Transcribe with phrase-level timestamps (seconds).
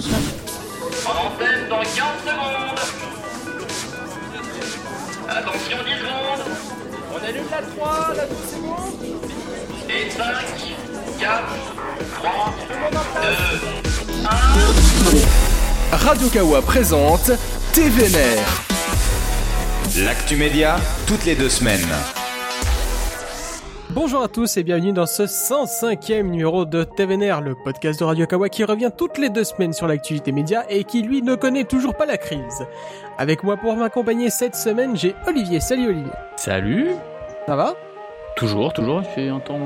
[0.00, 1.90] En antenne dans 15
[2.24, 2.78] secondes.
[5.28, 6.44] Attention 10 secondes.
[7.12, 8.94] On allume la 3, la 2 secondes.
[9.90, 10.24] Et 5,
[11.20, 11.42] 4,
[12.18, 12.74] 3, 2,
[15.92, 15.96] 1.
[15.96, 17.32] Radio Kawa présente
[17.74, 18.46] TVNR.
[19.98, 20.76] L'actu média,
[21.06, 21.88] toutes les deux semaines.
[23.92, 28.24] Bonjour à tous et bienvenue dans ce 105e numéro de TVNR, le podcast de Radio
[28.24, 31.64] Kawa qui revient toutes les deux semaines sur l'actualité média et qui lui ne connaît
[31.64, 32.64] toujours pas la crise.
[33.18, 35.58] Avec moi pour m'accompagner cette semaine, j'ai Olivier.
[35.58, 36.12] Salut Olivier.
[36.36, 36.90] Salut
[37.46, 37.74] Ça va?
[38.36, 39.58] Toujours, toujours, il fait un temps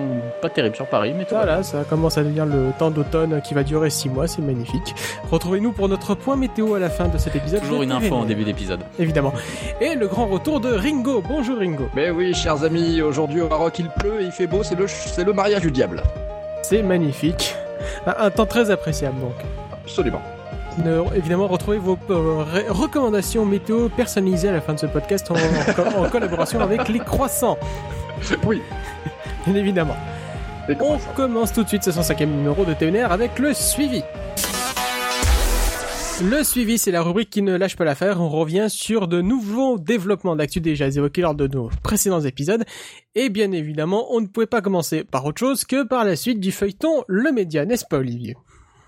[0.42, 3.41] pas terrible sur Paris, mais tout va Voilà, ça commence à devenir le temps d'automne
[3.42, 4.95] qui va durer 6 mois, c'est magnifique.
[5.30, 7.60] Retrouvez-nous pour notre point météo à la fin de cet épisode.
[7.60, 8.80] Toujours une info en début d'épisode.
[8.98, 9.32] Évidemment.
[9.80, 11.22] Et le grand retour de Ringo.
[11.28, 11.84] Bonjour Ringo.
[11.95, 14.86] Mais oui, chers amis, aujourd'hui au Maroc il pleut et il fait beau, c'est le,
[14.88, 16.02] c'est le mariage du diable.
[16.62, 17.55] C'est magnifique.
[18.06, 19.34] Un, un temps très appréciable donc.
[19.84, 20.20] Absolument.
[20.84, 25.30] Ne- évidemment, retrouvez vos euh, ré- recommandations météo personnalisées à la fin de ce podcast
[25.30, 27.56] en, en co- en collaboration avec les croissants,
[28.47, 28.62] Oui.
[29.47, 29.97] bien évidemment.
[30.81, 34.03] On commence tout de suite ce 105e numéro de TNR avec le suivi.
[36.23, 38.20] Le suivi, c'est la rubrique qui ne lâche pas l'affaire.
[38.20, 42.65] On revient sur de nouveaux développements d'actu déjà évoqués lors de nos précédents épisodes.
[43.17, 46.39] Et bien évidemment, on ne pouvait pas commencer par autre chose que par la suite
[46.39, 48.37] du feuilleton Le Média, n'est-ce pas Olivier?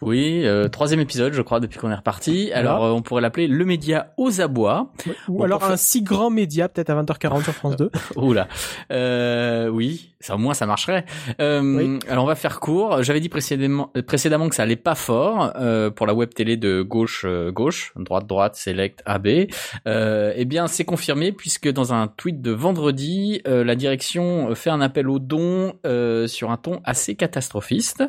[0.02, 2.52] Oui, euh, troisième épisode, je crois, depuis qu'on est reparti.
[2.52, 4.92] Alors, euh, on pourrait l'appeler le média aux abois.
[5.28, 7.90] Ou Bon, alors un si grand média, peut-être à 20h40 sur France 2.
[8.16, 8.48] Oula.
[8.92, 11.04] Euh, oui, ça au moins ça marcherait.
[11.40, 11.98] Euh, Oui.
[12.08, 13.02] Alors on va faire court.
[13.02, 16.56] J'avais dit précédemment, euh, précédemment que ça allait pas fort euh, pour la web télé
[16.56, 19.48] de gauche gauche, droite droite, select AB.
[19.86, 24.70] Euh, eh bien c'est confirmé puisque dans un tweet de vendredi, euh, la direction fait
[24.70, 28.04] un appel aux dons euh, sur un ton assez catastrophiste.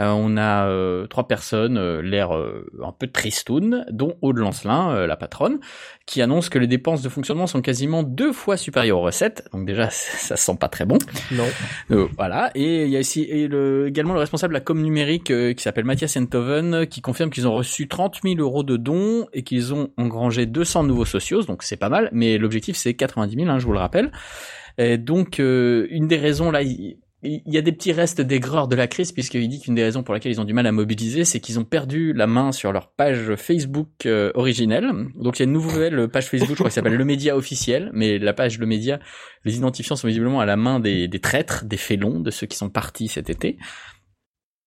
[0.00, 4.92] Euh, on a euh, trois personnes, euh, l'air euh, un peu tristoun, dont Aude Lancelin,
[4.94, 5.58] euh, la patronne,
[6.06, 9.46] qui annonce que les dépenses de fonctionnement sont quasiment deux fois supérieures aux recettes.
[9.52, 10.96] Donc déjà, ça sent pas très bon.
[11.32, 11.44] Non.
[11.90, 12.50] Euh, voilà.
[12.54, 15.52] Et il y a ici et le, également le responsable de la com numérique euh,
[15.52, 19.42] qui s'appelle Mathias Enthoven qui confirme qu'ils ont reçu 30 000 euros de dons et
[19.42, 21.42] qu'ils ont engrangé 200 nouveaux socios.
[21.42, 22.08] Donc c'est pas mal.
[22.12, 24.10] Mais l'objectif c'est 90 000, hein, je vous le rappelle.
[24.78, 26.62] Et donc euh, une des raisons là.
[26.62, 29.82] il- il y a des petits restes d'aigreur de la crise puisqu'il dit qu'une des
[29.82, 32.50] raisons pour laquelle ils ont du mal à mobiliser, c'est qu'ils ont perdu la main
[32.50, 34.90] sur leur page Facebook euh, originelle.
[35.16, 37.90] Donc il y a une nouvelle page Facebook, je crois, qui s'appelle Le Média officiel,
[37.92, 39.00] mais la page Le Média,
[39.44, 42.56] les identifiants sont visiblement à la main des, des traîtres, des félons, de ceux qui
[42.56, 43.58] sont partis cet été.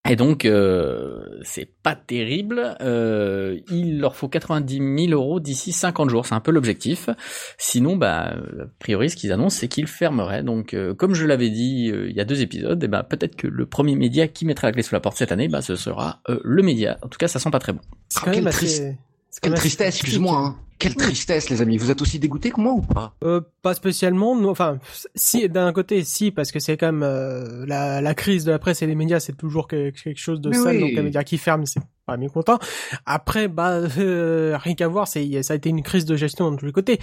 [0.09, 2.75] Et donc, euh, c'est pas terrible.
[2.81, 6.25] Euh, il leur faut 90 000 euros d'ici 50 jours.
[6.25, 7.09] C'est un peu l'objectif.
[7.57, 10.43] Sinon, bah, a priori, ce qu'ils annoncent, c'est qu'ils fermeraient.
[10.43, 13.37] Donc, euh, comme je l'avais dit euh, il y a deux épisodes, et ben peut-être
[13.37, 15.77] que le premier média qui mettra la clé sous la porte cette année, bah, ce
[15.77, 16.97] sera euh, le média.
[17.01, 17.79] En tout cas, ça sent pas très bon.
[18.09, 18.97] C'est Ah, quand même quelle assez...
[19.41, 20.37] triste- tristesse, excuse-moi.
[20.37, 20.55] Hein.
[20.83, 21.77] Quelle tristesse, les amis.
[21.77, 23.13] Vous êtes aussi dégoûtés que moi ou pas?
[23.23, 24.35] Euh, pas spécialement.
[24.35, 24.49] non.
[24.49, 24.79] Enfin,
[25.15, 28.59] si d'un côté, si parce que c'est quand même euh, la, la crise de la
[28.59, 30.75] presse et les médias, c'est toujours que- quelque chose de Mais sale.
[30.75, 30.89] oui.
[30.91, 32.59] Donc un média qui ferme, c'est pas mécontent.
[33.05, 36.57] Après, bah euh, rien qu'à voir, c'est ça a été une crise de gestion de
[36.57, 36.99] tous les côtés.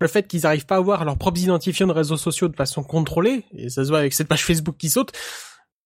[0.00, 2.82] Le fait qu'ils arrivent pas à avoir leurs propres identifiants de réseaux sociaux de façon
[2.82, 5.12] contrôlée, et ça se voit avec cette page Facebook qui saute,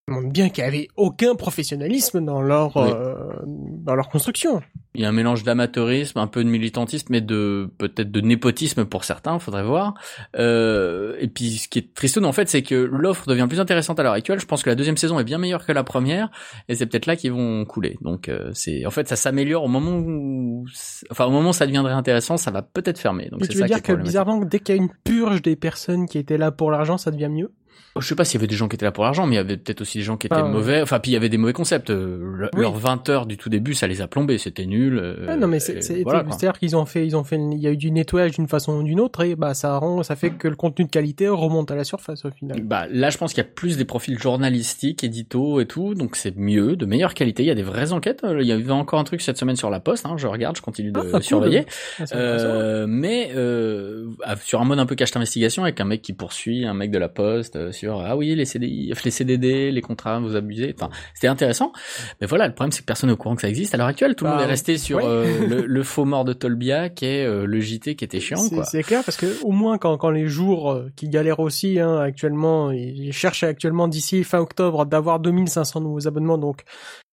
[0.09, 2.91] montre bien qu'il y avait aucun professionnalisme dans leur Oui.
[2.91, 3.15] euh,
[3.45, 4.63] dans leur construction.
[4.95, 8.85] Il y a un mélange d'amateurisme, un peu de militantisme, mais de peut-être de népotisme
[8.85, 9.95] pour certains, faudrait voir.
[10.37, 14.01] Euh, et puis ce qui est triste en fait, c'est que l'offre devient plus intéressante
[14.01, 14.41] à l'heure actuelle.
[14.41, 16.31] Je pense que la deuxième saison est bien meilleure que la première,
[16.69, 17.97] et c'est peut-être là qu'ils vont couler.
[18.01, 20.67] Donc euh, c'est en fait ça s'améliore au moment où,
[21.11, 23.29] enfin au moment où ça deviendrait intéressant, ça va peut-être fermer.
[23.31, 24.91] Donc c'est tu veux ça qui est dire que bizarrement, dès qu'il y a une
[25.05, 27.53] purge des personnes qui étaient là pour l'argent, ça devient mieux?
[27.99, 29.37] Je sais pas s'il y avait des gens qui étaient là pour l'argent, mais il
[29.37, 30.51] y avait peut-être aussi des gens qui étaient Ah, ouais.
[30.51, 30.83] mauvais.
[30.83, 31.91] Enfin, puis il y avait des mauvais concepts.
[31.91, 32.61] Euh, le- Oui.
[32.63, 34.39] Leurs 20 heures du tout début, ça les a plombés.
[34.39, 34.99] C'était nul.
[34.99, 37.67] euh, Ouais, non mais c'est voilà, c'est-à-dire qu'ils ont fait ils ont fait il y
[37.67, 40.31] a eu du nettoyage d'une façon ou d'une autre et bah ça rend ça fait
[40.31, 42.61] que le contenu de qualité remonte à la surface au final.
[42.63, 46.17] Bah là, je pense qu'il y a plus des profils journalistiques, édito et tout, donc
[46.17, 47.43] c'est mieux, de meilleure qualité.
[47.43, 48.23] Il y a des vraies enquêtes.
[48.25, 50.07] Euh, Il y avait encore un truc cette semaine sur la Poste.
[50.07, 51.65] Hein, je regarde, je continue de Ah, surveiller.
[51.99, 52.47] Ah, intéressant.
[52.49, 56.13] Euh, mais euh, ah, sur un mode un peu cache d'investigation avec un mec qui
[56.13, 60.21] poursuit un mec de la Poste sur ah oui les CDI, les CDD, les contrats,
[60.21, 60.75] vous abusez.
[60.79, 61.73] Enfin, c'était intéressant.
[62.21, 63.87] Mais voilà, le problème c'est que personne n'est au courant que ça existe à l'heure
[63.87, 64.15] actuelle.
[64.15, 65.05] Tout le Bah, monde est resté sur ouais.
[65.07, 68.37] euh, le, le faux mort de Tolbia, qui est euh, le JT qui était chiant.
[68.39, 71.99] C'est- clair parce que au moins quand, quand les jours euh, qui galèrent aussi hein,
[71.99, 76.39] actuellement, ils cherchent actuellement d'ici fin octobre d'avoir 2500 nouveaux abonnements.
[76.39, 76.63] Donc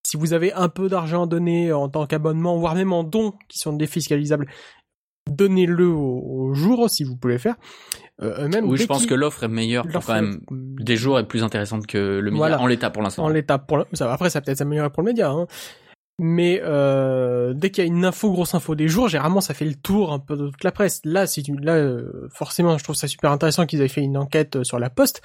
[0.05, 3.33] si vous avez un peu d'argent à donner en tant qu'abonnement, voire même en dons
[3.49, 4.47] qui sont défiscalisables,
[5.29, 7.55] donnez-le au, au jour si vous pouvez le faire.
[8.21, 11.27] Euh, même Oui, je pense que l'offre est meilleure pour quand même des jours est
[11.27, 12.61] plus intéressante que le média Voilà.
[12.61, 13.25] en l'état pour l'instant.
[13.25, 15.47] en l'état pour le- ça, après ça peut-être s'améliorer pour le média hein.
[16.17, 19.65] Mais euh, dès qu'il y a une info, grosse info des jours, généralement ça fait
[19.65, 21.01] le tour un peu de toute la presse.
[21.03, 24.15] Là, si tu, là, euh, forcément, je trouve ça super intéressant qu'ils aient fait une
[24.15, 25.21] enquête euh, sur la Poste.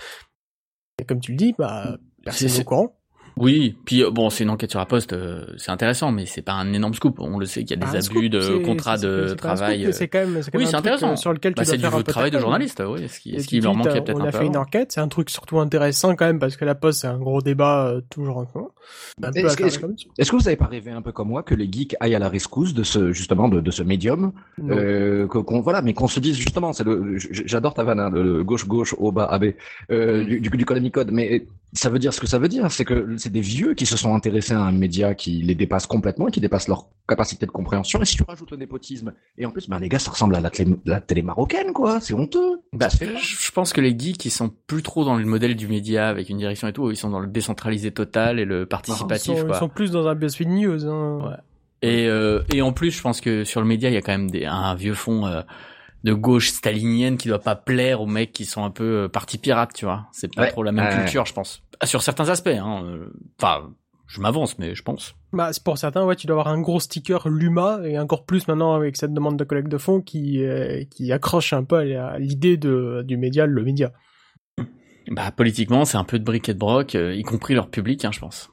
[1.01, 3.00] Et comme tu le dis, bah, personne C'est- n'est au courant.
[3.37, 6.43] Oui, puis euh, bon, c'est une enquête sur la poste, euh, c'est intéressant, mais c'est
[6.43, 7.19] pas un énorme scoop.
[7.21, 9.85] On le sait qu'il y a des Un abus scoop, de contrats de travail.
[9.87, 11.12] mais C'est quand même, c'est quand Oui, c'est intéressant.
[11.12, 13.09] euh, sur lequel Bah, tu c'est dois du faire un peu travail de journaliste, oui.
[13.09, 14.38] Ce qui, Et ce tu qui leur manquait peut-être On un a peu.
[14.38, 17.06] fait une enquête, c'est un truc surtout intéressant quand même parce que la Poste c'est
[17.06, 18.61] un gros débat euh, toujours en peu
[19.38, 19.81] Est-ce que- est-ce.
[20.19, 22.29] Est-ce vous avez pas rêvé un peu comme moi que les geeks aillent à la
[22.29, 24.32] rescousse de ce justement de, de ce médium
[24.69, 28.43] euh, qu'on voilà mais qu'on se dise justement c'est le j'adore ta vanne hein, le
[28.44, 29.55] gauche gauche haut bas AB
[29.91, 30.25] euh, Mm.
[30.27, 30.49] du, du,
[30.81, 33.40] du Code mais ça veut dire ce que ça veut dire c'est que c'est des
[33.40, 36.87] vieux qui se sont intéressés à un média qui les dépasse complètement qui dépasse leur
[37.08, 39.99] capacité de compréhension et si tu rajoutes le népotisme et en plus ben les gars
[39.99, 43.06] ça ressemble à la télé, la télé marocaine quoi c'est honteux Bah, je
[43.50, 46.28] je pense que les geeks, ils sont plus trop dans le modèle du média avec
[46.28, 46.90] une direction et tout.
[46.90, 49.58] Ils sont dans le décentralisé total et le Ils participatif, sont, ils quoi.
[49.58, 50.87] sont plus dans un BuzzFeed News.
[50.87, 51.19] Hein.
[51.25, 51.37] Ouais.
[51.82, 54.12] Et, euh, et en plus, je pense que sur le média, il y a quand
[54.12, 55.43] même des, un vieux fond euh,
[56.05, 59.37] de gauche stalinienne qui doit pas plaire aux mecs qui sont un peu euh, parti
[59.38, 60.06] pirate, tu vois.
[60.12, 60.50] C'est pas Ouais.
[60.50, 61.02] trop la même Ouais.
[61.02, 61.62] culture, je pense.
[61.81, 62.82] Ah, Sur certains aspects, hein.
[62.85, 63.06] euh,
[63.41, 63.70] Enfin,
[64.06, 65.14] je m'avance, mais je pense.
[65.32, 68.49] Bah, c'est pour certains, ouais, tu dois avoir un gros sticker Luma et encore plus
[68.49, 72.19] maintenant avec cette demande de collecte de fonds qui euh, qui accroche un peu à
[72.19, 73.93] l'idée de du média, le média.
[75.11, 78.05] Bah, politiquement, c'est un peu de bric et de broc, euh, y compris leur public,
[78.05, 78.50] hein, je pense.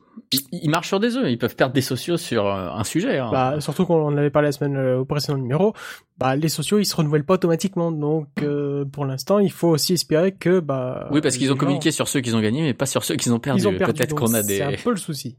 [0.51, 3.17] Ils, marchent sur des œufs, ils peuvent perdre des sociaux sur euh, un sujet.
[3.17, 3.29] Hein.
[3.31, 5.73] Bah, surtout qu'on en avait parlé la semaine euh, au précédent numéro,
[6.17, 9.93] bah les sociaux ils se renouvellent pas automatiquement, donc euh, pour l'instant il faut aussi
[9.93, 12.73] espérer que bah oui, parce qu'ils ont gens- communiqué sur ceux qu'ils ont gagnés, mais
[12.73, 13.61] pas sur ceux qu'ils ont perdu.
[13.63, 13.93] perdu.
[13.93, 14.77] Peut-être qu'on a C'est un des.
[14.77, 15.37] peu le souci.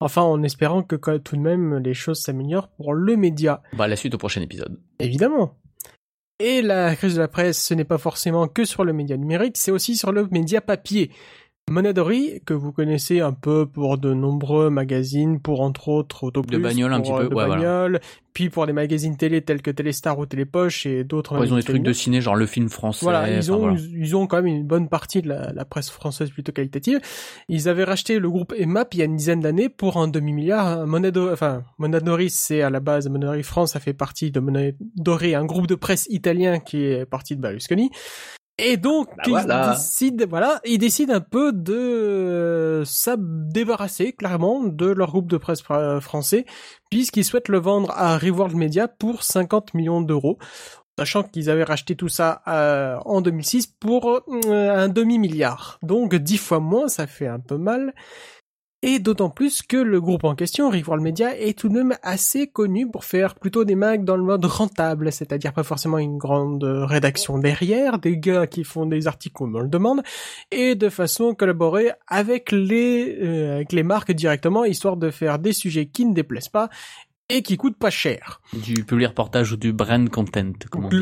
[0.00, 3.62] Enfin, en espérant que quand- tout de même les choses s'améliorent pour le média.
[3.76, 4.78] Bah, la suite au prochain épisode.
[4.98, 5.54] Évidemment.
[6.40, 9.56] Et la crise de la presse, ce n'est pas forcément que sur le média numérique,
[9.56, 11.12] c'est aussi sur le média papier.
[11.72, 16.62] Monadori, que vous connaissez un peu pour de nombreux magazines, pour entre autres Autoplus, De
[16.62, 17.54] bagnole un petit euh, peu, de ouais, voilà.
[17.54, 18.00] bagnole,
[18.34, 21.38] puis pour des magazines télé tels que Téléstar ou Télépoche et d'autres.
[21.38, 23.04] Ouais, ils ont des trucs de ciné, genre le film français.
[23.04, 23.78] Voilà, ils ont, voilà.
[23.78, 27.00] ils, ils ont quand même une bonne partie de la, la presse française plutôt qualitative.
[27.48, 30.86] Ils avaient racheté le groupe EMAP il y a une dizaine d'années pour un demi-milliard.
[30.86, 35.46] Monado, enfin, Monadori, c'est à la base, Monadori France, ça fait partie de Monadori, un
[35.46, 37.90] groupe de presse italien qui est parti de Berlusconi.
[38.58, 39.70] Et donc, Bah ils voilà.
[39.70, 45.36] décident, voilà, ils décident un peu de euh, ça débarrasser clairement de leur groupe de
[45.38, 46.44] presse euh, français,
[46.90, 50.38] puisqu'ils souhaitent le vendre à Reworld Media pour 50 millions d'euros
[50.98, 54.20] sachant qu'ils avaient racheté tout ça euh, en 2006 pour euh,
[54.76, 55.78] un demi-milliard.
[55.82, 57.94] Donc dix fois moins, ça fait un peu mal.
[58.84, 62.48] Et d'autant plus que le groupe en question, Reworld Media, est tout de même assez
[62.48, 66.64] connu pour faire plutôt des mags dans le mode rentable, c'est-à-dire pas forcément une grande
[66.64, 70.02] rédaction derrière, des gars qui font des articles comme on le demande,
[70.50, 75.52] et de façon collaborer avec les, euh, avec les marques directement, histoire de faire des
[75.52, 76.68] sujets qui ne déplaisent pas
[77.28, 80.96] et qui coûtent pas cher Du public reportage ou du brand content, comme on dit.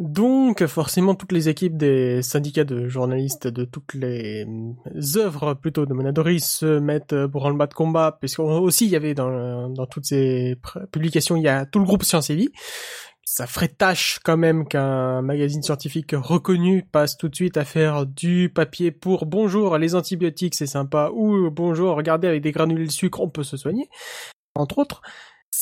[0.00, 5.84] Donc, forcément, toutes les équipes des syndicats de journalistes de toutes les euh, œuvres plutôt
[5.84, 9.12] de Monadori se mettent euh, pour le bas de combat, parce aussi il y avait
[9.12, 10.56] dans, dans toutes ces
[10.90, 12.48] publications, il y a tout le groupe Science et Vie.
[13.26, 18.06] Ça ferait tâche quand même qu'un magazine scientifique reconnu passe tout de suite à faire
[18.06, 22.90] du papier pour bonjour les antibiotiques c'est sympa ou bonjour regardez avec des granulés de
[22.90, 23.88] sucre on peut se soigner
[24.56, 25.00] entre autres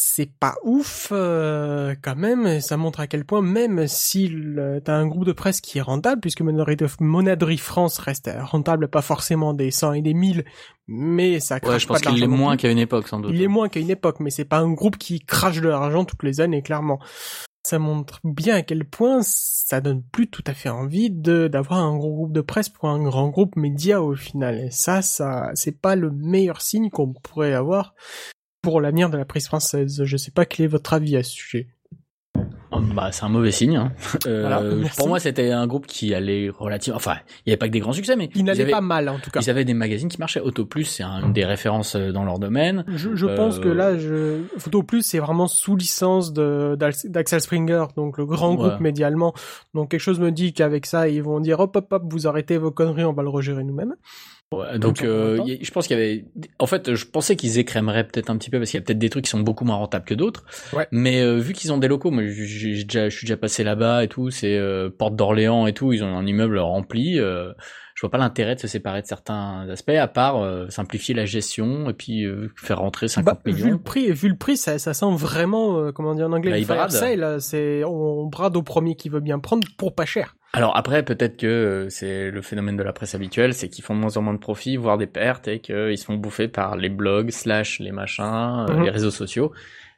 [0.01, 4.95] c'est pas ouf euh, quand même, ça montre à quel point même si le- t'as
[4.95, 9.03] un groupe de presse qui est rentable, puisque Monaderie, de- Monaderie France reste rentable, pas
[9.03, 10.45] forcément des 100 et des 1000,
[10.87, 13.33] mais ça crache Ouais, je pas pense qu'il est moins qu'à une époque, sans doute.
[13.35, 16.05] Il est moins qu'à une époque, mais c'est pas un groupe qui crache de l'argent
[16.05, 17.01] toutes les années, clairement.
[17.67, 21.81] Ça montre bien à quel point ça donne plus tout à fait envie de d'avoir
[21.81, 24.59] un gros groupe de presse pour un grand groupe média au final.
[24.59, 27.95] Et ça, ça, c'est pas le meilleur signe qu'on pourrait avoir
[28.69, 30.03] pour l'avenir de la presse française.
[30.05, 31.69] Je sais pas quel est votre avis à ce sujet.
[32.71, 33.77] Oh, Bah, c'est un mauvais signe.
[33.77, 33.93] Hein.
[34.27, 34.63] Euh, Voilà,
[34.99, 36.97] pour moi, c'était un groupe qui allait relativement.
[36.99, 39.19] Enfin, il n'y avait pas que des grands succès, mais Il n'allait pas mal en
[39.19, 39.41] tout cas.
[39.41, 40.41] ils avaient des magazines qui marchaient.
[40.41, 42.85] Autoplus, c'est un- une des références euh, dans leur domaine.
[42.89, 44.43] Je, je pense Euh, que là, je...
[44.59, 48.57] Photo Plus, c'est vraiment sous licence de d'Axel Springer, donc le grand Ouais.
[48.69, 49.33] groupe média allemand.
[49.73, 52.59] Donc quelque chose me dit qu'avec ça, ils vont dire hop hop hop, vous arrêtez
[52.59, 53.95] vos conneries, on va le regérer nous-mêmes.
[54.51, 56.25] Ouais, donc, euh, y- je pense qu'il y avait.
[56.59, 58.99] En fait, je pensais qu'ils écrémeraient peut-être un petit peu parce qu'il y a peut-être
[58.99, 60.45] des trucs qui sont beaucoup moins rentables que d'autres.
[60.73, 60.89] Ouais.
[60.91, 64.05] Mais euh, vu qu'ils ont des locaux, moi, j'ai- déjà, je suis déjà passé là-bas
[64.05, 64.31] et tout.
[64.31, 65.93] C'est euh, Porte d'Orléans et tout.
[65.93, 67.19] Ils ont un immeuble rempli.
[67.21, 67.53] euh,
[67.95, 71.27] je vois pas l'intérêt de se séparer de certains aspects, à part euh, simplifier la
[71.27, 73.71] gestion et puis euh, faire rentrer 50 Bah, vu millions.
[73.73, 76.87] le prix, vu le prix, ça, ça sent vraiment, euh, comment dire en anglais, Bah,
[77.17, 80.37] là, c'est on brade au premier qui veut bien prendre pour pas cher.
[80.55, 83.95] Alors après, peut-être que euh, c'est le phénomène de la presse habituelle, c'est qu'ils font
[83.95, 86.77] de moins en moins de profits, voire des pertes, et qu'ils se font bouffer par
[86.77, 88.83] les blogs, slash les machins, euh, Mhm.
[88.85, 89.53] les réseaux sociaux,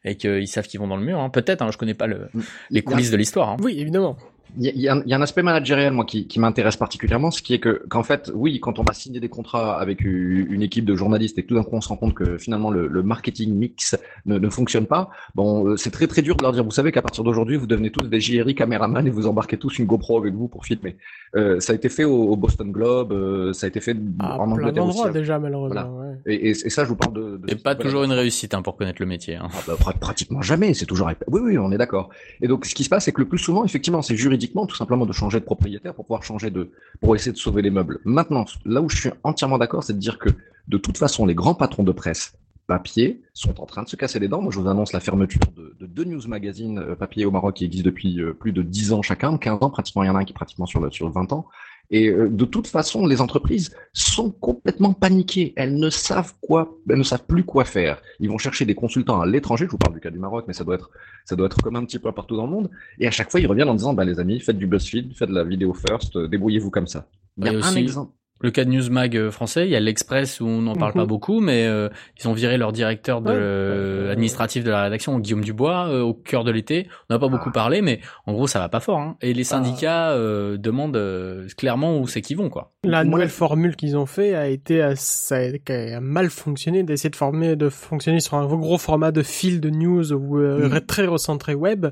[0.05, 1.21] et qu'ils savent qu'ils vont dans le mur.
[1.21, 1.31] Hein.
[1.31, 2.29] Peut-être, hein, je connais pas le,
[2.71, 3.51] les coulisses de l'histoire.
[3.51, 3.57] Hein.
[3.63, 4.17] Oui, évidemment.
[4.59, 6.77] Il y, y a un- il y a un aspect managériel, moi, qui, qui m'intéresse
[6.77, 10.01] particulièrement, ce qui est que, qu'en fait, oui, quand on va signer des contrats avec
[10.03, 12.71] une équipe de journalistes et que tout d'un coup on se rend compte que finalement
[12.71, 16.43] le, le marketing mix ne, ne fonctionne pas, bon, euh, c'est très très dur de
[16.43, 19.27] leur dire, vous savez qu'à partir d'aujourd'hui, vous devenez tous des JRI caméramans et vous
[19.27, 20.97] embarquez tous une GoPro avec vous pour filmer.
[21.37, 24.39] Euh, ça a été fait au, au Boston Globe, euh, ça a été fait À
[24.41, 24.97] en plein Angleterre aussi.
[24.97, 25.99] d'endroits déjà, malheureusement.
[26.01, 26.15] ouais.
[26.27, 27.37] Et, et, et ça, je vous parle de.
[27.47, 29.37] de Et pas toujours une réussite hein, pour connaître le métier.
[29.37, 29.49] Hein.
[29.53, 31.09] ah bah, pra- pratiquement jamais, c'est toujours.
[31.29, 32.11] Oui, oui, on est d'accord.
[32.43, 34.17] Et donc, ce qui se passe, c'est que le plus souvent, effectivement, c'est
[34.49, 36.71] tout simplement de changer de propriétaire pour pouvoir changer de,
[37.01, 38.01] pour essayer de sauver les meubles.
[38.05, 40.31] Maintenant, là où je suis entièrement d'accord, c'est de dire que
[40.69, 42.35] de toute façon, les grands patrons de presse
[42.67, 44.41] papier sont en train de se casser les dents.
[44.41, 47.57] Moi, je vous annonce la fermeture de, de deux news magazines euh, papier au Maroc
[47.57, 50.05] qui existent depuis euh, plus de 10 ans chacun, 15 ans pratiquement.
[50.05, 51.47] Il y en a un qui est pratiquement sur sur le 20 ans.
[51.91, 55.53] Et euh, de toute façon, les entreprises sont complètement paniquées.
[55.57, 58.01] Elles ne savent quoi, elles ne savent plus quoi faire.
[58.21, 59.67] Ils vont chercher des consultants à l'étranger.
[59.67, 60.91] Je vous parle du cas du Maroc, mais ça doit être,
[61.25, 62.71] ça doit être comme un petit peu partout dans le monde.
[62.99, 65.29] Et à chaque fois, ils reviennent en disant, bah, les amis, faites du BuzzFeed, faites
[65.29, 67.09] de la vidéo first, euh, débrouillez-vous comme ça.
[67.37, 68.13] Il y a un exemple.
[68.43, 71.01] Le cas de Newsmag euh, français, il y a l'Express où on n'en parle Mhm.
[71.03, 73.37] pas beaucoup, mais euh, ils ont viré leur directeur de, Ouais.
[73.37, 76.89] euh, administratif de la rédaction, Guillaume Dubois, euh, au cœur de l'été.
[77.11, 77.53] On n'a pas beaucoup Ah.
[77.53, 78.99] parlé, mais en gros, ça va pas fort.
[78.99, 79.17] Hein.
[79.21, 82.73] Et les syndicats euh, demandent euh, clairement où c'est qu'ils vont, quoi.
[82.83, 87.17] La nouvelle formule qu'ils ont fait a été à- ça a, mal fonctionné d'essayer de
[87.17, 90.81] former de fonctionner sur un gros format de fil de news ou euh, Mhm.
[90.87, 91.89] très recentré web.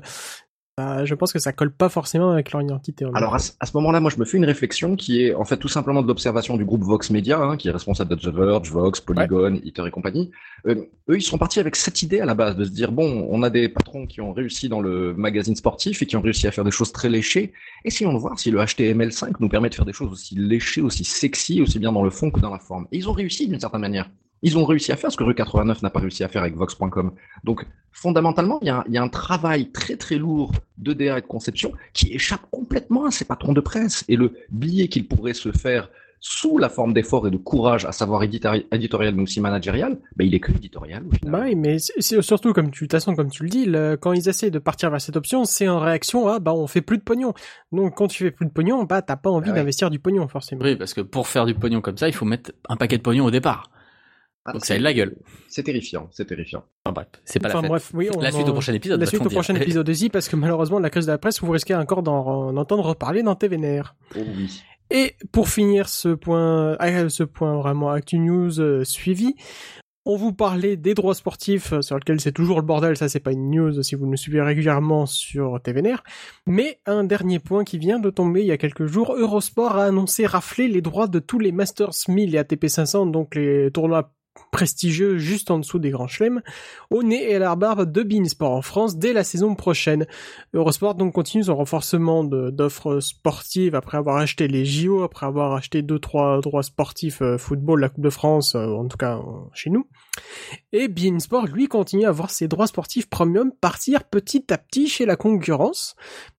[0.79, 3.03] Ça, je pense que ça colle pas forcément avec leur identité.
[3.03, 5.57] en Alors à ce, moment-là, moi, je me fais une réflexion qui est en fait
[5.57, 8.71] tout simplement de l'observation du groupe Vox Media, hein, qui est responsable de The Verge,
[8.71, 10.31] Vox, Polygon, Hitter et compagnie.
[10.67, 10.75] Euh,
[11.09, 13.43] eux, ils sont partis avec cette idée à la base de se dire bon, on
[13.43, 16.51] a des patrons qui ont réussi dans le magazine sportif et qui ont réussi à
[16.51, 17.51] faire des choses très léchées.
[17.83, 21.03] Essayons de voir si le HTML5 nous permet de faire des choses aussi léchées, aussi
[21.03, 22.87] sexy, aussi bien dans le fond que dans la forme.
[22.93, 24.09] Et ils ont réussi d'une certaine manière.
[24.41, 26.55] Ils ont réussi à faire ce que Rue 89 n'a pas réussi à faire avec
[26.55, 27.11] Vox.com.
[27.43, 30.93] Donc, fondamentalement, il y, a un, il y a un travail très très lourd de
[30.93, 34.05] DA et de conception qui échappe complètement à ces patrons de presse.
[34.07, 35.89] Et le billet qu'ils pourraient se faire
[36.21, 40.27] sous la forme d'effort et de courage, à savoir éditori- éditorial mais aussi managérial, ben,
[40.27, 41.31] il est que éditorial au final.
[41.31, 43.95] Bah oui, mais c'est surtout comme tu, de toute façon, comme tu le dis, le-
[43.95, 46.81] quand ils essaient de partir vers cette option, c'est en réaction à bah on fait
[46.81, 47.33] plus de pognon.
[47.71, 49.59] Donc quand tu fais plus de pognon, bah t'as pas envie Ah ouais.
[49.59, 50.61] d'investir du pognon forcément.
[50.61, 53.01] Oui, parce que pour faire du pognon comme ça, il faut mettre un paquet de
[53.01, 53.71] pognon au départ.
[54.45, 55.15] Ah, Donc ça c'est- a de la gueule.
[55.47, 56.63] C'est terrifiant, c'est terrifiant.
[56.85, 57.69] Enfin bref, c'est pas Enfin la fête.
[57.69, 58.99] bref, oui, on La suite en- au prochain épisode.
[58.99, 59.31] La suite au dire.
[59.37, 62.25] prochain épisode aussi, parce que malheureusement la crise de la presse, vous risquez encore d'en
[62.25, 63.95] en entendre reparler dans TVNR.
[64.15, 64.61] Oh oui.
[64.91, 69.35] Et pour finir ce point, ah, ce point vraiment Actu News euh, suivi,
[70.05, 73.19] on vous parlait des droits sportifs euh, sur lesquels c'est toujours le bordel, ça c'est
[73.19, 76.01] pas une news si vous nous suivez régulièrement sur TVNR.
[76.47, 79.83] Mais un dernier point qui vient de tomber il y a quelques jours, Eurosport a
[79.85, 84.13] annoncé rafler les droits de tous les Masters 1000 et ATP 500, donc les tournois
[84.51, 86.41] prestigieux juste en dessous des grands chelems,
[86.89, 90.05] au nez et à la barbe de Beansport en France dès la saison prochaine.
[90.53, 95.81] Eurosport donc continue son renforcement d'offres sportives après avoir acheté les JO, après avoir acheté
[95.81, 99.21] deux trois droits sportifs euh, football, la Coupe de France, euh, en tout cas euh,
[99.53, 99.87] chez nous.
[100.71, 105.05] Et Beansport lui continue à voir ses droits sportifs premium partir petit à petit chez
[105.05, 105.95] la concurrence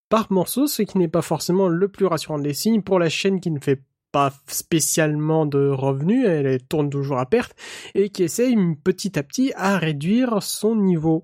[0.09, 3.41] par morceaux, ce qui n'est pas forcément le plus rassurant des signes pour la chaîne
[3.41, 7.55] qui ne fait pas spécialement de revenus, elle tourne toujours à perte,
[7.95, 11.23] et qui essaye petit à petit à réduire son niveau.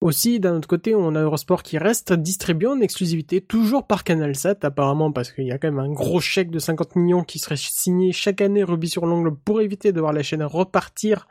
[0.00, 4.54] Aussi, d'un autre côté, on a Eurosport qui reste distribué en exclusivité, toujours par CanalSat,
[4.62, 7.56] apparemment, parce qu'il y a quand même un gros chèque de 50 millions qui serait
[7.56, 11.26] signé chaque année, rubis sur l'ongle, pour éviter de voir la chaîne repartir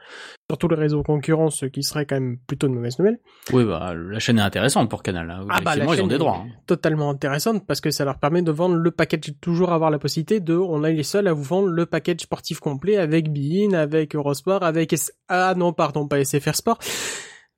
[0.49, 3.19] sur tous les réseaux concurrents, ce qui serait quand même plutôt de mauvaise nouvelle.
[3.53, 5.31] Oui, bah, la chaîne est intéressante pour Canal.
[5.31, 5.45] Hein.
[5.49, 6.43] Ah bah, la ils ont des droits.
[6.45, 6.49] hein.
[6.65, 10.41] Totalement intéressante, parce que ça leur permet de vendre le package, toujours avoir la possibilité
[10.41, 14.13] de, on est les seuls à vous vendre le package sportif complet avec Bein, avec
[14.13, 15.13] Eurosport, avec S...
[15.29, 16.79] ah non, pardon, pas SFR Sport.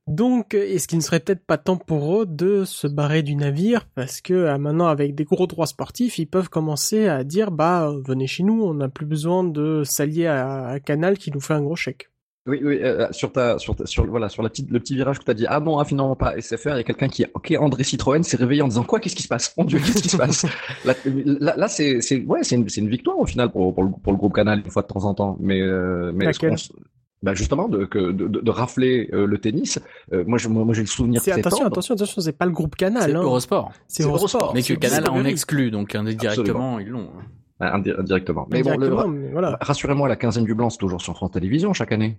[0.09, 3.35] Donc, euh, est-ce qu'il ne serait peut-être pas temps pour eux de se barrer du
[3.35, 3.87] navire?
[3.93, 7.87] Parce que euh, maintenant avec des gros droits sportifs, ils peuvent commencer à dire bah
[7.87, 11.39] euh, venez chez nous, on n'a plus besoin de s'allier à, à Canal qui nous
[11.39, 12.09] fait un gros chèque.
[12.47, 15.19] Oui, oui, euh, sur ta, sur ta, sur voilà, sur la petite, le petit virage
[15.19, 17.23] que tu as dit, ah non, ah, finalement pas SFR, il y a quelqu'un qui,
[17.31, 19.53] ok, André Citroën s'est réveillé en disant quoi, qu'est-ce qui se passe?
[19.57, 20.47] Mon Dieu, qu'est-ce qui se passe?
[20.85, 23.83] Là, là, là, c'est, c'est, ouais, c'est une, c'est une victoire au final pour, pour,
[23.83, 26.31] le, pour le groupe Canal une fois de temps en temps, mais, euh, mais
[27.21, 29.79] bah justement de, que, de, de, de rafler euh, le tennis.
[30.13, 31.21] Euh, moi, je, moi, moi, j'ai le souvenir.
[31.21, 31.67] C'est attention, tendre.
[31.67, 33.21] attention, attention, c'est pas le groupe Canal, C'est hein.
[33.21, 33.71] Eurosport.
[33.87, 34.41] c'est Eurosport.
[34.41, 34.53] Eurosport.
[34.55, 35.29] Mais que Canal en Discovery.
[35.31, 37.09] exclut, donc indirectement, ils l'ont.
[37.17, 37.23] hein.
[37.61, 38.47] Ah, indi- indirectement.
[38.51, 39.57] Mais bon, le- mais voilà.
[39.59, 42.17] rassurez-moi, la quinzaine du blanc, c'est toujours sur France Télévisions chaque année.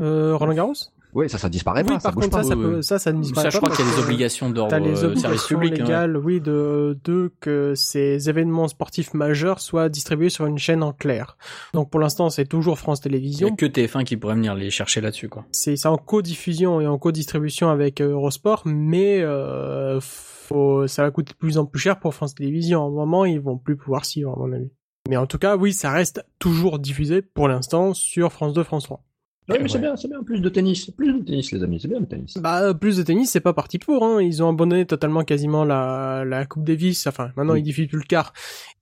[0.00, 0.72] Euh, Roland Garros?
[1.14, 2.42] Oui, ça, ça disparaît oui, pas, par contre, pas.
[2.42, 4.02] ça, ça, peut, ça, ça ne disparaît Ça, je pas crois qu'il y a des
[4.02, 5.80] obligations d'ordre T'as les euh, service obligations public.
[5.80, 5.84] hein.
[5.84, 10.92] légales, oui, de, de que ces événements sportifs majeurs soient distribués sur une chaîne en
[10.92, 11.36] clair.
[11.72, 13.56] Donc pour l'instant, c'est toujours France Il y a Télévisions.
[13.56, 15.44] que TF1 qui pourrait venir les chercher là-dessus, quoi.
[15.52, 21.10] C'est c'est en co-diffusion et en co-distribution avec euh, Eurosport, mais euh, faut, ça va
[21.10, 22.82] coûter de plus en plus cher pour France Télévisions.
[22.82, 24.70] À un moment, ils vont plus pouvoir suivre, à mon avis.
[25.08, 28.84] Mais en tout cas, oui, ça reste toujours diffusé pour l'instant sur France 2, France
[28.84, 29.02] 3.
[29.48, 31.88] Oui, mais c'est bien, c'est bien, plus de tennis, plus de tennis, les amis, c'est
[31.88, 32.38] bien le tennis.
[32.38, 34.02] Bah plus de tennis, c'est pas parti pour.
[34.02, 34.22] Hein.
[34.22, 37.06] Ils ont abandonné totalement quasiment la, la Coupe Davis.
[37.06, 37.60] Enfin, maintenant Oui.
[37.60, 38.32] ils diffusent plus le quart.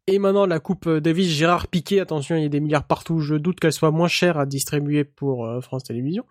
[0.07, 3.19] Et maintenant la Coupe Davis, Gérard Piquet, attention, il y a des milliards partout.
[3.19, 6.25] Je doute qu'elle soit moins chère à distribuer pour euh, France Télévisions.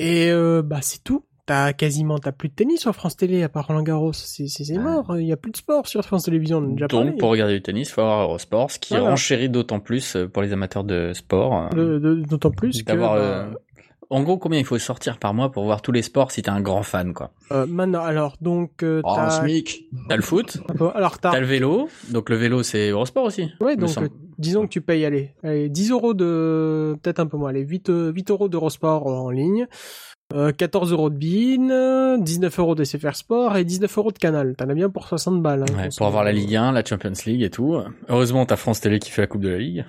[0.00, 1.24] Et euh, bah c'est tout.
[1.44, 4.12] T'as quasiment t'as plus de tennis sur France Télé à part Roland Garros.
[4.12, 5.18] C'est mort.
[5.18, 6.58] Il y a plus de sport sur France Télévisions.
[6.58, 7.16] On a déjà Donc, parlé.
[7.18, 9.10] pour regarder du tennis, il faut avoir Eurosport, ce qui Voilà.
[9.10, 11.68] renchérit d'autant plus euh, pour les amateurs de sport.
[11.74, 13.50] euh, D'autant plus que bah, euh,
[14.08, 16.50] En gros, combien il faut sortir par mois pour voir tous les sports si t'es
[16.50, 19.88] un grand fan, quoi euh, maintenant alors donc euh, Oh, t'as SMIC.
[20.08, 20.58] T'as le foot,
[20.94, 23.50] alors t'as le vélo, donc le vélo c'est Eurosport aussi.
[23.60, 24.08] Ouais, donc euh,
[24.38, 27.88] disons que tu payes allez, allez 10 euros de peut-être un peu moins, allez 8
[27.88, 29.66] euh, 8 euros d'Eurosport en ligne,
[30.34, 31.16] euh, 14 euros de
[31.70, 34.54] euh, 19 euros de SFR Sport et 19 euros de Canal.
[34.56, 35.64] T'en as bien pour 60 balles.
[35.68, 36.32] hein, Ouais, pour avoir la.
[36.32, 37.78] Ligue 1, la Champions League et tout.
[38.08, 39.84] Heureusement, t'as France Télé qui fait la Coupe de la Ligue.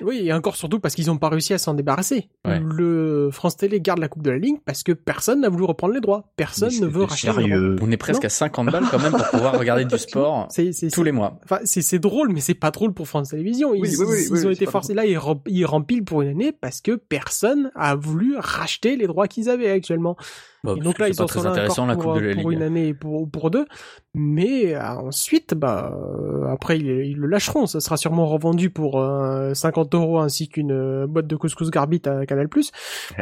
[0.00, 2.28] Oui, et encore surtout parce qu'ils ont pas réussi à s'en débarrasser.
[2.46, 2.60] Ouais.
[2.64, 5.94] Le France Télé garde la Coupe de la Ligue parce que personne n'a voulu reprendre
[5.94, 6.30] les droits.
[6.36, 7.42] Personne ne veut racheter les droits.
[7.44, 7.76] sérieux.
[7.82, 8.26] On est presque Non.
[8.26, 10.48] à 50 balles quand même pour pouvoir regarder du sport
[10.92, 11.38] tous les mois.
[11.44, 13.74] Enfin, c'est drôle, mais c'est pas drôle pour France Télévisions.
[13.74, 16.28] Ils, Oui, oui, oui, ils ont été forcés là, ils, rem- ils rempilent pour une
[16.28, 20.16] année parce que personne a voulu racheter les droits qu'ils avaient actuellement.
[20.64, 22.26] Bon, Et parce donc là, ils très sont là intéressant encore la pour, Coupe de
[22.28, 22.58] la pour Ligue.
[22.60, 23.66] une année et pour, pour deux.
[24.14, 27.66] Mais euh, ensuite, bah, euh, après, ils, ils le lâcheront.
[27.66, 32.02] Ça sera sûrement revendu pour euh, 50 euros ainsi qu'une euh, boîte de couscous Garbit
[32.06, 32.48] à Canal+.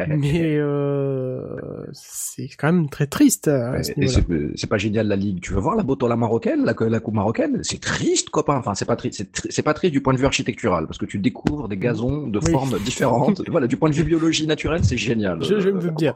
[0.07, 1.41] Mais euh,
[1.93, 3.47] c'est quand même très triste
[3.97, 4.51] niveau-là.
[4.55, 5.41] c'est pas génial la ligue.
[5.41, 7.59] Tu veux voir la Botola marocaine, la, la coupe marocaine?
[7.63, 8.57] C'est triste, copain.
[8.57, 9.25] Enfin, c'est pas triste.
[9.49, 12.39] C'est pas triste du point de vue architectural parce que tu découvres des gazons de
[12.43, 12.51] Oui.
[12.51, 13.41] formes différentes.
[13.49, 15.43] voilà, du point de vue biologie naturelle, c'est génial.
[15.43, 16.13] Je, je me bien.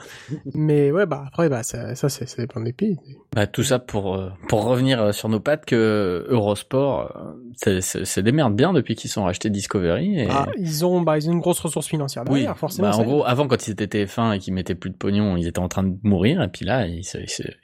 [0.54, 2.98] Mais ouais, bah après, bah ça, ça c'est dépend des pays.
[3.36, 7.36] Bah, tout ça pour euh, pour revenir euh, sur nos pattes que Eurosport,
[7.68, 10.20] euh, c'est- des merdes bien depuis qu'ils sont rachetés Discovery.
[10.22, 10.28] Et...
[10.36, 12.90] Ah, ils ont, bah, ils ont une grosse ressource financière oui, forcément.
[12.90, 15.48] bah, en gros, avant quand ils étaient TF1 et qu'ils mettaient plus de pognon, ils
[15.48, 16.42] étaient en train de mourir.
[16.42, 16.86] Et puis là,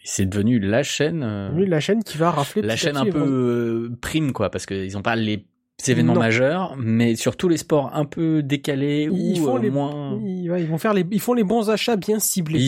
[0.04, 2.62] c'est devenu la chaîne, euh, Oui, la chaîne qui va rafler.
[2.62, 5.46] la chaîne un peu euh, prime quoi, parce qu'ils ont pas les
[5.90, 6.20] événements Non.
[6.20, 10.20] majeurs, mais sur tous les sports un peu décalés Ils ou font euh, les- moins.
[10.24, 12.60] Ils, ouais, ils vont faire les, ils font les bons achats bien ciblés.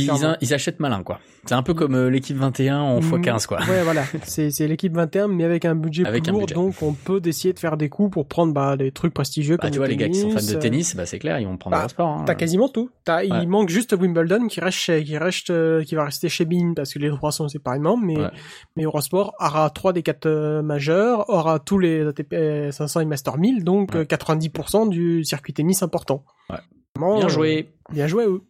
[0.42, 1.20] Ils, achètent malin quoi.
[1.46, 3.16] C'est un peu comme euh, l'équipe 21 en Mm.
[3.16, 3.60] x15 quoi.
[3.70, 4.04] Ouais, voilà.
[4.24, 6.56] C'est, c'est l'équipe 21, mais avec un budget Avec plus un lourd, budget.
[6.56, 9.64] donc on peut essayer de faire des coups pour prendre, bah, des trucs prestigieux Bah,
[9.64, 11.46] comme tu vois les gars qui sont fans de euh, tennis, bah c'est clair, ils
[11.48, 12.08] vont prendre bah, un sport.
[12.08, 12.24] hein.
[12.26, 12.90] T'as quasiment tout.
[13.04, 13.42] T'as, Ouais.
[13.42, 16.74] il manque juste Wimbledon qui reste chez, qui reste, euh, qui va rester chez Bein
[16.76, 18.30] parce que les droits sont séparément, mais, Ouais.
[18.78, 23.64] mais Eurosport aura trois des quatre majeurs, aura tous les ATP 500 et Master 1000,
[23.64, 24.00] donc Ouais.
[24.00, 26.26] euh, 90% du circuit tennis important.
[26.50, 26.58] Ouais.
[26.96, 27.70] Vraiment, Bien euh, joué.
[27.92, 28.42] Bien joué à eux.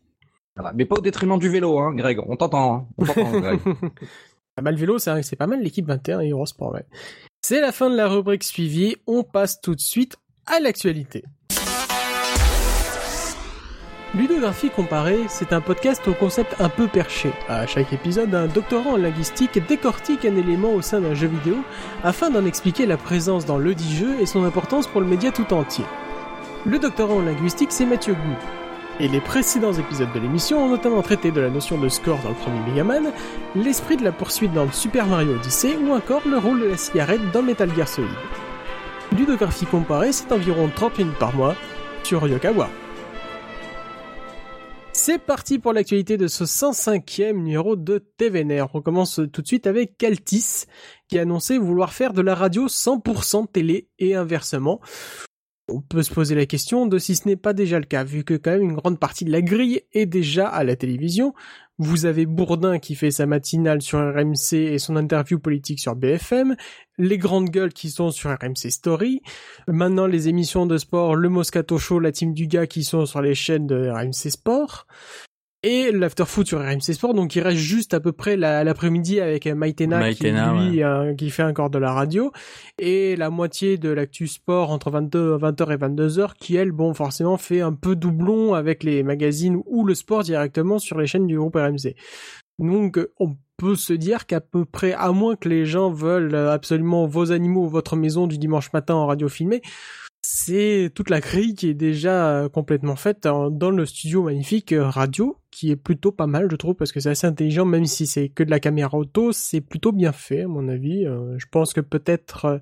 [0.75, 2.19] Mais pas au détriment du vélo, hein, Greg.
[2.27, 2.87] On t'entend.
[2.99, 3.57] Hein.
[4.55, 6.85] Ah bah, le vélo, c'est c'est pas mal l'équipe 21 et Eurosport, ouais.
[7.41, 8.95] C'est la fin de la rubrique suivie.
[9.07, 11.23] On passe tout de suite à l'actualité.
[14.15, 17.31] Ludographie comparée, c'est un podcast au concept un peu perché.
[17.49, 21.55] À chaque épisode, un doctorant en linguistique décortique un élément au sein d'un jeu vidéo
[22.03, 25.31] afin d'en expliquer la présence dans le dit jeu et son importance pour le média
[25.31, 25.83] tout entier.
[26.63, 28.35] Le doctorant en linguistique, c'est Mathieu Gou.
[28.99, 32.29] Et les précédents épisodes de l'émission ont notamment traité de la notion de score dans
[32.29, 33.11] le premier Megaman,
[33.55, 36.77] l'esprit de la poursuite dans le Super Mario Odyssey ou encore le rôle de la
[36.77, 38.11] cigarette dans Metal Gear Solid.
[39.17, 41.55] Ludographie comparée, c'est environ 30 minutes par mois
[42.03, 42.69] sur Yokawa.
[44.95, 48.67] C'est parti pour l'actualité de ce 105e numéro de TVNR.
[48.75, 50.65] On commence tout de suite avec Caltis,
[51.09, 54.79] qui a annoncé vouloir faire de la radio 100% télé et inversement.
[55.69, 58.25] On peut se poser la question de si ce n'est pas déjà le cas, vu
[58.25, 61.33] que quand même une grande partie de la grille est déjà à la télévision.
[61.77, 66.55] Vous avez Bourdin qui fait sa matinale sur RMC et son interview politique sur BFM,
[66.97, 69.21] les grandes gueules qui sont sur RMC Story,
[69.67, 73.33] maintenant les émissions de sport, le Moscato Show, la team du qui sont sur les
[73.33, 74.85] chaînes de RMC Sport,
[75.63, 79.47] et l'afterfoot sur RMC Sport, donc il reste juste à peu près la- l'après-midi avec
[79.47, 82.31] Maïtena, Maïtena, qui lui euh, qui fait encore de la radio.
[82.79, 87.37] Et la moitié de l'actu sport entre 22 20h et 22h qui elle bon forcément
[87.37, 91.37] fait un peu doublon avec les magazines ou le sport directement sur les chaînes du
[91.37, 91.95] groupe RMC.
[92.59, 97.07] Donc on peut se dire qu'à peu près à moins que les gens veulent absolument
[97.07, 99.61] vos animaux ou votre maison du dimanche matin en radio filmée,
[100.21, 104.87] c'est toute la grille qui est déjà euh, complètement faite dans le studio magnifique euh,
[104.87, 108.07] radio qui est plutôt pas mal, je trouve, parce que c'est assez intelligent, même si
[108.07, 111.05] c'est que de la caméra auto, c'est plutôt bien fait, à mon avis.
[111.05, 112.57] Euh, je pense que peut-être, euh,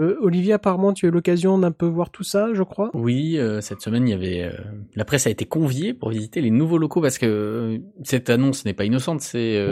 [0.00, 2.90] euh, Olivier, apparemment, tu as eu l'occasion d'un peu voir tout ça, je crois.
[2.94, 4.50] Oui, euh, cette semaine, il y avait
[4.96, 8.74] la presse a été conviée pour visiter les nouveaux locaux parce que cette annonce n'est
[8.74, 9.20] pas innocente.
[9.20, 9.64] C'est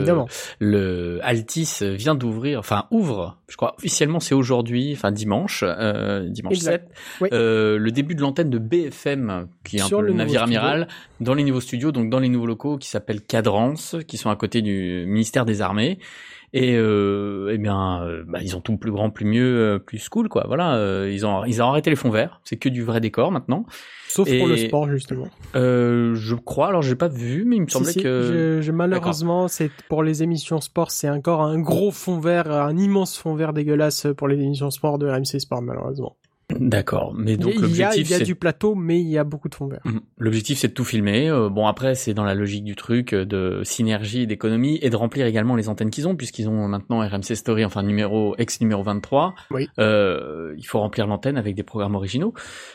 [0.59, 5.63] le Altis vient d'ouvrir, enfin ouvre, je crois officiellement c'est aujourd'hui, enfin dimanche,
[6.29, 6.87] dimanche Exact.
[6.87, 7.29] 7, Oui.
[7.33, 10.57] euh, le début de l'antenne de BFM, qui est un Sur peu le navire studio.
[10.59, 10.87] amiral,
[11.19, 14.35] dans les nouveaux studios, donc dans les nouveaux locaux qui s'appellent Cadrance, qui sont à
[14.35, 15.99] côté du ministère des Armées.
[16.53, 20.09] Et euh, eh bien, euh, bah, ils ont tout plus grand, plus mieux, euh, plus
[20.09, 20.43] cool, quoi.
[20.47, 22.41] Voilà, ils ont ils ont arrêté les fonds verts.
[22.43, 23.65] C'est que du vrai décor maintenant.
[24.09, 25.27] Sauf pour le sport, justement.
[25.55, 28.57] Euh, je crois, alors j'ai pas vu, mais il me Si, semblait si, que.
[28.59, 32.75] je- je- malheureusement, c'est pour les émissions sport, c'est encore un gros fond vert, un
[32.77, 36.17] immense fond vert dégueulasse pour les émissions sport de RMC Sport, malheureusement.
[36.59, 39.17] D'accord, mais donc il y a, il l'objectif y a du plateau, mais il y
[39.17, 39.81] a beaucoup de fond vert.
[39.85, 40.01] Mhm.
[40.17, 41.29] L'objectif, c'est de tout filmer.
[41.29, 44.95] Euh, bon, après, c'est dans la logique du truc euh, de synergie d'économie et de
[44.95, 48.83] remplir également les antennes qu'ils ont, puisqu'ils ont maintenant RMC Story, enfin numéro ex numéro
[48.83, 49.35] 23.
[49.51, 49.69] Oui.
[49.79, 52.33] Euh, il faut remplir l'antenne avec des programmes originaux.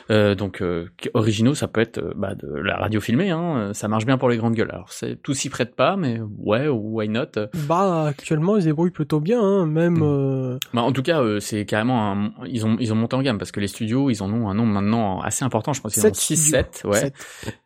[0.09, 3.29] Euh, donc, euh, originaux, ça peut être bah, de la radio filmée.
[3.29, 4.71] Hein, ça marche bien pour les grandes gueules.
[4.71, 7.25] Alors, c'est tout s'y prête pas, mais ouais, why not?
[7.67, 12.11] Bah, actuellement, ils débrouillent plutôt bien, hein, même, euh, Bah, en tout cas, c'est carrément
[12.11, 12.31] un...
[12.47, 14.53] ils ont ils ont monté en gamme parce que les studios, ils en ont un
[14.53, 15.73] nombre maintenant assez important.
[15.73, 16.57] Je pense qu'ils en ont Sept 6 studios.
[16.57, 17.11] 7, ouais.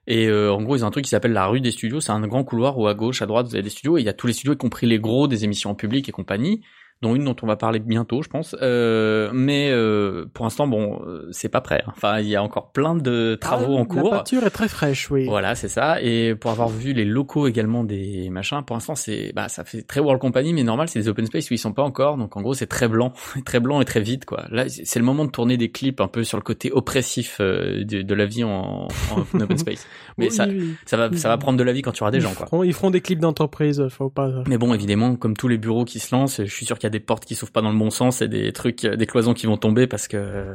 [0.07, 1.99] Et euh, en gros, ils ont un truc qui s'appelle la rue des studios.
[1.99, 3.97] C'est un grand couloir où à gauche, à droite, vous avez des studios.
[3.97, 6.07] Et il y a tous les studios, y compris les gros des émissions en public
[6.09, 6.61] et compagnie,
[7.01, 8.55] dont une dont on va parler bientôt, je pense.
[8.61, 11.83] Euh, mais euh, pour l'instant, bon, euh, c'est pas prêt.
[11.87, 11.93] hein.
[11.95, 14.11] Enfin, il y a encore plein de travaux Ah, en cours.
[14.11, 15.25] La peinture est très fraîche, oui.
[15.25, 16.01] Voilà, c'est ça.
[16.01, 19.81] Et pour avoir vu les locaux également des machins, pour l'instant, c'est, bah, ça fait
[19.81, 22.17] très World Company, mais normal, c'est des open space où ils sont pas encore.
[22.17, 23.13] Donc, en gros, c'est très blanc,
[23.45, 24.45] très blanc et très vide, quoi.
[24.51, 27.83] Là, c'est le moment de tourner des clips un peu sur le côté oppressif euh,
[27.83, 29.87] de, de la vie en, en open space.
[30.17, 30.75] Mais Oui, ça, oui.
[30.85, 32.45] ça va, ça va prendre de la vie quand tu auras des ils gens, quoi.
[32.45, 34.29] feront, ils feront des clips d'entreprise, faut pas.
[34.47, 36.87] Mais bon, évidemment, comme tous les bureaux qui se lancent, je suis sûr qu'il y
[36.87, 39.33] a des portes qui s'ouvrent pas dans le bon sens et des trucs, des cloisons
[39.33, 40.53] qui vont tomber parce que,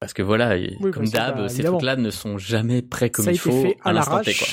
[0.00, 3.24] parce que voilà, et Oui, comme d'hab, bah, ces trucs-là ne sont jamais prêts comme
[3.24, 4.48] ça a il été faut fait à l'instant T, quoi.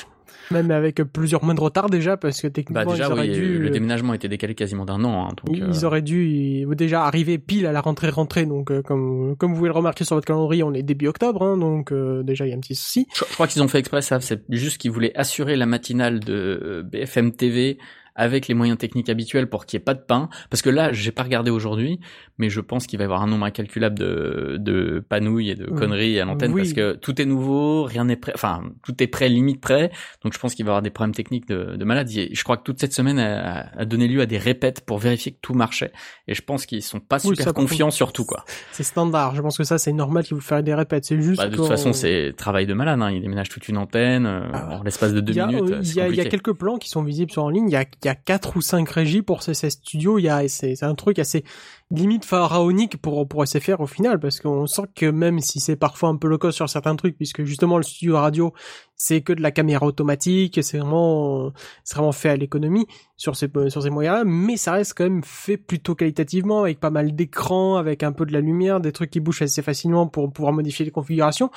[0.51, 3.35] Même avec plusieurs mois de retard déjà, parce que techniquement, Bah déjà ils auraient oui,
[3.35, 3.59] dû.
[3.59, 5.27] le euh, déménagement était décalé quasiment d'un an.
[5.27, 8.71] Hein, donc, Ils euh, auraient dû euh, déjà arriver pile à la rentrée rentrée donc
[8.71, 11.55] euh, comme comme vous pouvez le remarquer sur votre calendrier on est début octobre hein,
[11.55, 13.77] donc euh, déjà il y a un petit souci je, je crois qu'ils ont fait
[13.77, 14.19] exprès ça.
[14.21, 17.77] C'est juste qu'ils voulaient assurer la matinale de euh, BFM TV
[18.19, 20.29] avec les moyens techniques habituels pour qu'il n'y ait pas de pain.
[20.51, 21.99] Parce que là, j'ai pas regardé aujourd'hui,
[22.38, 25.65] mais je pense qu'il va y avoir un nombre incalculable de, de panouilles et de
[25.71, 25.79] Oui.
[25.79, 26.62] conneries à l'antenne Oui.
[26.62, 29.89] parce que tout est nouveau, rien n'est prêt, enfin, tout est prêt, limite prêt.
[30.23, 32.10] Donc je pense qu'il va y avoir des problèmes techniques de, de malade.
[32.15, 34.97] Et je crois que toute cette semaine a, a donné lieu à des répètes pour
[34.99, 35.91] vérifier que tout marchait.
[36.27, 38.43] Et je pense qu'ils sont pas Oui, super confiants sur tout, quoi.
[38.73, 41.38] c'est standard je pense que ça c'est normal qu'il vous fasse des répètes c'est juste
[41.41, 42.99] Bah, de toute façon, c'est travail de malade.
[43.01, 43.12] Hein.
[43.12, 44.79] Il déménage toute une antenne euh, Ah.
[44.79, 45.71] en l'espace de deux il y a, minutes.
[45.71, 46.29] euh, il y a, y a compliqué.
[46.29, 47.69] quelques plans qui sont visibles sur en ligne.
[47.69, 47.73] Il
[48.05, 50.17] y a, a quatre ou cinq régies pour CC Studio.
[50.19, 51.43] Il y a, c'est, un truc assez
[51.91, 56.10] limite pharaonique pour, pour SFR au final, parce qu'on sent que même si c'est parfois
[56.10, 58.54] un peu cas sur certains trucs, puisque justement le studio radio,
[58.95, 61.52] c'est que de la caméra automatique, c'est vraiment,
[61.84, 62.86] c'est vraiment fait à l'économie
[63.17, 66.89] sur ces, sur ces moyens-là, mais ça reste quand même fait plutôt qualitativement, avec pas
[66.91, 70.32] mal d'écrans, avec un peu de la lumière, des trucs qui bougent assez facilement pour
[70.32, 71.50] pouvoir modifier les configurations.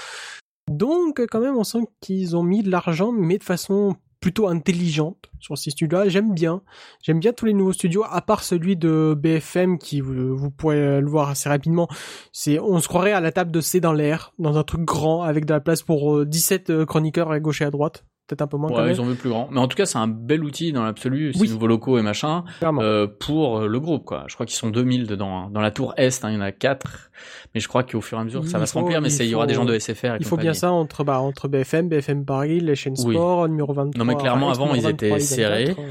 [0.70, 5.30] Donc, quand même, on sent qu'ils ont mis de l'argent, mais de façon plutôt intelligente
[5.40, 6.08] sur ces studios-là.
[6.08, 6.62] J'aime bien.
[7.02, 11.00] J'aime bien tous les nouveaux studios, à part celui de BFM, qui, vous, vous pourrez
[11.00, 11.88] le voir assez rapidement.
[12.32, 15.22] C'est, on se croirait à la table de C dans l'air, dans un truc grand,
[15.22, 18.04] avec de la place pour euh, 17 euh, chroniqueurs à gauche et à droite.
[18.32, 18.92] Peut-être un peu moins quand Ouais, même.
[18.92, 19.48] ils ont vu plus grand.
[19.50, 21.50] Mais en tout cas, c'est un bel outil dans l'absolu, ces Oui.
[21.50, 24.24] nouveaux locaux et machin, euh, pour le groupe, quoi.
[24.28, 25.36] Je crois qu'ils sont 2000 dedans.
[25.36, 25.50] hein.
[25.52, 27.10] Dans la tour Est, hein, il y en a 4.
[27.54, 29.26] Mais je crois qu'au fur et à mesure, ça va se faut- remplir, mais il
[29.26, 30.14] y aura des gens de SFR.
[30.14, 33.14] et Il faut bien ça entre, bah, entre BFM, BFM Paris, les chaînes Oui.
[33.14, 33.98] sport, numéro 23.
[33.98, 35.64] Non, mais clairement, enfin, avant, ils étaient 23, serrés.
[35.66, 35.82] 24,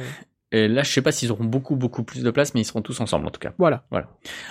[0.54, 2.82] Et là, je sais pas s'ils auront beaucoup, beaucoup plus de place, mais ils seront
[2.82, 3.54] tous ensemble, en tout cas.
[3.58, 3.84] Voilà.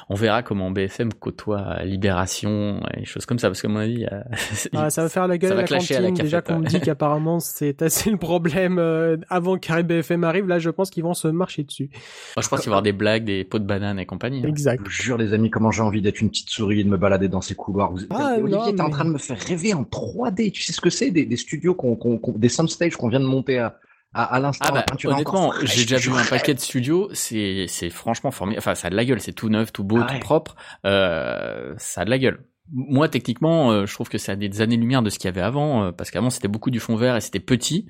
[0.09, 4.21] On verra comment BFM côtoie Libération et choses comme ça, parce qu'à mon avis, euh,
[4.75, 6.25] Ah, ça va faire la gueule Ça à va la clasher à la cantine.
[6.25, 10.47] Déjà cafette, qu'on me dit qu'apparemment c'est assez le problème euh, avant qu'Arrêt BFM arrive.
[10.47, 11.91] Là, je pense qu'ils vont se marcher dessus.
[12.37, 14.41] moi, je pense qu'il va y avoir des blagues, des pots de banane et compagnie.
[14.45, 14.49] hein.
[14.49, 14.81] Exact.
[14.81, 16.97] Je vous jure, les amis, comment j'ai envie d'être une petite souris et de me
[16.97, 17.93] balader dans ces couloirs.
[17.93, 18.01] Vous...
[18.11, 20.51] Ah, Olivier, non, t'es en mais- train de me faire rêver en 3D.
[20.51, 23.21] Tu sais ce que c'est des, des studios, qu'on, qu'on- qu'on- des soundstages qu'on vient
[23.21, 23.79] de monter à,
[24.13, 24.67] à, à l'instant.
[24.69, 28.59] Ah bah honnêtement, j'ai déjà vu un paquet de studios, c'est c'est franchement formidable.
[28.61, 30.57] Enfin, ça a de la gueule, c'est tout neuf, tout beau, Ah tout propre.
[30.85, 32.45] Euh, ça a de la gueule.
[32.73, 35.41] Moi, techniquement, euh, je trouve que ça a des années-lumière de ce qu'il y avait
[35.41, 37.87] avant, euh, parce qu'avant c'était beaucoup du fond vert et c'était petit.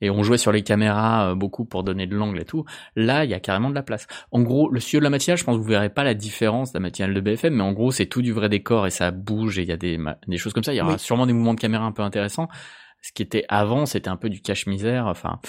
[0.00, 2.64] Et on jouait sur les caméras euh, beaucoup pour donner de l'angle et tout.
[2.94, 4.06] Là, il y a carrément de la place.
[4.30, 6.72] En gros, le studio de la matinale, je pense que vous verrez pas la différence
[6.72, 9.10] de la matinale de BFM, mais en gros, c'est tout du vrai décor et ça
[9.10, 10.72] bouge et il y a des, des choses comme ça.
[10.72, 10.98] Il y aura Oui.
[11.00, 12.46] sûrement des mouvements de caméra un peu intéressants.
[13.00, 15.06] Ce qui était avant, c'était un peu du cache-misère.
[15.06, 15.40] Enfin,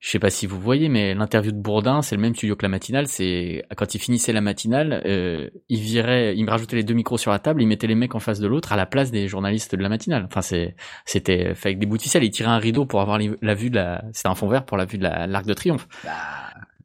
[0.00, 2.62] je sais pas si vous voyez, mais l'interview de Bourdin, c'est le même studio que
[2.62, 3.06] la matinale.
[3.06, 7.18] C'est quand il finissait la matinale, euh, il virait, il me rajoutait les deux micros
[7.18, 9.28] sur la table, il mettait les mecs en face de l'autre à la place des
[9.28, 10.24] journalistes de la matinale.
[10.26, 12.24] Enfin, c'est, c'était fait avec des bouts de ficelle.
[12.24, 14.76] Il tirait un rideau pour avoir la vue de la, c'était un fond vert pour
[14.76, 15.88] la vue de la, l'arc de triomphe.
[16.04, 16.12] Bah,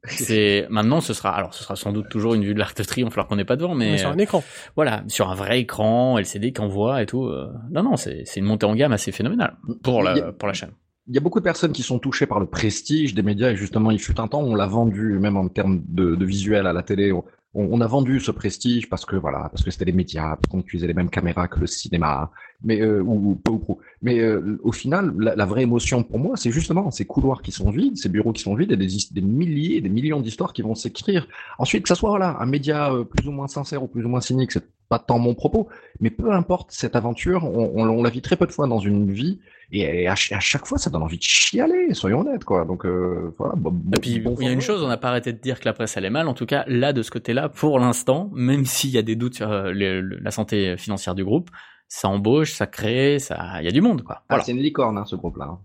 [0.06, 2.84] C'est maintenant, ce sera, alors ce sera sans doute toujours une vue de l'arc de
[2.84, 4.44] triomphe alors qu'on n'est pas devant, mais, Mais sur un écran.
[4.76, 7.26] voilà, sur un vrai écran, LCD qu'on voit et tout.
[7.26, 10.54] euh, non, non, c'est, c'est une montée en gamme assez phénoménale pour la, pour la
[10.54, 10.72] chaîne.
[11.08, 13.56] Il y a beaucoup de personnes qui sont touchées par le prestige des médias et
[13.56, 16.66] justement, il fut un temps où on l'a vendu, même en termes de, de visuel
[16.68, 19.86] à la télé, on, on a vendu ce prestige parce que voilà, parce que c'était
[19.86, 22.32] les médias, parce qu'on utilisait les mêmes caméras que le cinéma,
[22.64, 23.80] mais euh, ou, ou peu ou prou.
[24.02, 27.52] Mais euh, au final, la, la vraie émotion pour moi, c'est justement ces couloirs qui
[27.52, 30.62] sont vides, ces bureaux qui sont vides et des, des milliers, des millions d'histoires qui
[30.62, 31.28] vont s'écrire.
[31.58, 34.10] Ensuite, que ça soit voilà un média euh, plus ou moins sincère ou plus ou
[34.10, 35.70] moins cynique, c'est pas tant mon propos,
[36.02, 38.80] mais peu importe cette aventure, on, on, on la vit très peu de fois dans
[38.80, 39.40] une vie
[39.72, 42.66] et à, ch- à chaque fois, ça donne envie de chialer, soyons honnêtes, quoi.
[42.66, 43.54] Donc, euh, voilà.
[43.56, 45.62] bon- Et puis, bon il y a une chose, on n'a pas arrêté de dire
[45.62, 46.28] que la presse allait mal.
[46.28, 49.36] En tout cas, là, de ce côté-là, pour l'instant, même s'il y a des doutes
[49.36, 51.50] sur euh, la santé financière du groupe,
[51.94, 54.24] ça embauche, ça crée, ça, il y a du monde, quoi.
[54.30, 55.46] Ah, c'est une licorne, hein, ce groupe-là.
[55.52, 55.60] hein.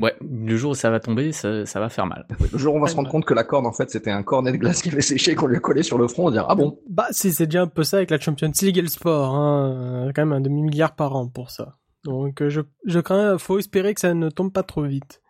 [0.00, 2.26] Ouais, le jour où ça va tomber, ça, ça va faire mal.
[2.52, 4.22] Le jour où on va se rendre compte que la corne, en fait, c'était un
[4.22, 6.32] cornet de glace qui avait séché, qu'on lui a collé sur le front, on va
[6.32, 6.78] dire, ah bon?
[6.88, 10.06] Bah, c'est c'est déjà un peu ça avec la Champions League et le sport, hein.
[10.06, 11.74] Euh, quand même un demi-milliard par an pour ça.
[12.04, 15.20] Donc, euh, je, je crains, faut espérer que ça ne tombe pas trop vite.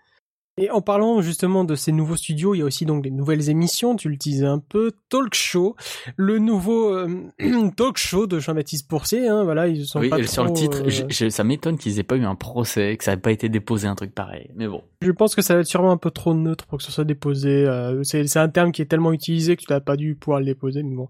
[0.58, 3.48] Et en parlant justement de ces nouveaux studios, il y a aussi donc des nouvelles
[3.48, 5.76] émissions, tu le disais un peu, Talk Show,
[6.16, 7.08] le nouveau euh,
[7.76, 10.56] Talk Show de Jean-Baptiste Pourcier, hein, voilà, ils sont Oui, pas et sur le trop,
[10.58, 13.32] titre, euh, j'ai- ça m'étonne qu'ils aient pas eu un procès, que ça n'ait pas
[13.32, 14.50] été déposé un truc pareil.
[14.54, 14.82] Mais bon.
[15.02, 17.04] Je pense que ça va être sûrement un peu trop neutre pour que ce soit
[17.04, 17.66] déposé.
[17.66, 20.46] euh, c'est un terme qui est tellement utilisé que tu n'as pas dû pouvoir le
[20.46, 21.08] déposer, mais bon.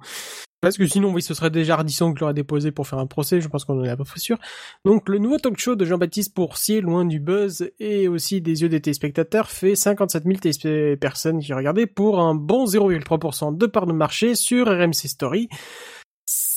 [0.61, 3.41] Parce que sinon, oui, ce serait déjà Ardisson que l'aurait déposé pour faire un procès,
[3.41, 4.39] je pense qu'on en est à peu près sûr.
[4.85, 8.69] Donc, le nouveau talk show de Jean-Baptiste Pourcier, loin du buzz et aussi des yeux
[8.69, 13.87] des téléspectateurs, fait 57 000 téléspe- personnes qui regardaient pour un bon 0,3% de part
[13.87, 15.49] de marché sur RMC Story.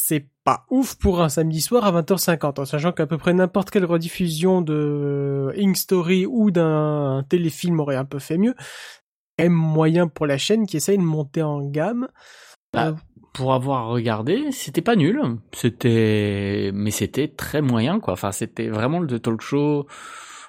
[0.07, 3.71] C'est pas ouf pour un samedi soir à 20h50, en sachant qu'à peu près n'importe
[3.71, 8.53] quelle rediffusion de Ink Story ou d'un téléfilm aurait un peu fait mieux.
[8.53, 12.07] Quand même moyen pour la chaîne qui essaye de monter en gamme.
[12.71, 12.93] Bah, Euh,
[13.33, 15.19] pour avoir regardé, c'était pas nul.
[15.53, 18.13] C'était, mais c'était très moyen, quoi.
[18.13, 19.87] Enfin, c'était vraiment le talk show,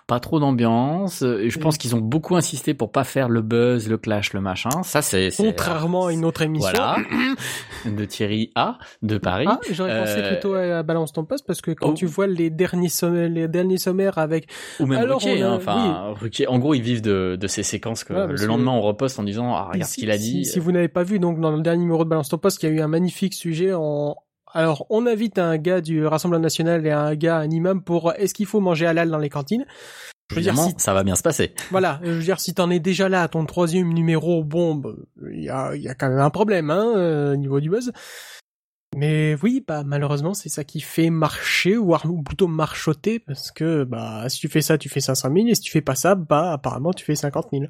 [0.07, 1.23] pas trop d'ambiance.
[1.23, 4.40] Et je pense qu'ils ont beaucoup insisté pour pas faire le buzz, le clash, le
[4.40, 4.83] machin.
[4.85, 6.71] Ça, c'est, Contrairement à une autre émission.
[6.73, 6.97] Voilà.
[7.85, 9.47] de Thierry A, de Paris.
[9.49, 11.95] Ah, j'aurais pensé Euh, plutôt à Balance ton poste parce que quand oh.
[11.95, 14.49] tu vois les derniers sommaires, les derniers sommaires avec
[14.81, 17.62] Ou même Alors, Ruquier, a- hein, enfin, Ruquier, en gros, ils vivent de, de ces
[17.62, 20.33] séquences que le lendemain on reposte en disant, ah, regarde si, ce qu'il a si-
[20.33, 20.45] dit.
[20.45, 22.66] Si, vous n'avez pas vu, donc dans le dernier numéro de Balance ton poste, il
[22.66, 24.16] y a eu un magnifique sujet en
[24.57, 28.35] alors, on invite un gars du Rassemblement National et un gars, un imam, pour est-ce
[28.35, 29.64] qu'il faut manger halal dans les cantines?
[30.31, 31.55] Je veux dire, Évidemment, si ça va bien se passer.
[31.71, 34.90] Voilà, je veux dire, si t'en es déjà là à ton troisième numéro, bon, bah,
[35.33, 37.71] il y a, il y a quand même un problème, hein, euh, au niveau du
[37.71, 37.92] buzz.
[38.97, 43.51] Mais oui, bah malheureusement, c'est ça qui fait marcher ou, ar- ou plutôt marchoter parce
[43.51, 45.95] que bah si tu fais ça, tu fais 500 000 et si tu fais pas
[45.95, 47.64] ça, bah apparemment tu fais 50 000.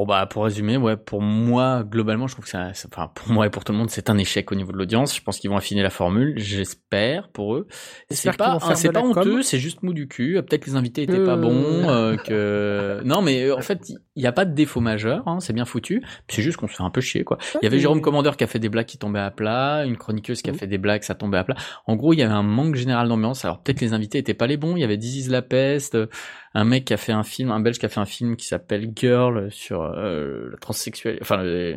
[0.00, 3.28] Bon bah pour résumer, ouais, pour moi globalement, je trouve que ça, ça- enfin pour
[3.28, 5.14] moi et pour tout le monde, c'est un échec au niveau de l'audience.
[5.14, 7.68] Je pense qu'ils vont affiner la formule, j'espère pour eux.
[8.08, 10.40] C'est pas, hein, c'est pas honteux, c'est juste mou du cul.
[10.48, 11.36] Peut-être que les invités étaient pas Euh.
[11.36, 15.22] bons, euh, que non mais euh, en fait il y a pas de défaut majeur,
[15.28, 16.02] hein, c'est bien foutu.
[16.30, 17.36] C'est juste qu'on se fait un peu chier quoi.
[17.60, 19.98] Il y avait Jérôme Commandeur qui a fait des blagues qui tombaient à plat, une
[19.98, 20.58] chroniqueuse qui a Oui.
[20.58, 21.56] fait des blagues ça tombait à plat.
[21.86, 23.44] En gros, il y avait un manque général d'ambiance.
[23.44, 24.76] Alors peut-être les invités étaient pas les bons.
[24.76, 26.06] Il y avait Diziz La Peste, euh,
[26.54, 28.46] un mec qui a fait un film, un Belge qui a fait un film qui
[28.46, 31.76] s'appelle Girl sur euh, la transsexuelle, enfin le-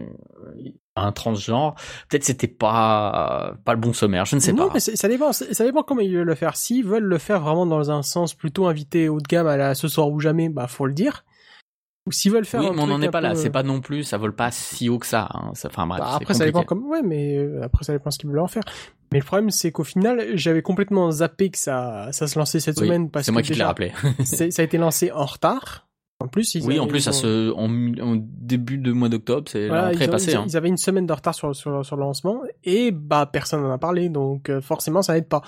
[0.96, 1.76] un transgenre.
[2.10, 4.26] Peut-être c'était pas pas le bon sommaire.
[4.26, 4.74] Je ne sais non, pas.
[4.76, 6.56] mais c'est- ça dépend, ça dépend comment ils veulent le faire.
[6.56, 9.76] S'ils veulent le faire vraiment dans un sens plutôt invité haut de gamme à la
[9.76, 11.24] ce soir ou jamais, bah faut le dire.
[12.06, 13.34] Ou s'ils veulent faire Oui, un mais on n'en est pas là.
[13.34, 15.30] C'est pas non plus, ça vole pas si haut que ça.
[15.34, 15.52] hein.
[15.54, 18.12] Ça- Enfin bref, Bah, c'est après ça dépend comme ouais mais euh, après ça dépend
[18.12, 18.64] ce qu'ils veulent en faire
[19.14, 22.80] mais le problème c'est qu'au final j'avais complètement zappé que ça ça se lançait cette
[22.80, 23.92] Oui, semaine parce c'est que moi qui te l'ai rappelé.
[24.26, 25.88] c'est- ça a été lancé en retard
[26.20, 27.68] en plus ils oui, avaient- en plus, ça ont- se, en,
[28.02, 30.46] en début de mois d'octobre, c'est voilà, rentrée ils, ils- hein.
[30.48, 33.72] ils avaient une semaine de retard sur, sur, sur le lancement et bah personne n'en
[33.72, 35.42] a parlé donc euh, forcément ça aide pas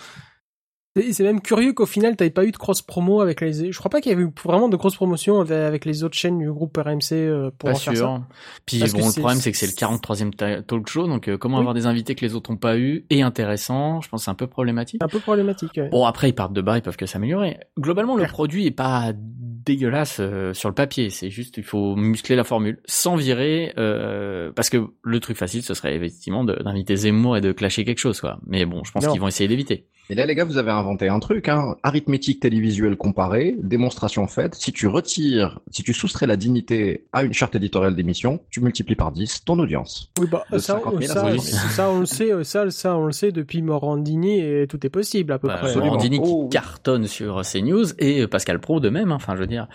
[1.12, 3.90] c'est même curieux qu'au final t'avais pas eu de cross promo avec les je crois
[3.90, 6.78] pas qu'il y avait eu vraiment de grosses promotions avec, les autres chaînes du groupe
[6.78, 8.22] RMC euh, pour Pas en faire ça sûr.
[8.66, 11.38] Puis Parce bon, le problème c'est que c'est le 43e ta- talk show, donc euh,
[11.38, 11.62] comment Oui.
[11.62, 14.32] avoir des invités que les autres n'ont pas eu et intéressants, je pense que c'est
[14.32, 15.04] un peu problématique.
[15.04, 15.90] un peu problématique ouais.
[15.90, 17.58] Bon après ils partent de bas, ils peuvent que s'améliorer.
[17.78, 22.36] Globalement le produit est pas dégueulasse euh, sur le papier, c'est juste il faut muscler
[22.36, 27.36] la formule sans virer euh, parce que le truc facile ce serait effectivement d'inviter Zemmour
[27.38, 28.40] et de clasher quelque chose quoi.
[28.46, 29.88] Mais bon, je pense qu'ils vont essayer d'éviter.
[30.08, 31.76] Et là, les gars, vous avez un inventé un truc, hein.
[31.84, 34.56] arithmétique télévisuelle comparée, démonstration faite.
[34.56, 38.96] Si tu retires, si tu soustrais la dignité à une charte éditoriale d'émission, tu multiplies
[38.96, 40.12] par 10 ton audience.
[40.20, 41.58] Oui, bah, ça, 50 000 à ça, 50 000.
[41.70, 45.34] ça, on le sait, ça, ça, on le sait depuis Morandini et tout est possible,
[45.34, 45.66] à peu Bah, près.
[45.68, 45.92] absolument.
[45.94, 46.50] Morandini qui Oh, oui.
[46.50, 49.12] cartonne sur CNews et euh, Pascal Pro de même.
[49.12, 49.16] hein.
[49.16, 49.68] Enfin, je veux dire,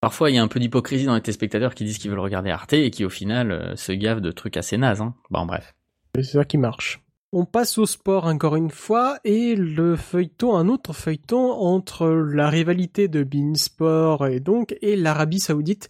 [0.00, 2.50] parfois il y a un peu d'hypocrisie dans les téléspectateurs qui disent qu'ils veulent regarder
[2.50, 5.00] Arte et qui au final euh, se gavent de trucs assez nazes.
[5.00, 5.14] Hein.
[5.30, 5.74] Bon, bref.
[6.14, 7.00] C'est ça qui marche.
[7.32, 12.48] On passe au sport encore une fois et le feuilleton, un autre feuilleton entre la
[12.48, 15.88] rivalité de Beansport et donc et l'Arabie Saoudite,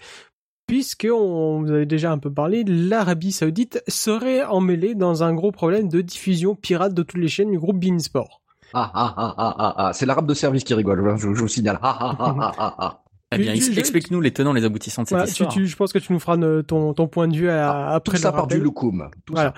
[0.67, 5.51] puisque on vous avait déjà un peu parlé, l'Arabie Saoudite serait emmêlée dans un gros
[5.51, 8.43] problème de diffusion pirate de toutes les chaînes du groupe Beansport.
[8.75, 9.93] Ah, ah, ah, ah, ah, ah.
[9.95, 11.79] C'est l'arabe de service qui rigole, je, je- vous signale.
[11.83, 13.03] Ah, ah, ah, ah, ah.
[13.33, 15.53] Eh bien, explique-nous les tenants, les aboutissants de cette Voilà, tu, histoire.
[15.53, 18.11] tu- je pense que tu nous feras ne- ton, ton point de vue à- Tout
[18.11, 18.65] après ça le part du rappel.
[18.65, 19.09] loukoum.
[19.25, 19.55] Tout Voilà.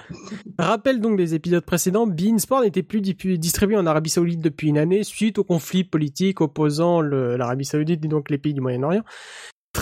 [0.58, 4.76] Rappel donc des épisodes précédents, Beansport n'était plus di- distribué en Arabie Saoudite depuis une
[4.76, 9.04] année suite au conflit politique opposant l'Arabie Saoudite et donc les pays du Moyen-Orient.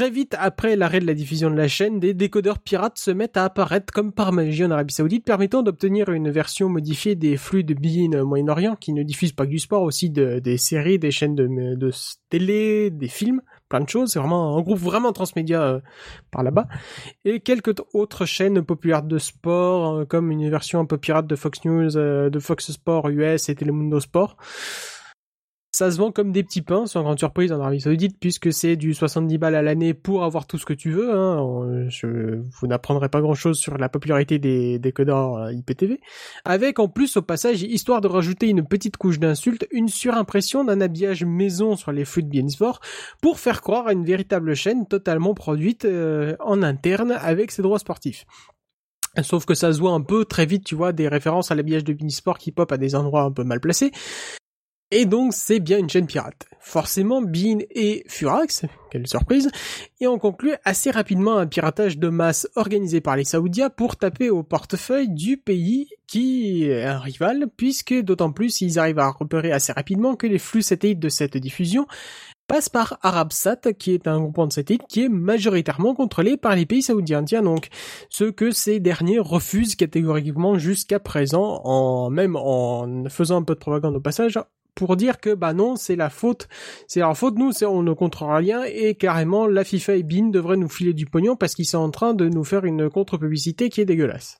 [0.01, 3.37] Très vite après l'arrêt de la diffusion de la chaîne, des décodeurs pirates se mettent
[3.37, 7.65] à apparaître comme par magie en Arabie Saoudite, permettant d'obtenir une version modifiée des flux
[7.65, 10.99] de Bein euh, Moyen-Orient, qui ne diffusent pas que du sport, aussi de- des séries,
[10.99, 11.91] des chaînes de,
[12.31, 14.13] télé, des films, plein de choses.
[14.13, 15.81] C'est vraiment un groupe vraiment transmédia euh,
[16.31, 16.67] par là-bas
[17.27, 21.37] et quelques autres chaînes populaires de sport, euh, comme une version un peu pirate de
[21.37, 24.39] Fox News, euh, de Fox Sport US et Telemundo Sport.
[25.73, 28.75] Ça se vend comme des petits pains, sans grande surprise en Arabie Saoudite, puisque c'est
[28.75, 31.15] du 70 balles à l'année pour avoir tout ce que tu veux.
[31.15, 31.87] Hein.
[31.89, 36.01] Je, vous n'apprendrez pas grand-chose sur la popularité des décodeurs euh, IPTV.
[36.45, 40.81] Avec en plus au passage, histoire de rajouter une petite couche d'insultes, une surimpression d'un
[40.81, 42.81] habillage maison sur les flux de Beansport
[43.23, 47.79] pour faire croire à une véritable chaîne totalement produite euh, en interne avec ses droits
[47.79, 48.27] sportifs.
[49.23, 51.85] Sauf que ça se voit un peu très vite, tu vois, des références à l'habillage
[51.85, 53.93] de Beansport qui pop à des endroits un peu mal placés.
[54.93, 56.47] Et donc, c'est bien une chaîne pirate.
[56.59, 59.51] Forcément, Bean et Furax, quelle surprise,
[60.01, 64.31] et on conclut assez rapidement un piratage de masse organisé par les Saoudiens pour taper
[64.31, 69.53] au portefeuille du pays qui est un rival, puisque d'autant plus ils arrivent à repérer
[69.53, 71.87] assez rapidement que les flux satellites de cette diffusion
[72.49, 76.67] passent par Arabsat, qui est un groupement de satellites qui est majoritairement contrôlé par les
[76.67, 77.23] pays saoudiens.
[77.23, 77.69] Tiens donc,
[78.09, 83.61] ce que ces derniers refusent catégoriquement jusqu'à présent, en même en faisant un peu de
[83.61, 84.37] propagande au passage,
[84.75, 86.49] pour dire que bah non, c'est la faute,
[86.89, 90.57] c'est leur faute, nous, on ne contrôle rien et carrément la FIFA et BIN devraient
[90.57, 93.81] nous filer du pognon parce qu'ils sont en train de nous faire une contre-publicité qui
[93.81, 94.39] est dégueulasse.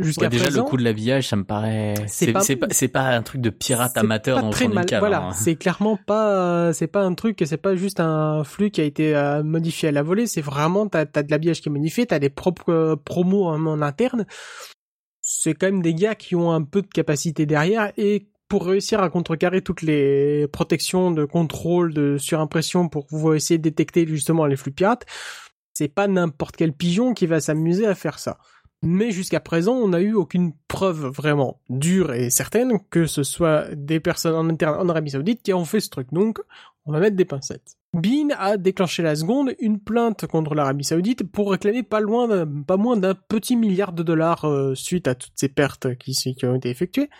[0.00, 1.94] Jusqu'à Ouais, déjà, présent, le coup de l'habillage, ça me paraît.
[2.08, 4.86] C'est pas- c'est pas, un truc de pirate amateur dans le très fond d'une mal.
[4.86, 4.98] cave.
[4.98, 5.30] Voilà, hein.
[5.30, 9.14] c'est clairement pas, c'est pas un truc, c'est pas juste un flux qui a été
[9.14, 10.26] euh, modifié à la volée.
[10.26, 13.64] C'est vraiment t'as as de l'habillage qui est modifié, t'as des propres euh, promos en,
[13.66, 14.26] en interne.
[15.20, 19.02] C'est quand même des gars qui ont un peu de capacité derrière et pour réussir
[19.02, 24.46] à contrecarrer toutes les protections de contrôle, de surimpression pour pouvoir essayer de détecter justement
[24.46, 25.06] les flux pirates,
[25.72, 28.38] c'est pas n'importe quel pigeon qui va s'amuser à faire ça.
[28.80, 33.74] Mais jusqu'à présent, on n'a eu aucune preuve vraiment dure et certaine que ce soit
[33.74, 36.06] des personnes en interne en Arabie Saoudite qui ont fait ce truc.
[36.12, 36.38] Donc,
[36.86, 37.76] on va mettre des pincettes.
[37.92, 42.76] Bean a déclenché la seconde une plainte contre l'Arabie Saoudite pour réclamer pas loin, pas
[42.76, 46.14] moins d'un petit milliard de dollars euh, suite à toutes ces pertes qui
[46.44, 47.10] ont été effectuées.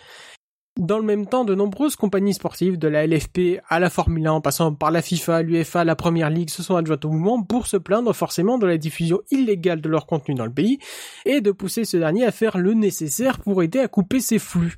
[0.79, 4.33] Dans le même temps, de nombreuses compagnies sportives, de la LFP à la Formule 1,
[4.33, 7.67] en passant par la FIFA, l'UEFA, la Première Ligue, se sont adjointes au mouvement pour
[7.67, 10.79] se plaindre forcément de la diffusion illégale de leur contenu dans le pays
[11.25, 14.75] et de pousser ce dernier à faire le nécessaire pour aider à couper ses flux.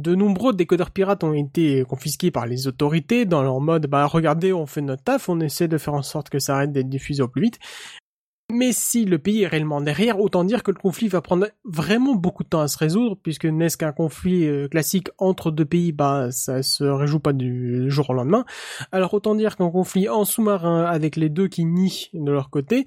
[0.00, 4.52] De nombreux décodeurs pirates ont été confisqués par les autorités dans leur mode bah regardez
[4.52, 7.22] on fait notre taf, on essaie de faire en sorte que ça arrête d'être diffusé
[7.22, 7.60] au plus vite.
[8.52, 12.14] Mais si le pays est réellement derrière, autant dire que le conflit va prendre vraiment
[12.14, 15.92] beaucoup de temps à se résoudre, puisque n'est-ce qu'un conflit euh, classique entre deux pays,
[15.92, 18.44] bah ça se réjoue pas du jour au lendemain.
[18.92, 22.86] Alors autant dire qu'un conflit en sous-marin avec les deux qui nient de leur côté,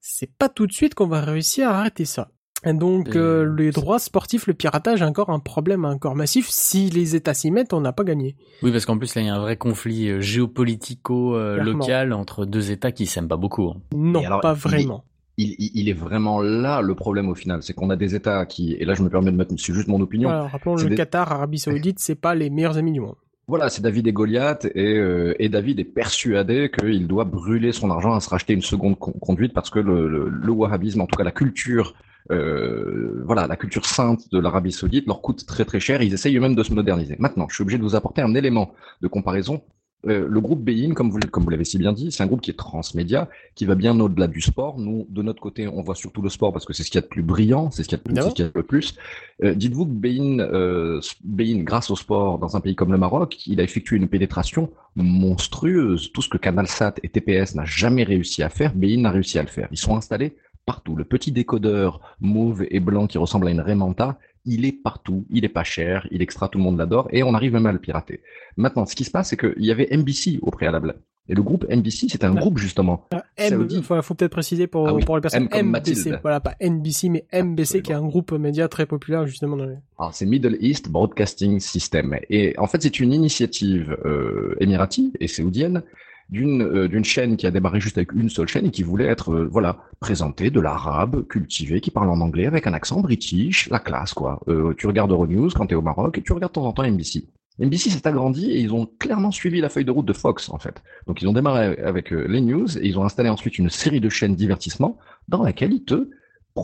[0.00, 2.30] c'est pas tout de suite qu'on va réussir à arrêter ça.
[2.66, 6.48] Et donc Euh, euh, les droits sportifs, le piratage, encore un problème encore massif.
[6.50, 8.34] Si les États s'y mettent, on n'a pas gagné.
[8.62, 12.70] Oui, parce qu'en plus, là, il y a un vrai conflit euh, géopolitico-local entre deux
[12.70, 13.68] États qui s'aiment pas beaucoup.
[13.70, 13.76] hein.
[13.94, 15.04] Non, alors, pas vraiment.
[15.38, 18.46] Il, il- il est vraiment là le problème au final, c'est qu'on a des États
[18.46, 20.30] qui, et là je me permets de mettre, c'est juste mon opinion.
[20.30, 23.16] Voilà, rappelons le des- Qatar, Arabie Saoudite, c'est pas les meilleurs amis du monde.
[23.46, 27.90] Voilà, c'est David et Goliath, et, euh, et David est persuadé qu'il doit brûler son
[27.90, 31.06] argent à se racheter une seconde con- conduite parce que le, le, le wahhabisme, en
[31.06, 31.94] tout cas la culture,
[32.30, 36.02] euh, voilà, la culture sainte de l'Arabie Saoudite leur coûte très très cher.
[36.02, 37.16] Ils essayent eux-mêmes de se moderniser.
[37.18, 38.72] Maintenant, je suis obligé de vous apporter un élément
[39.02, 39.62] de comparaison
[40.06, 42.40] euh, le groupe Bein, comme vous, comme vous l'avez si bien dit, c'est un groupe
[42.40, 44.78] qui est transmédia, qui va bien au-delà du sport.
[44.78, 47.02] Nous, de notre côté, on voit surtout le sport parce que c'est ce qu'il y
[47.02, 48.94] a de plus brillant, c'est ce qu'il y de ce qu'il y a le plus.
[49.42, 53.46] Euh, Dites-vous que Bein, euh, Bein, grâce au sport, dans un pays comme le Maroc,
[53.46, 56.12] il a effectué une pénétration monstrueuse.
[56.12, 59.42] Tout ce que CanalSat et TPS n'a jamais réussi à faire, Bein a réussi à
[59.42, 59.68] le faire.
[59.72, 60.36] Ils sont installés
[60.66, 60.94] partout.
[60.96, 65.44] Le petit décodeur mauve et blanc qui ressemble à une Raymanta, il est partout, il
[65.44, 67.78] est pas cher, il extra, tout le monde l'adore, et on arrive même à le
[67.78, 68.20] pirater.
[68.56, 70.96] Maintenant, ce qui se passe, c'est qu'il y avait NBC au préalable.
[71.28, 72.38] Et le groupe NBC, c'est un Ouais.
[72.38, 73.04] groupe, justement.
[73.10, 73.82] Ah, M, Saoudi.
[73.82, 76.54] faut, faut peut-être préciser pour, Ah oui, pour les personnes M comme MBC, voilà pas
[76.60, 79.74] NBC mais MBC qui est un groupe média très populaire justement dans les...
[79.98, 82.16] Alors, c'est Middle East Broadcasting System.
[82.30, 85.82] Et en fait, c'est une initiative euh, émirati et saoudienne
[86.28, 89.06] d'une euh, d'une chaîne qui a démarré juste avec une seule chaîne et qui voulait
[89.06, 93.68] être euh, voilà présentée de l'arabe cultivé qui parle en anglais avec un accent british,
[93.70, 94.40] la classe quoi.
[94.48, 96.84] Euh, tu regardes Euronews quand tu au Maroc et tu regardes de temps en temps
[96.84, 97.26] NBC.
[97.58, 100.58] NBC s'est agrandi et ils ont clairement suivi la feuille de route de Fox en
[100.58, 100.82] fait.
[101.06, 104.08] Donc ils ont démarré avec les news et ils ont installé ensuite une série de
[104.08, 104.98] chaînes divertissement
[105.28, 106.08] dans laquelle ils te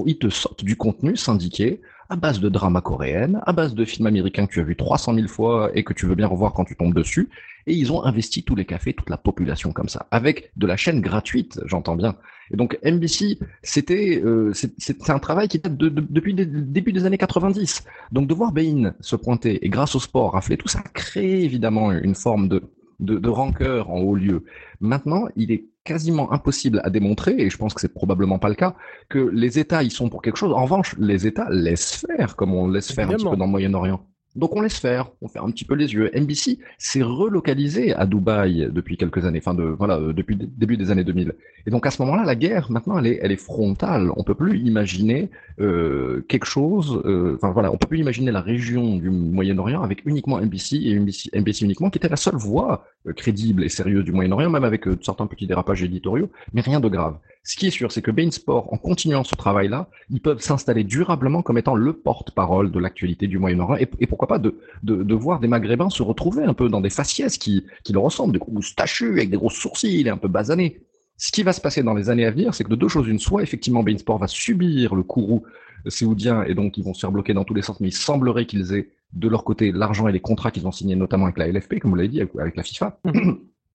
[0.07, 1.81] ils te sortent du contenu syndiqué
[2.13, 5.15] à base de drama coréenne, à base de films américains que tu as vu 300
[5.15, 7.31] 000 fois et que tu veux bien revoir quand tu tombes dessus.
[7.67, 10.77] Et ils ont investi tous les cafés, toute la population comme ça, avec de la
[10.77, 12.17] chaîne gratuite, j'entends bien.
[12.51, 17.07] Et donc NBC, c'était euh, c'est un travail qui date de- depuis le début des
[17.07, 17.85] années 90.
[18.11, 21.93] Donc de voir Bein se pointer et grâce au sport rafler tout ça crée évidemment
[21.93, 22.63] une forme de,
[23.01, 24.45] de, de rancœur en haut lieu.
[24.81, 28.55] Maintenant, il est quasiment impossible à démontrer, et je pense que c'est probablement pas le
[28.55, 28.75] cas,
[29.09, 30.53] que les États y sont pour quelque chose.
[30.53, 33.51] En revanche, les États laissent faire, comme on laisse faire un petit peu dans le
[33.51, 34.01] Moyen-Orient.
[34.35, 36.11] Donc on laisse faire, on fait un petit peu les yeux.
[36.19, 40.79] NBC s'est relocalisé à Dubaï depuis quelques années, enfin de voilà euh, depuis le début
[40.79, 41.35] des années 2000.
[41.67, 44.11] Et donc à ce moment-là, la guerre maintenant elle est elle est frontale.
[44.17, 45.29] On peut plus imaginer
[45.61, 47.03] euh, quelque chose.
[47.05, 50.95] euh, Enfin voilà, on peut plus imaginer la région du Moyen-Orient avec uniquement NBC et
[50.99, 52.87] NBC, NBC uniquement, qui était la seule voie
[53.17, 56.89] crédible et sérieuse du Moyen-Orient, même avec euh, certains petits dérapages éditoriaux, mais rien de
[56.89, 57.19] grave.
[57.45, 60.85] Ce qui est sûr, c'est que Bein Sport, en continuant ce travail-là, ils peuvent s'installer
[60.85, 65.41] durablement comme étant le porte-parole de l'actualité du Moyen-Orient et, pourquoi pas de, de, voir
[65.41, 68.53] des Maghrébins se retrouver un peu dans des faciès qui, qui leur ressemblent, des gros
[68.53, 70.83] moustachus avec des gros sourcils et un peu basanés.
[71.17, 73.09] Ce qui va se passer dans les années à venir, c'est que de deux choses
[73.09, 75.43] une, soit effectivement Bein Sport va subir le courroux
[75.85, 78.75] et donc ils vont se faire bloquer dans tous les sens, mais il semblerait qu'ils
[78.75, 81.81] aient de leur côté l'argent et les contrats qu'ils ont signés notamment avec la LFP,
[81.81, 82.99] comme vous l'avez dit, avec, avec la FIFA.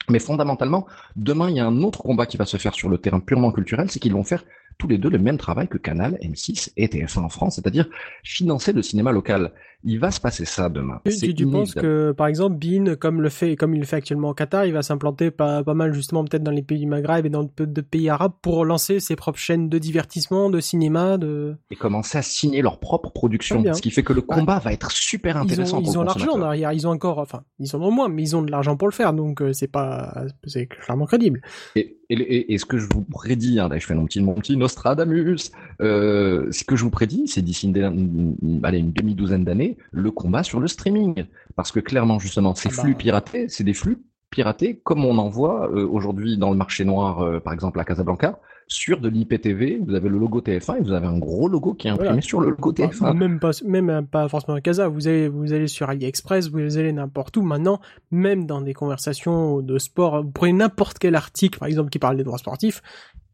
[0.09, 0.87] Mais fondamentalement,
[1.17, 3.51] demain, il y a un autre combat qui va se faire sur le terrain purement
[3.51, 4.45] culturel, c'est qu'ils vont faire
[4.77, 7.89] tous les deux le même travail que Canal, M6 et TF1 en France, c'est-à-dire
[8.23, 9.51] financer le cinéma local.
[9.83, 10.99] Il va se passer ça demain.
[11.05, 14.29] Tu, tu, penses que, par exemple, Bean, comme le fait, comme il le fait actuellement
[14.29, 17.25] au Qatar, il va s'implanter pas, pas mal justement peut-être dans les pays du Maghreb
[17.25, 21.17] et dans peu de pays arabes pour lancer ses propres chaînes de divertissement, de cinéma,
[21.19, 21.55] de.
[21.69, 24.91] Et commencer à signer leur propre production, ce qui fait que le combat va être
[24.91, 26.39] super intéressant ils ont l'argent consommateur.
[26.49, 28.87] derrière, ils ont encore, enfin, ils en ont moins, mais ils ont de l'argent pour
[28.87, 31.41] le faire, donc euh, c'est pas, c'est clairement crédible.
[31.75, 34.21] Et, et, et- et ce que je vous prédis, hein, là, je fais mon petit,
[34.21, 35.51] mon petit Nostradamus,
[35.81, 39.66] euh, ce que je vous prédis, c'est d'ici une, une- une- allez, une demi-douzaine d'années,
[39.91, 41.25] le combat sur le streaming.
[41.55, 42.81] Parce que clairement, justement, ces Ah bah.
[42.83, 43.97] flux piratés, c'est des flux
[44.29, 47.83] piratés comme on en voit euh, aujourd'hui dans le marché noir, euh, par exemple à
[47.85, 48.39] Casablanca,
[48.69, 51.87] sur de l'IPTV, vous avez le logo TF1 et vous avez un gros logo qui
[51.87, 52.21] est imprimé Voilà.
[52.21, 53.13] sur le logo Bah, TF1.
[53.15, 54.89] même pas, même pas forcément à Casa.
[54.89, 57.41] Vous allez, vous allez sur AliExpress, vous allez n'importe où.
[57.43, 57.79] Maintenant,
[58.11, 62.17] même dans des conversations de sport, vous prenez n'importe quel article, par exemple, qui parle
[62.17, 62.81] des droits sportifs,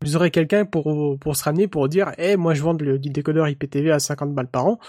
[0.03, 3.09] vous aurez quelqu'un pour, pour se ramener pour dire, eh, moi, je vends le, du
[3.09, 4.79] décodeur IPTV à 50 balles par an.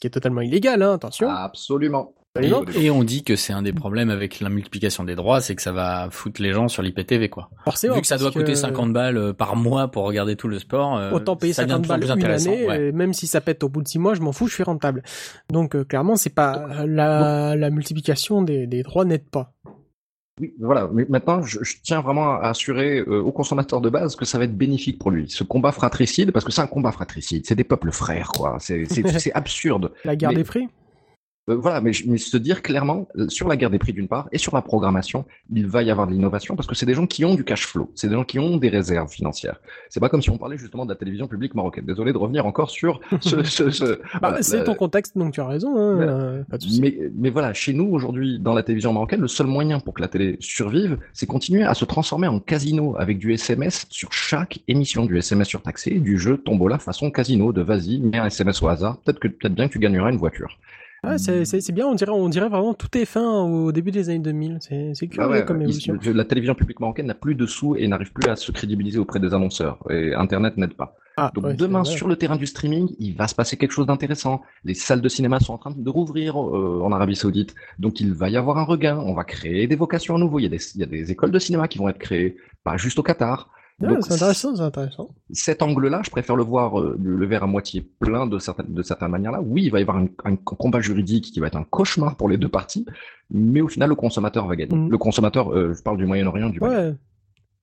[0.00, 1.28] Ce qui est totalement illégal, hein, attention.
[1.28, 2.14] Absolument.
[2.40, 2.64] Et, Absolument.
[2.80, 5.60] et on dit que c'est un des problèmes avec la multiplication des droits, c'est que
[5.60, 7.50] ça va foutre les gens sur l'IPTV, quoi.
[7.66, 7.96] Forcément.
[7.96, 10.96] Vu que ça doit coûter 50 balles euh, par mois pour regarder tout le sport,
[10.96, 12.50] euh, Autant payer ça devient 50 de plus en balles une intéressant.
[12.50, 12.86] année, ouais.
[12.86, 14.62] et même si ça pète au bout de 6 mois, je m'en fous, je suis
[14.62, 15.02] rentable.
[15.50, 19.52] Donc, euh, clairement, c'est pas, la, la multiplication des, des droits n'aide pas.
[20.40, 20.88] Oui, voilà.
[20.92, 24.38] Mais maintenant, je, je tiens vraiment à assurer euh, aux consommateurs de base que ça
[24.38, 25.28] va être bénéfique pour lui.
[25.28, 28.56] Ce combat fratricide, parce que c'est un combat fratricide, c'est des peuples frères, quoi.
[28.58, 28.86] C'est
[29.34, 29.92] absurde.
[30.04, 30.68] La guerre Mais- des prix?
[31.50, 34.38] Euh, voilà, mais, se dire clairement, euh, sur la guerre des prix d'une part, et
[34.38, 37.24] sur la programmation, il va y avoir de l'innovation, parce que c'est des gens qui
[37.24, 39.60] ont du cash flow, c'est des gens qui ont des réserves financières.
[39.88, 41.84] C'est pas comme si on parlait justement de la télévision publique marocaine.
[41.84, 43.42] Désolé de revenir encore sur ce...
[43.42, 43.84] ce, ce-
[44.14, 46.42] Bah, voilà, c'est la- ton contexte, donc tu as raison, hein, euh,
[46.80, 50.00] mais, mais voilà, chez nous aujourd'hui, dans la télévision marocaine, le seul moyen pour que
[50.02, 54.60] la télé survive, c'est continuer à se transformer en casino avec du SMS sur chaque
[54.68, 58.68] émission, du SMS surtaxé, du jeu tombola façon casino, de vas-y, mets un SMS au
[58.68, 60.58] hasard, peut-être que peut-être bien que tu gagneras une voiture.
[61.02, 64.08] Ah, c'est c'est- bien, on dirait, on dirait vraiment tout est fin au début des
[64.10, 64.58] années 2000.
[64.60, 65.98] C'est c'est Ah curieux ouais, comme il- évolution.
[66.14, 69.18] la télévision publique marocaine n'a plus de sous et n'arrive plus à se crédibiliser auprès
[69.20, 69.78] des annonceurs.
[69.90, 70.96] Et Internet n'aide pas.
[71.16, 73.86] Ah, Donc ouais, demain, sur le terrain du streaming, il va se passer quelque chose
[73.86, 74.40] d'intéressant.
[74.64, 78.12] Les salles de cinéma sont en train de rouvrir euh, en Arabie Saoudite, donc il
[78.14, 78.98] va y avoir un regain.
[78.98, 80.38] On va créer des vocations à nouveau.
[80.38, 82.36] Il y a des, il y a des écoles de cinéma qui vont être créées,
[82.64, 83.50] pas juste au Qatar.
[83.82, 85.08] Ah, c'est intéressant, c'est intéressant.
[85.32, 88.82] cet angle-là, je préfère le voir euh, le, verre à moitié plein de certaines de
[88.82, 89.40] certaines manières-là.
[89.42, 92.28] Oui, il va y avoir un, un combat juridique qui va être un cauchemar pour
[92.28, 92.84] les deux parties,
[93.30, 94.74] mais au final, le consommateur va gagner.
[94.74, 94.90] Mm.
[94.90, 96.60] Le consommateur, euh, je parle du Moyen-Orient, du.
[96.60, 96.94] Ouais.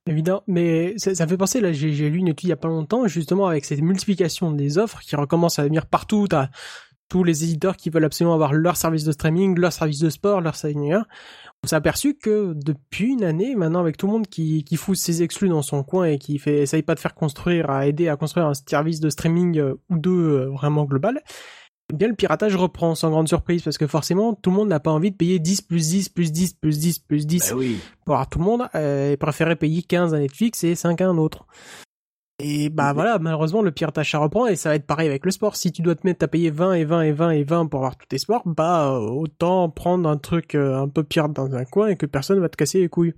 [0.08, 2.54] Évidemment, mais ça, ça me fait penser, là, j'ai j'ai lu une étude il y
[2.54, 6.50] a pas longtemps, justement, avec cette multiplication des offres qui recommence à venir partout, t'as
[7.10, 10.42] tous les éditeurs qui veulent absolument avoir leur service de streaming, leur service de sport,
[10.42, 10.78] leur service.
[11.64, 14.96] On s'est aperçu que depuis une année, maintenant, avec tout le monde qui, qui fout
[14.96, 18.10] ses exclus dans son coin et qui fait, essaye pas de faire construire, à aider
[18.10, 21.22] à construire un service de streaming euh, ou deux euh, vraiment global,
[21.92, 24.82] eh bien, le piratage reprend sans grande surprise parce que forcément, tout le monde n'a
[24.82, 27.80] pas envie de payer 10 plus 10 plus 10 plus 10 plus 10 Ben oui.
[28.04, 31.18] pour avoir tout le monde euh, préférait payer 15 à Netflix et 5 à un
[31.18, 31.46] autre.
[32.40, 35.32] Et bah voilà, malheureusement le piratage ça reprend et ça va être pareil avec le
[35.32, 35.56] sport.
[35.56, 37.80] Si tu dois te mettre à payer 20 et 20 et 20 et 20 pour
[37.80, 41.56] avoir tous tes sports, bah euh, autant prendre un truc euh, un peu pirate dans
[41.56, 43.16] un coin et que personne va te casser les couilles.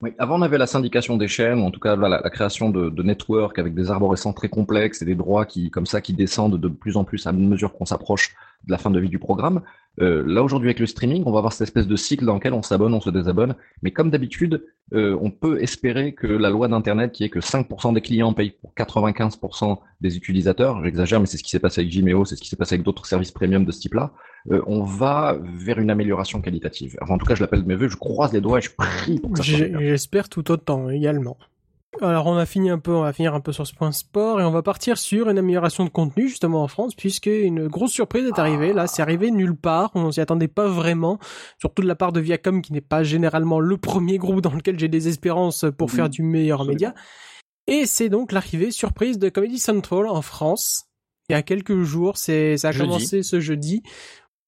[0.00, 2.70] Oui, avant on avait la syndication des chaînes, ou en tout cas voilà, la création
[2.70, 6.12] de, de networks avec des arborescents très complexes et des droits qui, comme ça, qui
[6.12, 8.34] descendent de plus en plus à mesure qu'on s'approche
[8.64, 9.62] de la fin de vie du programme.
[10.00, 12.52] Euh, là aujourd'hui avec le streaming, on va avoir cette espèce de cycle dans lequel
[12.52, 16.68] on s'abonne, on se désabonne, mais comme d'habitude, euh, on peut espérer que la loi
[16.68, 21.36] d'Internet, qui est que 5% des clients payent pour 95% des utilisateurs, j'exagère, mais c'est
[21.36, 23.64] ce qui s'est passé avec Vimeo, c'est ce qui s'est passé avec d'autres services premium
[23.64, 24.12] de ce type-là,
[24.50, 26.96] euh, on va vers une amélioration qualitative.
[27.02, 28.70] Enfin, en tout cas, je l'appelle de mes voeux, je croise les doigts et je
[28.70, 29.44] prie pour que ça.
[29.44, 31.36] J'espère tout autant également.
[32.00, 34.40] Alors on a fini un peu, on va finir un peu sur ce point sport
[34.40, 37.90] et on va partir sur une amélioration de contenu justement en France puisque une grosse
[37.92, 38.72] surprise est arrivée.
[38.72, 41.18] Là, c'est arrivé nulle part, on s'y attendait pas vraiment,
[41.58, 44.78] surtout de la part de Viacom qui n'est pas généralement le premier groupe dans lequel
[44.78, 46.72] j'ai des espérances pour faire du meilleur Absolument.
[46.74, 46.94] média.
[47.66, 50.84] Et c'est donc l'arrivée surprise de Comedy Central en France.
[51.28, 52.86] Il y a quelques jours, c'est ça a Jeudi.
[52.88, 53.82] commencé ce jeudi.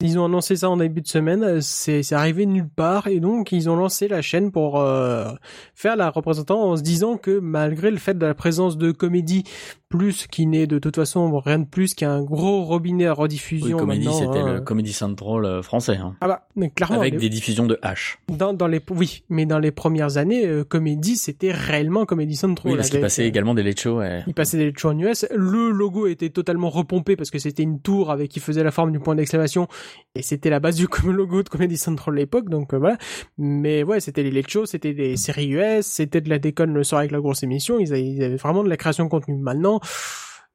[0.02, 3.52] Ils ont annoncé ça en début de semaine, euh, c'est arrivé nulle part et donc
[3.52, 5.30] ils ont lancé la chaîne pour euh,
[5.74, 9.44] faire la représentante en se disant que malgré le fait de la présence de comédie
[9.90, 13.76] plus qui n'est de toute façon rien de plus qu'un gros robinet à Oui, rediffusion
[13.76, 14.54] Comedy, maintenant, c'était hein.
[14.54, 15.96] le Comedy Central euh, français.
[15.96, 16.14] hein.
[16.20, 18.16] Ah bah mais clairement Avec les- des diffusions de H.
[18.28, 22.70] dans dans les oui mais dans les premières années euh, comédie c'était réellement Comedy Central
[22.72, 24.00] Oui, parce qu'il passait également des late shows.
[24.00, 25.26] et- Il passait des shows en US.
[25.34, 28.92] Le logo était totalement repompé parce que c'était une tour avec qui faisait la forme
[28.92, 29.66] du point d'exclamation
[30.14, 32.48] et c'était la base du logo de Comedy Central à l'époque.
[32.48, 32.96] Donc euh, voilà.
[33.38, 36.84] Mais ouais, c'était les late shows, c'était des séries US, c'était de la déconne le
[36.84, 37.80] soir avec la grosse émission.
[37.80, 39.34] Ils avaient, ils avaient vraiment de la création de contenu.
[39.36, 39.79] Maintenant,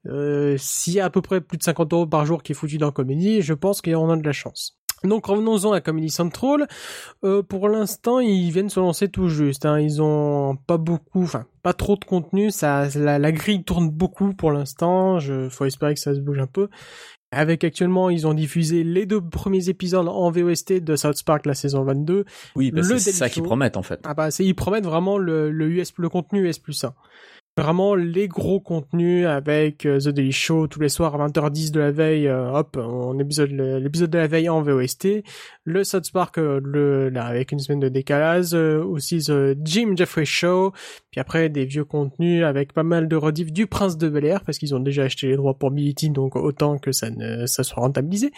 [0.07, 2.55] euh, s'il y a à peu près plus de 50 euros par jour qui est
[2.55, 4.78] foutu dans Comédie, je pense qu'on a de la chance.
[5.03, 6.67] Donc revenons-en à Comedy Central.
[7.23, 9.65] Euh, pour l'instant, ils viennent se lancer tout juste.
[9.65, 9.80] Hein.
[9.80, 12.51] Ils ont pas beaucoup, enfin pas trop de contenu.
[12.51, 15.19] Ça, la, la grille tourne beaucoup pour l'instant.
[15.19, 16.69] Je, faut espérer que ça se bouge un peu.
[17.32, 21.53] Avec actuellement, ils ont diffusé les deux premiers épisodes en VOST de South Park la
[21.53, 22.23] saison 22.
[22.55, 23.99] Oui, que c'est ça qu'ils promettent en fait.
[24.05, 26.93] Ah bah, c'est, ils promettent vraiment le, le US, le contenu US plus 1.
[27.57, 31.79] Vraiment les gros contenus avec euh, The Daily Show tous les soirs à 20h10 de
[31.79, 35.23] la veille, euh, hop, on épisode l'épisode de la veille en VOST,
[35.63, 40.25] le South Park euh, le là avec une semaine de décalage, aussi The Jim Jeffrey
[40.25, 40.73] Show,
[41.11, 44.43] puis après des vieux contenus avec pas mal de rediff du Prince de Bel Air
[44.43, 47.63] parce qu'ils ont déjà acheté les droits pour Teen, donc autant que ça ne ça
[47.63, 48.33] soit rentabilisé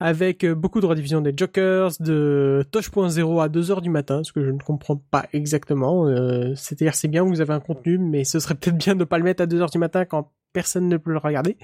[0.00, 4.44] avec euh, beaucoup de rediffusion des Jokers, de Tosh.0 à 2h du matin, ce que
[4.44, 6.06] je ne comprends pas exactement.
[6.06, 9.04] Euh, C'est-à-dire c'est bien, vous avez un contenu, mais ce serait peut-être bien de ne
[9.04, 11.56] pas le mettre à 2h du matin quand personne ne peut le regarder.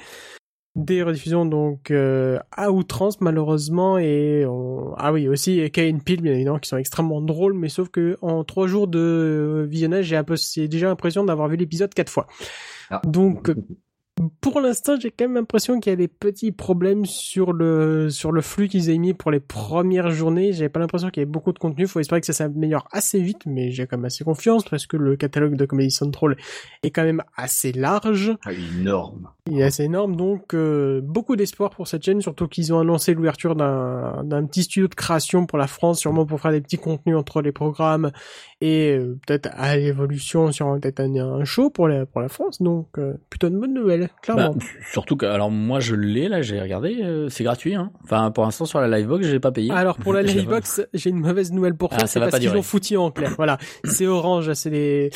[0.77, 4.93] Des rediffusions donc euh, à outrance malheureusement et on...
[4.97, 8.17] ah oui aussi et Kane Peel bien évidemment qui sont extrêmement drôles mais sauf que
[8.23, 10.35] en trois jours de visionnage j'ai peu
[10.69, 12.27] déjà l'impression d'avoir vu l'épisode quatre fois
[12.91, 13.01] Ah.
[13.05, 13.55] donc euh,
[14.41, 18.33] pour l'instant, j'ai quand même l'impression qu'il y a des petits problèmes sur le sur
[18.33, 20.53] le flux qu'ils aient mis pour les premières journées.
[20.53, 21.87] J'avais pas l'impression qu'il y avait beaucoup de contenu.
[21.87, 24.97] Faut espérer que ça s'améliore assez vite, mais j'ai quand même assez confiance parce que
[24.97, 26.37] le catalogue de Comedy Central
[26.83, 28.37] est quand même assez large.
[28.45, 29.29] Ah, énorme.
[29.51, 33.13] Il est assez énorme, donc euh, beaucoup d'espoir pour cette chaîne, surtout qu'ils ont annoncé
[33.13, 36.79] l'ouverture d'un d'un petit studio de création pour la France, sûrement pour faire des petits
[36.79, 38.11] contenus entre les programmes
[38.61, 42.63] et euh, peut-être à l'évolution, sûrement peut-être un, un show pour la pour la France.
[42.63, 44.57] Donc euh, plutôt une bonne nouvelle, Bah, clairement.
[44.93, 47.75] surtout que, alors moi je l'ai là, j'ai regardé, euh, c'est gratuit.
[47.75, 47.91] Hein.
[48.05, 49.71] Enfin, pour l'instant sur la Livebox, j'ai pas payé.
[49.71, 52.59] Alors pour la Livebox, j'ai une mauvaise nouvelle pour toi, Ah, c'est parce qu'ils durer.
[52.59, 53.33] ont foutu en clair.
[53.37, 55.11] Voilà, c'est orange, c'est les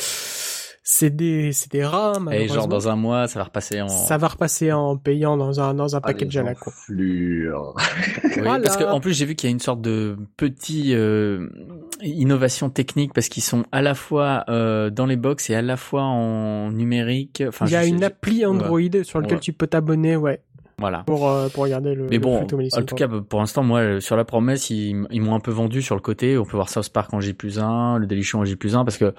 [0.91, 3.87] c'est des, c'est des rats, Et genre dans un mois, ça va repasser en.
[3.89, 6.71] Ça va repasser en payant dans un, dans un package à la con.
[6.89, 7.43] Oui,
[8.37, 8.59] Voilà.
[8.59, 11.47] Parce qu'en plus, j'ai vu qu'il y a une sorte de petit euh,
[12.01, 15.77] innovation technique parce qu'ils sont à la fois euh, dans les box et à la
[15.77, 17.43] fois en numérique.
[17.47, 19.41] Enfin, Il y a sais- une appli Android sur laquelle Ouais.
[19.41, 20.41] tu peux t'abonner, ouais,
[20.79, 21.03] Voilà.
[21.05, 22.07] pour, euh, pour regarder le.
[22.09, 22.45] Mais bon, en
[22.83, 25.93] tout cas, pour l'instant, moi, sur la promesse, ils, ils m'ont un peu vendu sur
[25.93, 26.35] le côté.
[26.39, 28.83] On peut voir South Park en J plus 1, le Show en J plus 1,
[28.85, 29.13] parce que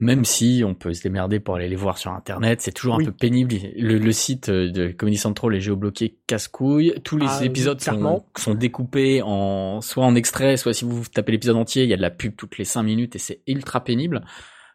[0.00, 3.04] même si on peut se démerder pour aller les voir sur Internet, c'est toujours Oui.
[3.04, 3.54] un peu pénible.
[3.76, 6.94] Le, le site euh, de Comedy Central est géobloqué casse-couille.
[7.04, 11.32] Tous les Ah, épisodes sont, sont découpés en soit en extrait, soit si vous tapez
[11.32, 13.84] l'épisode entier, il y a de la pub toutes les 5 minutes et c'est ultra
[13.84, 14.22] pénible.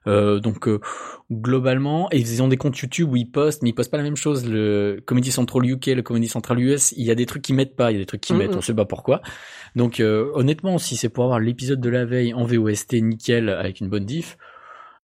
[0.07, 0.79] Euh, donc euh,
[1.31, 4.03] globalement, et ils ont des comptes YouTube où ils postent, mais ils postent pas la
[4.03, 4.47] même chose.
[4.47, 7.75] Le Comedy Central UK, le Comedy Central US, il y a des trucs qu'ils mettent
[7.75, 8.41] pas, il y a des trucs qu'ils Mhm.
[8.43, 9.21] mettent, on sait pas pourquoi.
[9.75, 13.79] Donc euh, honnêtement, si c'est pour avoir l'épisode de la veille en VOST nickel avec
[13.81, 14.37] une bonne diff,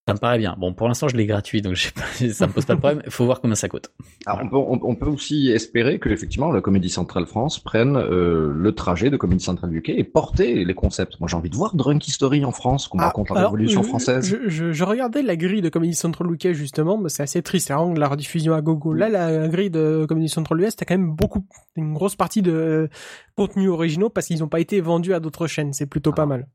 [0.07, 0.55] ça me paraît bien.
[0.57, 2.01] Bon, pour l'instant, je l'ai gratuit, donc pas,
[2.33, 3.01] ça me pose pas de problème.
[3.05, 3.91] Il faut voir combien ça coûte.
[4.25, 7.95] Alors, on, peut, on, on peut aussi espérer que effectivement la Comédie Centrale France prenne
[7.95, 11.19] euh, le trajet de Comédie Centrale UK et porter les concepts.
[11.19, 14.27] Moi, j'ai envie de voir Drunk History en France, qu'on Ah, raconte la Révolution française.
[14.27, 17.67] Je, je, je regardais la grille de Comedy Central UK justement, mais c'est assez triste,
[17.67, 18.93] c'est vraiment de la rediffusion à gogo.
[18.93, 21.45] Là, la grille de Comedy Central US, t'as quand même beaucoup,
[21.75, 22.87] une grosse partie de euh,
[23.35, 25.73] contenus originaux parce qu'ils n'ont pas été vendus à d'autres chaînes.
[25.73, 26.25] C'est plutôt pas Ah.
[26.25, 26.47] mal.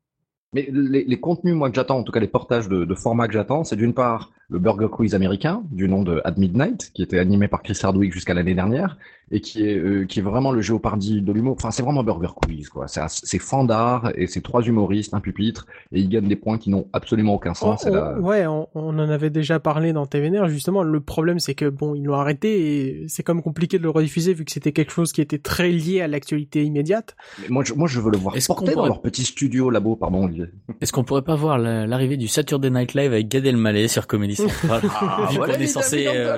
[0.57, 3.27] Mais les, les contenus, moi, que j'attends, en tout cas les portages de, de formats
[3.29, 7.03] que j'attends, c'est d'une part le Burger Quiz américain, du nom de At Midnight, qui
[7.03, 8.97] était animé par Chris Hardwick jusqu'à l'année dernière,
[9.33, 11.57] et qui est, euh, qui est vraiment le Jeopardy de l'humour.
[11.59, 12.87] Enfin, c'est vraiment Burger Quiz, quoi.
[12.87, 16.71] C'est, c'est fandard, et c'est trois humoristes, un pupitre, et ils gagnent des points qui
[16.71, 17.83] n'ont absolument aucun sens.
[17.83, 20.85] On- C'est on- la- Ouais, on, on en avait déjà parlé dans TVNR, justement.
[20.85, 24.33] Le problème, c'est que bon, ils l'ont arrêté et c'est comme compliqué de le rediffuser
[24.33, 27.17] vu que c'était quelque chose qui était très lié à l'actualité immédiate.
[27.43, 29.71] Mais moi, je, moi, je veux le voir Est-ce qu'on porter dans leur petit studio
[29.71, 30.46] là-bas, pardon, Olivier.
[30.81, 34.07] Est-ce qu'on pourrait pas voir la- l'arrivée du Saturday Night Live avec Gad Elmaleh sur
[34.07, 34.83] Comedy Central?
[35.31, 36.37] Vu qu'on est censé euh,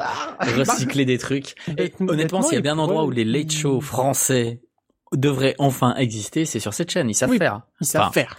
[0.57, 1.55] recycler des trucs.
[1.79, 4.61] Et honnêtement, s'il y a bien un endroit où les late shows français
[5.15, 7.09] devraient enfin exister, c'est sur cette chaîne.
[7.09, 7.39] Ils savent Oui.
[7.39, 7.63] faire.
[7.81, 8.37] Ils savent Enfin, faire.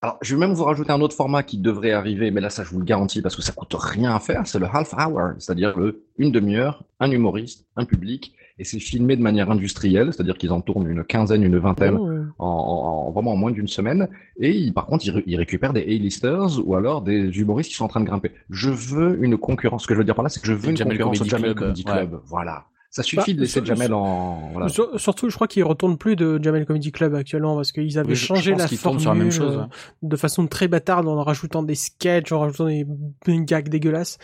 [0.00, 2.62] Alors, je vais même vous rajouter un autre format qui devrait arriver, mais là, ça,
[2.62, 4.42] je vous le garantis parce que ça coûte rien à faire.
[4.46, 9.16] C'est le half hour, c'est-à-dire le une demi-heure, un humoriste, un public, et c'est filmé
[9.16, 13.10] de manière industrielle, c'est-à-dire qu'ils en tournent une quinzaine, une vingtaine Oh, en, en- en-
[13.12, 14.08] vraiment en moins d'une semaine.
[14.40, 17.76] Et ils- par contre, ils, ré- ils récupèrent des A-listers ou alors des humoristes qui
[17.76, 18.32] sont en train de grimper.
[18.50, 19.82] Je veux une concurrence.
[19.82, 21.18] Ce que je veux dire par là, c'est que je veux Le une Jamel concurrence
[21.18, 21.92] Comedy au Jamel Club, Comedy ouais.
[21.92, 22.20] Club.
[22.26, 22.64] Voilà.
[22.90, 24.48] Ça suffit Bah, de laisser sur- Jamel en.
[24.54, 24.68] Voilà.
[24.68, 28.08] Sur- surtout, je crois qu'ils retournent plus de Jamel Comedy Club actuellement parce qu'ils avaient
[28.08, 29.56] oui, je- je changé pense la formule sur la même chose.
[29.56, 29.66] euh, ouais.
[30.02, 32.86] de façon très bâtarde en rajoutant des sketchs, en rajoutant des,
[33.26, 34.16] des gags dégueulasses.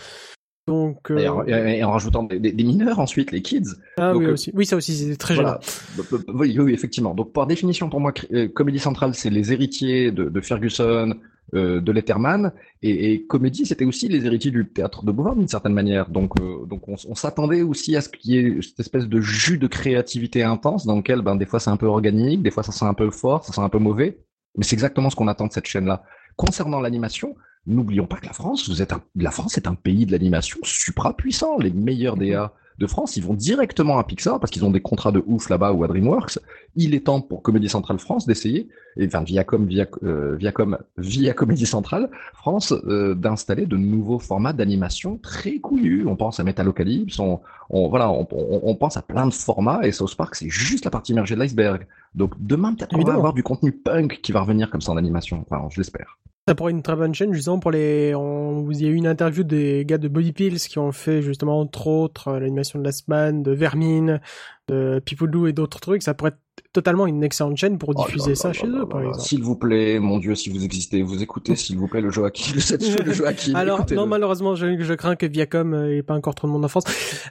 [0.66, 3.62] Donc, euh, Et, en, et- et en rajoutant des, mineurs ensuite, les kids.
[3.98, 5.60] ah donc, oui euh, aussi, oui ça aussi c'était très Voilà.
[5.62, 6.04] gênant.
[6.10, 7.14] B- b- Oui, oui, effectivement.
[7.14, 11.16] Donc, par définition, pour moi, euh, Comédie Centrale, c'est les héritiers de, de Ferguson,
[11.54, 12.52] euh, de Letterman,
[12.82, 16.08] et, et Comédie, c'était aussi les héritiers du théâtre de Beauvoir, d'une certaine manière.
[16.08, 19.20] Donc, euh, donc on, on s'attendait aussi à ce qu'il y ait cette espèce de
[19.20, 22.62] jus de créativité intense, dans lequel, ben, des fois, c'est un peu organique, des fois,
[22.62, 24.18] ça sent un peu fort, ça sent un peu mauvais.
[24.56, 26.04] Mais c'est exactement ce qu'on attend de cette chaîne-là.
[26.36, 27.36] Concernant l'animation,
[27.66, 30.58] n'oublions pas que la France, vous êtes un- la France est un pays de l'animation
[30.62, 31.58] supra puissant.
[31.58, 35.12] Les meilleurs DA de France, ils vont directement à Pixar parce qu'ils ont des contrats
[35.12, 36.40] de ouf là-bas ou à DreamWorks.
[36.74, 41.34] Il est temps pour Comédie Centrale France d'essayer, et enfin Viacom, via, euh, Viacom, via
[41.34, 46.04] Comédie Centrale France, euh, d'installer de nouveaux formats d'animation très couillus.
[46.08, 47.40] On pense à Metalocalypse, on,
[47.70, 50.84] on voilà, on, on- on pense à plein de formats et South Park c'est juste
[50.84, 51.86] la partie immergée de l'iceberg.
[52.14, 54.96] Donc demain peut-être qu'on va avoir du contenu punk qui va revenir comme ça en
[54.96, 55.44] animation.
[55.48, 56.18] Enfin, je l'espère.
[56.46, 58.14] Ça pourrait être une très bonne chaîne justement pour les.
[58.14, 58.70] On...
[58.70, 61.58] Il y a eu une interview des gars de Body Pills qui ont fait justement
[61.58, 64.20] entre autres euh, l'animation de Last Man, de Vermine,
[64.68, 66.02] de People Do et d'autres trucs.
[66.02, 66.38] Ça pourrait être
[66.72, 68.86] totalement une excellente chaîne pour Oh là diffuser là ça là chez là eux là
[68.86, 69.08] par là.
[69.08, 69.24] exemple.
[69.26, 72.52] S'il vous plaît, mon Dieu, si vous existez, vous écoutez, s'il vous plaît, le Joachim,
[72.54, 73.54] le show de Joachim.
[73.54, 76.64] Alors non malheureusement je, je crains que Viacom euh, ait pas encore trop de monde
[76.64, 76.84] en France.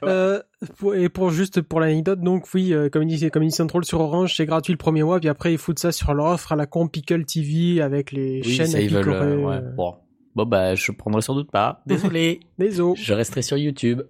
[0.04, 0.40] Euh,
[0.78, 4.46] pour- et pour juste pour l'anecdote donc oui euh, Comedy, Comedy Central sur Orange c'est
[4.46, 6.88] gratuit le premier mois puis après ils foutent ça sur leur offre à la con
[6.88, 9.04] Pickle TV avec les Oui, chaînes à ils veulent.
[9.04, 9.26] picorer.
[9.32, 9.56] euh, ouais.
[9.56, 9.94] euh, Bon.
[10.36, 11.82] Bon bah je prendrai sans doute pas.
[11.86, 12.40] Désolé.
[12.58, 12.94] Désolé.
[13.00, 14.02] je resterai sur YouTube.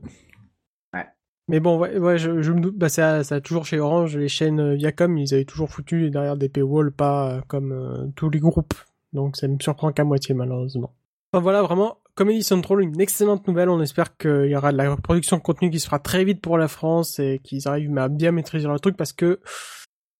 [1.48, 4.60] Mais bon, ouais, je, me doute, bah, ça, ça a toujours chez Orange, les chaînes
[4.60, 8.40] euh, Viacom, ils avaient toujours foutu derrière des paywalls, pas euh, comme euh, tous les
[8.40, 8.72] groupes.
[9.12, 10.94] Donc ça me surprend qu'à moitié, malheureusement.
[11.32, 13.68] Enfin voilà, vraiment, Comedy Central, une excellente nouvelle.
[13.68, 16.40] On espère qu'il y aura de la production de contenu qui se fera très vite
[16.40, 19.40] pour la France et qu'ils arrivent à bien maîtriser leur truc parce que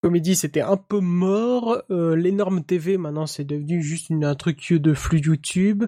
[0.03, 1.83] Comédie, c'était un peu mort.
[1.89, 5.85] L'énorme TV, maintenant, c'est devenu juste un truc de flux YouTube.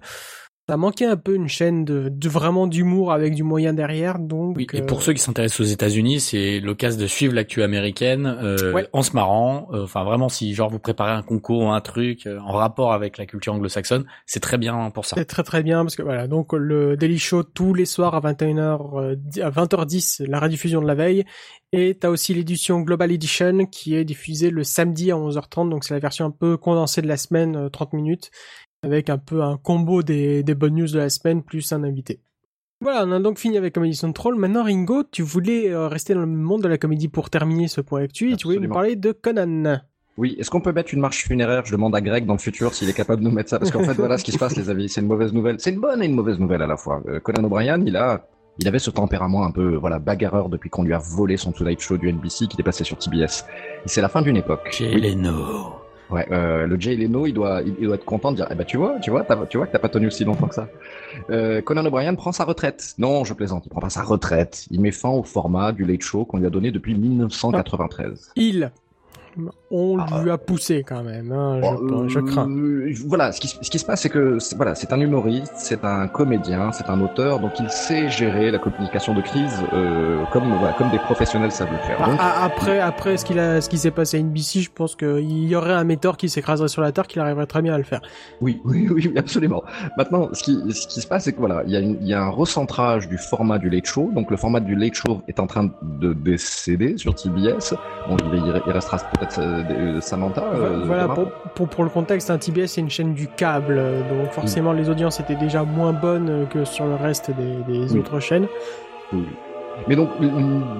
[0.68, 4.56] Ça manquait un peu une chaîne de, de vraiment d'humour avec du moyen derrière, donc.
[4.56, 8.26] Oui, et euh, pour ceux qui s'intéressent aux États-Unis, c'est l'occasion de suivre l'actu américaine
[8.26, 8.88] euh, Ouais.
[8.92, 9.68] en se marrant.
[9.72, 12.92] Euh, Enfin, vraiment, si genre vous préparez un concours ou un truc euh, en rapport
[12.92, 15.14] avec la culture anglo-saxonne, c'est très bien pour ça.
[15.16, 18.20] C'est très très bien parce que voilà donc le Daily Show tous les soirs à
[18.20, 21.24] 21h euh, di- à 20h10 la rediffusion de la veille
[21.72, 25.94] et t'as aussi l'édition Global Edition qui est diffusée le samedi à 11h30 donc c'est
[25.94, 28.30] la version un peu condensée de la semaine euh, 30 minutes
[28.86, 32.20] avec un peu un combo des, des bonnes news de la semaine plus un invité.
[32.80, 34.34] Voilà, on a donc fini avec Comedy Central.
[34.36, 37.80] Maintenant, Ringo, tu voulais euh, rester dans le monde de la comédie pour terminer ce
[37.80, 39.80] point actu et tu voulais nous parler de Conan.
[40.18, 41.62] Oui, est-ce qu'on peut mettre une marche funéraire?
[41.66, 43.70] Je demande à Greg dans le futur s'il est capable de nous mettre ça, parce
[43.70, 44.88] qu'en fait, voilà ce qui se passe, les amis.
[44.88, 45.56] C'est une mauvaise nouvelle.
[45.58, 47.02] C'est une bonne et une mauvaise nouvelle à la fois.
[47.08, 48.26] Euh, Conan O'Brien, il a,
[48.58, 51.80] il avait ce tempérament un peu, voilà, bagarreur depuis qu'on lui a volé son Tonight
[51.80, 53.44] Show du NBC qui est passé sur TBS.
[53.84, 54.68] Et c'est la fin d'une époque.
[54.70, 55.00] Chez Oui.
[55.00, 55.85] Leno.
[56.10, 58.64] Ouais, euh, le Jay Leno, il doit, il, doit être content de dire, eh ben
[58.64, 60.68] tu vois, tu vois, tu vois que t'as pas tenu aussi longtemps que ça.
[61.30, 62.94] Euh, Conan O'Brien prend sa retraite.
[62.98, 64.66] Non, je plaisante, il prend pas sa retraite.
[64.70, 68.32] Il met fin au format du Late Show qu'on lui a donné depuis 1993.
[68.36, 68.70] Il,
[69.70, 70.22] on Ah.
[70.22, 72.48] lui a poussé quand même, hein, je, Bon, je euh, crains.
[73.06, 75.84] Voilà, ce qui, ce qui se passe, c'est que c'est- voilà, c'est un humoriste, c'est
[75.84, 80.44] un comédien, c'est un auteur, donc il sait gérer la communication de crise euh, comme
[80.58, 81.96] voilà, comme des professionnels savent le faire.
[82.00, 84.70] Ah, Donc, ah, après, après ce qu'il a, ce qui s'est passé à NBC, je
[84.70, 87.74] pense qu'il y aurait un méthode qui s'écraserait sur la terre, qu'il arriverait très bien
[87.74, 88.00] à le faire.
[88.40, 89.62] oui, oui, oui, absolument.
[89.96, 92.08] Maintenant, ce qui, ce qui se passe, c'est que voilà, il y, a une- il
[92.08, 94.10] y a un recentrage du format du Late Show.
[94.14, 97.74] Donc le format du Late Show est en train de décéder sur TBS.
[98.08, 100.42] Bon, il- il restera peut-être euh, Samantha.
[100.54, 103.76] euh, voilà, pour, pour, pour le contexte, un TBS c'est une chaîne du câble,
[104.10, 107.98] donc forcément les audiences étaient déjà moins bonnes que sur le reste des, des Oui.
[108.00, 108.46] autres chaînes.
[109.12, 109.24] Oui.
[109.88, 110.28] Mais donc euh,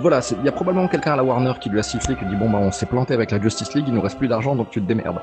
[0.00, 2.34] voilà, il y a probablement quelqu'un à la Warner qui lui a sifflé, qui dit
[2.36, 4.70] bon bah on s'est planté avec la Justice League, il nous reste plus d'argent donc
[4.70, 5.20] tu te démerdes.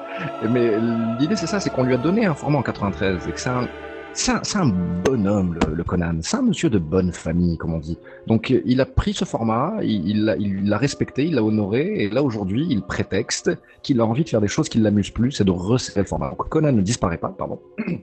[0.47, 0.73] Mais
[1.19, 3.49] l'idée c'est ça, c'est qu'on lui a donné un format en 93 et que c'est
[3.49, 3.67] un
[4.13, 4.67] c'est un, un
[5.03, 7.97] bonhomme le, Conan, c'est un monsieur de bonne famille comme on dit.
[8.27, 11.43] Donc euh, il a pris ce format, il il l'a il l'a respecté, il l'a
[11.43, 13.51] honoré et là aujourd'hui il prétexte
[13.81, 16.29] qu'il a envie de faire des choses qui l'amusent plus, c'est de resserrer le format.
[16.29, 17.59] Donc Conan ne disparaît pas, pardon.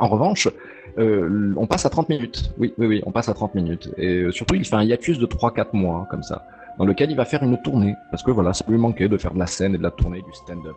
[0.00, 0.48] En revanche,
[0.98, 2.52] euh, on passe à 30 minutes.
[2.56, 3.90] Oui, oui, oui, on passe à 30 minutes.
[3.96, 6.46] Et euh, surtout, il fait un hiatus de 3-4 mois, comme ça,
[6.78, 7.96] dans lequel il va faire une tournée.
[8.12, 10.22] Parce que voilà, ça lui manquait de faire de la scène et de la tournée,
[10.22, 10.76] du stand-up.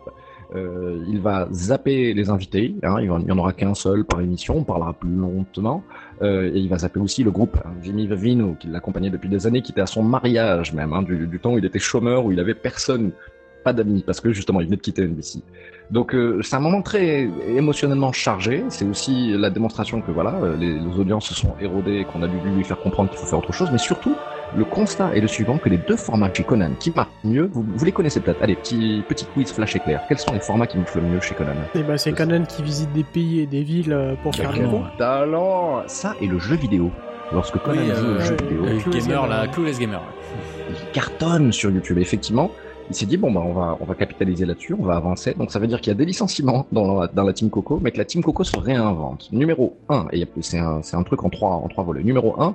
[0.54, 2.74] Euh, il va zapper les invités.
[2.82, 5.82] Hein, il n'y en aura qu'un seul par émission, on parlera plus lentement.
[6.20, 9.46] Euh, et il va zapper aussi le groupe hein, Jimmy Vivino, qui l'accompagnait depuis des
[9.46, 12.24] années, qui était à son mariage même, hein, du, du temps où il était chômeur,
[12.26, 13.12] où il avait personne,
[13.64, 15.40] pas d'amis, parce que justement, il venait de quitter NBC.
[15.90, 18.64] Donc euh, c'est un moment très émotionnellement chargé.
[18.68, 22.36] C'est aussi la démonstration que voilà, les, les audiences se sont érodées, qu'on a dû
[22.56, 23.70] lui faire comprendre qu'il faut faire autre chose.
[23.70, 24.14] Mais surtout,
[24.56, 27.64] le constat est le suivant que les deux formats chez Conan qui marchent mieux, vous,
[27.74, 28.42] vous les connaissez peut-être.
[28.42, 30.02] Allez, petit petit quiz flash éclair.
[30.08, 32.62] Quels sont les formats qui marchent le mieux chez Conan Et ben c'est Conan qui
[32.62, 34.84] visite des pays et des villes euh, pour faire cons.
[34.98, 36.90] Talent, ça et le jeu vidéo.
[37.32, 40.02] Lorsque Conan Oui, joue au euh, jeu vidéo, euh, gamer, la Clueless Gamer.
[40.68, 41.98] il cartonne sur YouTube.
[41.98, 42.50] Effectivement,
[42.90, 45.34] il s'est dit bon bah on va on va capitaliser là-dessus, on va avancer.
[45.34, 47.80] Donc ça veut dire qu'il y a des licenciements dans la, dans la team Coco,
[47.82, 49.30] mais que la team Coco se réinvente.
[49.32, 52.02] Numéro 1 et c'est un c'est un truc en trois en trois volets.
[52.02, 52.50] Numéro 1 euh,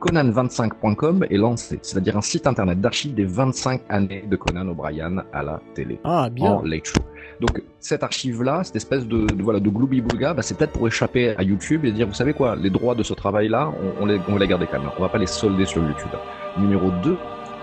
[0.00, 5.42] Conan25.com est lancé, c'est-à-dire un site internet d'archives des 25 années de Conan O'Brien à
[5.42, 6.50] la télé Ah bien.
[6.52, 7.00] en late show.
[7.40, 10.86] Donc cette archive-là, cette espèce de, de voilà de gloubi boulga, bah, c'est peut-être pour
[10.86, 14.06] échapper à YouTube et dire vous savez quoi, les droits de ce travail-là, on, on
[14.06, 14.90] les on va les garder quand même.
[14.98, 16.10] On va pas les solder sur YouTube.
[16.58, 17.16] Numéro 2,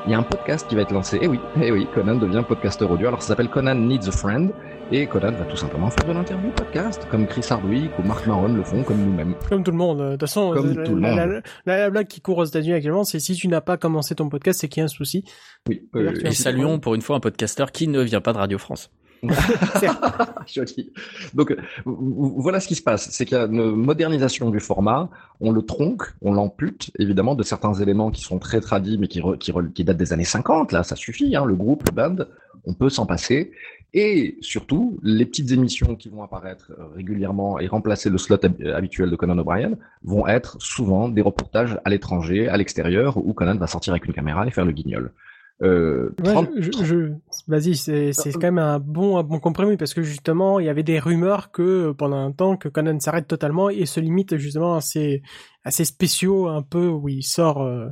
[0.05, 1.19] il y a un podcast qui va être lancé.
[1.21, 3.07] Eh oui, eh oui, Conan devient podcasteur audio.
[3.07, 4.51] Alors ça s'appelle Conan Needs a Friend
[4.91, 8.47] et Conan va tout simplement faire de l'interview podcast comme Chris Hardwick ou Mark Maron
[8.53, 9.35] le font comme nous-mêmes.
[9.47, 9.99] Comme tout le monde.
[9.99, 11.17] De toute façon, Comme la, tout le la- monde.
[11.65, 14.15] la- la- la blague qui court aux États-Unis actuellement, c'est si tu n'as pas commencé
[14.15, 15.23] ton podcast, c'est qu'il y a un souci.
[15.67, 15.87] Oui.
[15.95, 18.89] Euh, Et saluons pour une fois un podcasteur qui ne vient pas de Radio France.
[20.47, 20.91] Joli.
[21.33, 25.09] Donc euh, voilà ce qui se passe, c'est qu'il y a une modernisation du format,
[25.41, 29.19] on le tronque, on l'ampute évidemment de certains éléments qui sont très tradis mais qui,
[29.19, 31.93] re- qui, re- qui datent des années 50, là ça suffit, hein, le groupe, le
[31.93, 32.15] band,
[32.65, 33.51] on peut s'en passer.
[33.93, 38.67] Et surtout, les petites émissions qui vont apparaître euh, régulièrement et remplacer le slot hab-
[38.67, 39.71] habituel de Conan O'Brien
[40.03, 44.13] vont être souvent des reportages à l'étranger, à l'extérieur, où Conan va sortir avec une
[44.13, 45.11] caméra et faire le guignol.
[45.61, 47.11] Euh, Ouais, 30 je, je- je-
[47.47, 50.83] vas-y, c'est quand même un bon, un bon compromis parce que justement, il y avait
[50.83, 54.75] des rumeurs que euh, pendant un temps que Conan s'arrête totalement et se limite justement
[54.75, 55.21] à ces,
[55.65, 57.87] à ces spéciaux un peu où il sort, euh,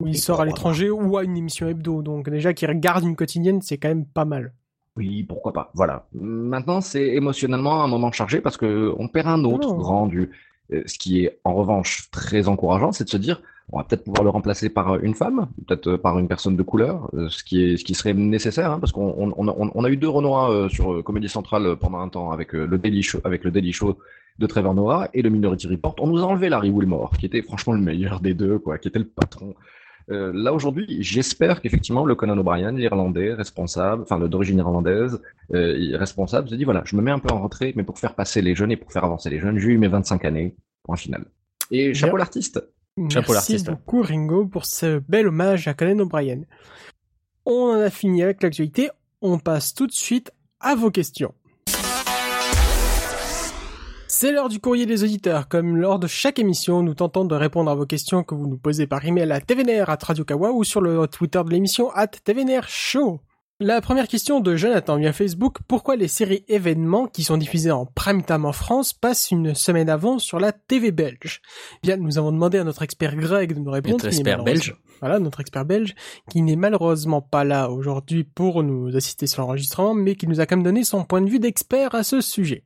[0.00, 2.02] où il sort à l'étranger ou à une émission hebdo.
[2.02, 4.52] Donc déjà qu'il regarde une quotidienne, c'est quand même pas mal.
[4.96, 5.70] Oui, pourquoi pas.
[5.74, 6.06] Voilà.
[6.14, 9.76] Maintenant, c'est émotionnellement un moment chargé parce que on perd un autre Non.
[9.76, 10.30] grand du.
[10.72, 13.42] euh, Ce qui est en revanche très encourageant, c'est de se dire,
[13.72, 16.62] on va peut-être pouvoir le remplacer par une femme, peut-être euh, par une personne de
[16.62, 19.70] couleur, euh, ce qui est ce qui serait nécessaire, hein, parce qu'on on, on, a-
[19.74, 23.02] on a eu deux Renois euh, sur Comédie Centrale pendant un temps avec le Daily
[23.02, 23.98] Show, avec le Daily Show,
[24.38, 25.94] de Trevor Noah et le Minority Report.
[26.00, 28.88] On nous a enlevé Larry Wilmore, qui était franchement le meilleur des deux, quoi, qui
[28.88, 29.54] était le patron.
[30.10, 35.20] Euh, là aujourd'hui, j'espère qu'effectivement le Conan O'Brien, l'Irlandais responsable, enfin d'origine irlandaise,
[35.52, 38.14] euh, responsable, se dit voilà, je me mets un peu en retrait, mais pour faire
[38.14, 40.54] passer les jeunes et pour faire avancer les jeunes, j'ai eu mes 25 années,
[40.84, 41.24] point final.
[41.70, 42.62] Et chapeau l'artiste.
[43.10, 43.70] Chapeau Merci l'artiste.
[43.70, 46.42] beaucoup Ringo pour ce bel hommage à Conan O'Brien.
[47.44, 48.90] On en a fini avec l'actualité,
[49.22, 50.30] on passe tout de suite
[50.60, 51.34] à vos questions.
[54.18, 55.46] C'est l'heure du courrier des auditeurs.
[55.46, 58.56] Comme lors de chaque émission, nous tentons de répondre à vos questions que vous nous
[58.56, 62.06] posez par email à tvnr à Radio Kawa ou sur le Twitter de l'émission at
[62.06, 63.20] tvnr show.
[63.60, 65.58] La première question de Jonathan via Facebook.
[65.68, 69.90] Pourquoi les séries événements qui sont diffusées en prime time en France passent une semaine
[69.90, 71.42] avant sur la TV belge?
[71.82, 73.96] Bien, nous avons demandé à notre expert Greg de nous répondre.
[73.96, 74.74] Notre expert belge.
[75.00, 75.94] Voilà, notre expert belge,
[76.30, 80.46] qui n'est malheureusement pas là aujourd'hui pour nous assister sur l'enregistrement, mais qui nous a
[80.46, 82.64] quand même donné son point de vue d'expert à ce sujet.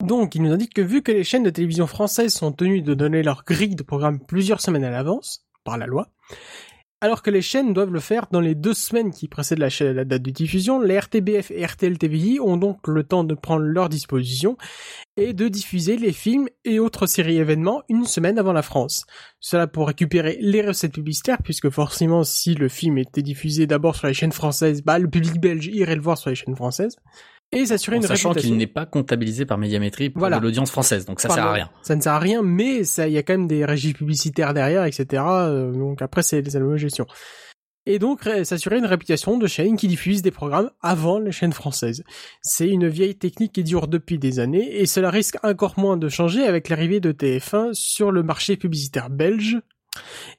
[0.00, 2.94] Donc, il nous indique que vu que les chaînes de télévision françaises sont tenues de
[2.94, 6.08] donner leur grille de programme plusieurs semaines à l'avance, par la loi,
[7.00, 9.92] alors que les chaînes doivent le faire dans les deux semaines qui précèdent la, cha-
[9.92, 13.62] la date de diffusion, les RTBF et RTL TVI ont donc le temps de prendre
[13.62, 14.56] leur disposition
[15.16, 19.04] et de diffuser les films et autres séries événements une semaine avant la France.
[19.38, 24.08] Cela pour récupérer les recettes publicitaires, puisque forcément, si le film était diffusé d'abord sur
[24.08, 26.96] les chaînes françaises, bah, le public belge irait le voir sur les chaînes françaises.
[27.50, 28.50] Et s'assurer une sachant réputation.
[28.50, 30.38] qu'il n'est pas comptabilisé par médiamétrie pour Voilà.
[30.38, 31.42] l'audience française, donc ça Pardon.
[31.42, 31.70] sert à rien.
[31.82, 34.84] Ça ne sert à rien, mais il y a quand même des régies publicitaires derrière,
[34.84, 35.06] etc.
[35.26, 37.06] euh, donc après, c'est des alloués gestion.
[37.86, 42.04] Et donc, s'assurer une réputation de chaîne qui diffuse des programmes avant les chaînes françaises.
[42.42, 46.10] C'est une vieille technique qui dure depuis des années, et cela risque encore moins de
[46.10, 49.56] changer avec l'arrivée de TF1 sur le marché publicitaire belge.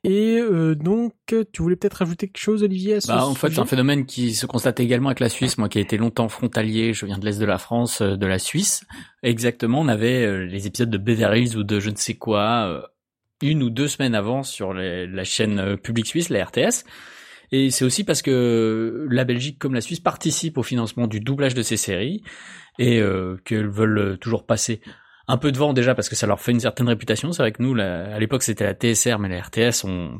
[0.03, 1.13] Et euh, donc,
[1.51, 4.05] tu voulais peut-être rajouter quelque chose, Olivier à ce Bah, en fait, c'est un phénomène
[4.05, 5.57] qui se constate également avec la Suisse.
[5.57, 8.25] Moi, qui ai été longtemps frontalier, je viens de l'est de la France, euh, de
[8.25, 8.83] la Suisse.
[9.23, 12.85] Exactement, on avait euh, les épisodes de Beverly Hills ou de je ne sais quoi
[13.41, 16.83] une ou deux semaines avant sur les- la chaîne publique suisse, la RTS.
[17.51, 21.53] Et c'est aussi parce que la Belgique comme la Suisse participent au financement du doublage
[21.55, 22.21] de ces séries
[22.77, 24.81] et euh, qu'elles veulent toujours passer
[25.29, 27.31] un peu devant déjà parce que ça leur fait une certaine réputation.
[27.31, 30.17] C'est vrai que nous, à l'époque, c'était la TSR, mais la RTS, on,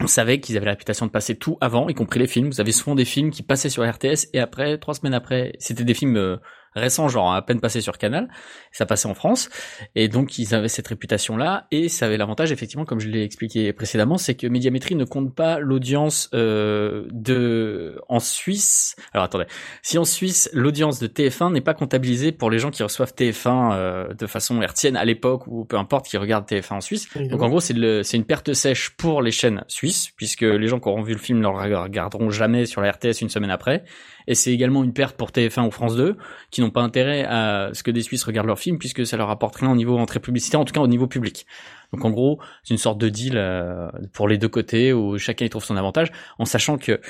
[0.00, 2.48] on savait qu'ils avaient la réputation de passer tout avant, y compris les films.
[2.48, 5.84] Vous avez souvent des films qui passaient sur RTS et après, trois semaines après, c'était
[5.84, 6.36] des films euh,
[6.76, 8.28] récents, genre à peine passés sur Canal.
[8.72, 9.48] Ça passait en France.
[9.94, 11.66] Et donc, ils avaient cette réputation-là.
[11.70, 15.34] Et ça avait l'avantage, effectivement, comme je l'ai expliqué précédemment, c'est que Médiamétrie ne compte
[15.34, 18.96] pas l'audience euh, de en Suisse.
[19.12, 19.46] Alors, attendez.
[19.82, 23.72] Si en Suisse, l'audience de TF1 n'est pas comptabilisée pour les gens qui reçoivent TF1
[23.72, 27.42] euh, de façon hertzienne à l'époque ou peu importe qui regardent TF1 en Suisse, donc
[27.42, 31.02] en gros, c'est une perte sèche pour les chaînes suisses, puisque les gens qui auront
[31.02, 33.84] vu le film ne le regarderont jamais sur la RTS une semaine après.
[34.26, 36.16] Et c'est également une perte pour TF1 ou France 2,
[36.50, 39.30] qui n'ont pas intérêt à ce que des Suisses regardent leurs films, puisque ça leur
[39.30, 41.46] apporte rien au niveau entrée publicitaire, en tout cas au niveau public.
[41.92, 45.44] Donc en gros, c'est une sorte de deal euh, pour les deux côtés, où chacun
[45.44, 47.00] y trouve son avantage, en sachant que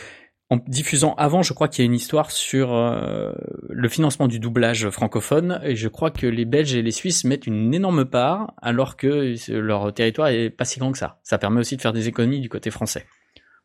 [0.49, 3.33] en diffusant avant, je crois qu'il y a une histoire sur euh,
[3.69, 7.49] le financement du doublage francophone, et je crois que les Belges et les Suisses mettent
[7.49, 11.19] une énorme part, alors que leur territoire est pas si grand que ça.
[11.25, 13.07] Ça permet aussi de faire des économies du côté français.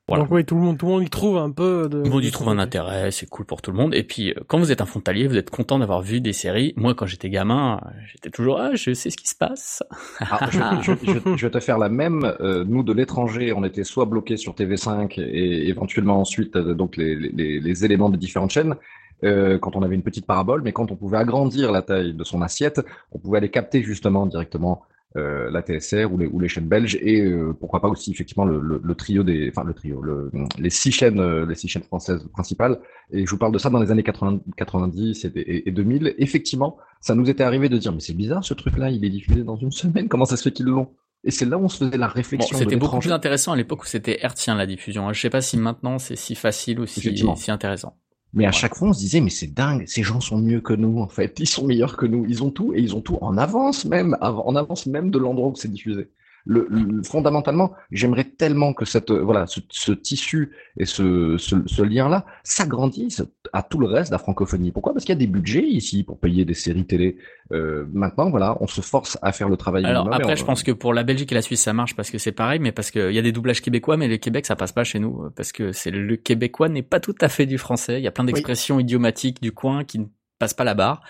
[0.07, 0.23] Voilà.
[0.23, 1.99] Donc oui, tout le monde, tout le monde y trouve un peu de.
[1.99, 3.93] Tout le monde y trouve un intérêt, c'est cool pour tout le monde.
[3.95, 6.73] Et puis, euh, quand vous êtes un frontalier, vous êtes content d'avoir vu des séries.
[6.75, 7.79] Moi, quand j'étais gamin,
[8.11, 9.83] j'étais toujours, ah, je sais ce qui se passe.
[10.19, 12.33] Ah, je, je- je- je vais te faire la même.
[12.41, 16.97] Euh, nous, de l'étranger, on était soit bloqués sur TV5 et éventuellement ensuite euh, donc
[16.97, 18.75] les, les, les éléments des différentes chaînes
[19.23, 22.23] euh, quand on avait une petite parabole, mais quand on pouvait agrandir la taille de
[22.23, 22.81] son assiette,
[23.11, 24.81] on pouvait aller capter justement directement
[25.15, 28.59] la TSR ou les, ou les chaînes belges et euh, pourquoi pas aussi effectivement le,
[28.61, 31.83] le, le trio des, enfin le trio, le, les six chaînes, euh, les six chaînes
[31.83, 32.79] françaises principales.
[33.11, 36.15] Et je vous parle de ça dans les années 80, 90 et, et, et 2000.
[36.17, 39.43] Effectivement, ça nous était arrivé de dire mais c'est bizarre ce truc-là, il est diffusé
[39.43, 40.89] dans une semaine, comment ça se fait qu'ils l'ont
[41.23, 42.57] Et c'est là où on se faisait la réflexion.
[42.57, 45.11] c'était beaucoup plus intéressant à l'époque où c'était hertzien la diffusion.
[45.11, 47.01] Je sais pas si maintenant c'est si facile ou si,
[47.35, 47.97] si intéressant.
[48.33, 48.53] Mais à Ouais.
[48.53, 51.07] chaque fois, on se disait, mais c'est dingue, ces gens sont mieux que nous, en
[51.09, 51.39] fait.
[51.39, 52.25] Ils sont meilleurs que nous.
[52.27, 55.49] Ils ont tout, et ils ont tout en avance même, en avance même de l'endroit
[55.49, 56.09] où c'est diffusé.
[56.45, 61.55] Le, le- fondamentalement, j'aimerais tellement que cette, euh, voilà, ce, ce tissu et ce, ce,
[61.67, 63.23] ce lien-là s'agrandisse
[63.53, 64.71] à tout le reste de la francophonie.
[64.71, 64.93] Pourquoi?
[64.93, 67.17] Parce qu'il y a des budgets ici pour payer des séries télé.
[67.51, 69.85] Euh, maintenant, voilà, on se force à faire le travail.
[69.85, 71.95] Alors minimum après, on- je pense que pour la Belgique et la Suisse, ça marche
[71.95, 74.45] parce que c'est pareil, mais parce qu'il y a des doublages québécois, mais le Québec,
[74.45, 77.45] ça passe pas chez nous, parce que c'est le québécois n'est pas tout à fait
[77.45, 77.99] du français.
[77.99, 80.05] Il y a plein d'expressions idiomatiques du coin qui ne
[80.41, 81.01] passe pas la barre.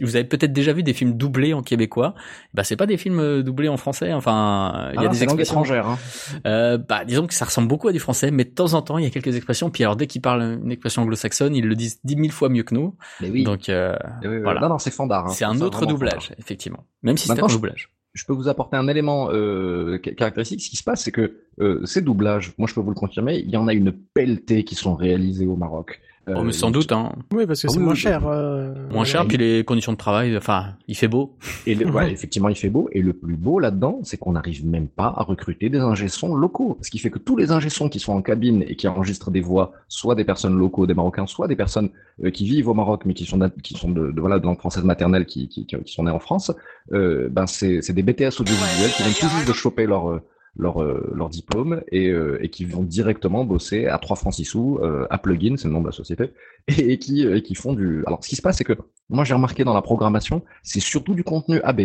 [0.00, 2.14] Vous avez peut-être déjà vu des films doublés en québécois.
[2.54, 4.12] Bah c'est pas des films euh, doublés en français.
[4.12, 5.54] Enfin, il y a Ah, des expressions.
[5.54, 5.88] étrangère.
[5.88, 5.98] Hein.
[6.46, 8.98] Euh, bah disons que ça ressemble beaucoup à du français, mais de temps en temps
[8.98, 9.70] il y a quelques expressions.
[9.70, 12.62] Puis alors dès qu'ils parlent une expression anglo-saxonne, ils le disent dix mille fois mieux
[12.62, 12.94] que nous.
[13.20, 13.42] Mais oui.
[13.42, 14.42] Donc euh, Eh oui, oui.
[14.42, 14.60] voilà.
[14.60, 15.26] Non, non, c'est fandard.
[15.26, 15.30] hein.
[15.30, 16.38] c'est un autre doublage, fandard.
[16.38, 16.84] effectivement.
[17.02, 17.90] Même si c'est un doublage.
[18.12, 20.60] je peux vous apporter un élément euh, ca- caractéristique.
[20.62, 23.36] Ce qui se passe, c'est que euh, ces doublages, moi je peux vous le confirmer,
[23.38, 26.00] il y en a une pelletée qui sont réalisés au Maroc.
[26.28, 27.12] Euh, Oh, mais sans doute, hein.
[27.34, 28.26] Oui, parce que Ah c'est oui, moins oui, cher.
[28.26, 31.36] euh, Moins cher, puis les conditions de travail, enfin, il fait beau.
[31.66, 32.88] Et le- ouais, effectivement, il fait beau.
[32.92, 36.78] Et le plus beau là-dedans, c'est qu'on n'arrive même pas à recruter des ingé-sons locaux.
[36.80, 39.42] Ce qui fait que tous les ingé-sons qui sont en cabine et qui enregistrent des
[39.42, 41.90] voix, soit des personnes locaux, des Marocains, soit des personnes
[42.24, 44.58] euh, qui vivent au Maroc mais qui sont, qui sont de, de, voilà, de langue
[44.58, 46.50] française maternelle, qui, qui, qui sont nés en France,
[46.92, 50.22] euh, ben c'est c'est des BTS audiovisuels qui viennent tout juste de choper leur euh,
[50.56, 54.44] leur, euh, leur diplôme et, euh, et qui vont directement bosser à 3 francs 6
[54.44, 56.32] sous, euh, à Plugin, c'est le nom de la société,
[56.68, 58.04] et, qui, et qui font du...
[58.06, 58.74] Alors, ce qui se passe, c'est que
[59.08, 61.82] moi, j'ai remarqué dans la programmation, c'est surtout du contenu AB.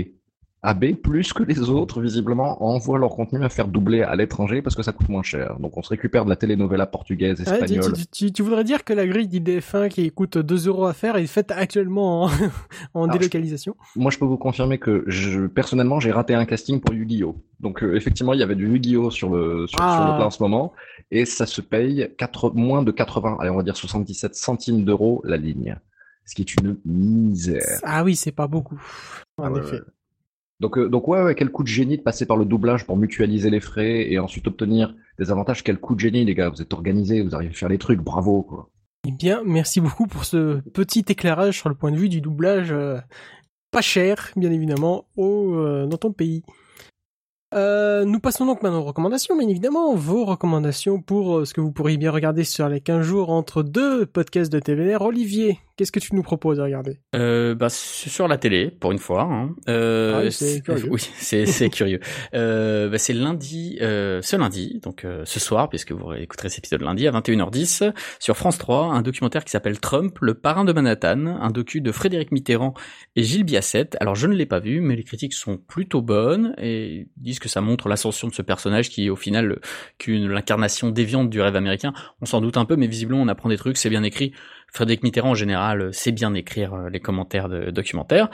[0.62, 4.76] AB, plus que les autres, visiblement, envoient leur contenu à faire doubler à l'étranger parce
[4.76, 5.58] que ça coûte moins cher.
[5.60, 7.94] Donc, on se récupère de la telenovela portugaise, espagnole.
[7.94, 11.16] tu- tu- tu voudrais dire que la grille d'IDF1 qui coûte 2 euros à faire
[11.16, 12.28] est faite actuellement en,
[12.94, 13.78] en Alors, délocalisation?
[13.96, 17.36] Moi, je peux vous confirmer que je, personnellement, j'ai raté un casting pour Yu-Gi-Oh!
[17.62, 19.12] Donc, euh, effectivement, il y avait du Yu-Gi-Oh!
[19.12, 19.96] sur le, sur, Ah.
[19.96, 20.74] sur le plat en ce moment.
[21.12, 22.10] Et ça se paye
[22.54, 25.78] moins de 80, allez, on va dire 77 centimes d'euros la ligne.
[26.26, 27.80] Ce qui est une misère.
[27.84, 28.80] Ah oui, c'est pas beaucoup.
[29.38, 29.80] En Ah effet.
[30.60, 33.50] Donc, euh, donc ouais, quel coup de génie de passer par le doublage pour mutualiser
[33.50, 35.64] les frais et ensuite obtenir des avantages.
[35.64, 36.50] Quel coup de génie, les gars.
[36.50, 38.02] Vous êtes organisés, vous arrivez à faire les trucs.
[38.02, 38.70] Bravo, quoi.
[39.08, 42.72] Eh bien, merci beaucoup pour ce petit éclairage sur le point de vue du doublage
[42.72, 42.98] euh,
[43.72, 46.44] pas cher, bien évidemment, au, euh, dans ton pays.
[47.54, 51.98] Nous passons donc maintenant aux recommandations, bien évidemment, vos recommandations pour ce que vous pourriez
[51.98, 55.02] bien regarder sur les 15 jours entre deux podcasts de TVR.
[55.02, 57.00] Olivier, qu'est-ce que tu nous proposes de regarder?
[57.16, 59.22] Euh, bah, sur la télé, pour une fois.
[59.22, 59.56] Hein.
[59.70, 60.88] Euh, Ah oui, c'est curieux.
[60.92, 62.02] Oui, c'est curieux.
[62.34, 66.60] Euh, bah, c'est lundi, euh, ce lundi, donc euh, ce soir, puisque vous écouterez cet
[66.60, 70.74] épisode lundi à 21h10, sur France 3, un documentaire qui s'appelle Trump, le parrain de
[70.74, 72.74] Manhattan, un docu de Frédéric Mitterrand
[73.16, 73.92] et Gilles Biasset.
[74.02, 77.48] Alors je ne l'ai pas vu, mais les critiques sont plutôt bonnes et disent que
[77.48, 79.62] ça montre l'ascension de ce personnage qui est au final
[79.98, 81.94] qu'une l'incarnation déviante du rêve américain.
[82.20, 84.34] On s'en doute un peu, mais visiblement on apprend des trucs, c'est bien écrit.
[84.74, 88.30] Frédéric Mitterrand en général euh, sait bien écrire euh, les commentaires de documentaires.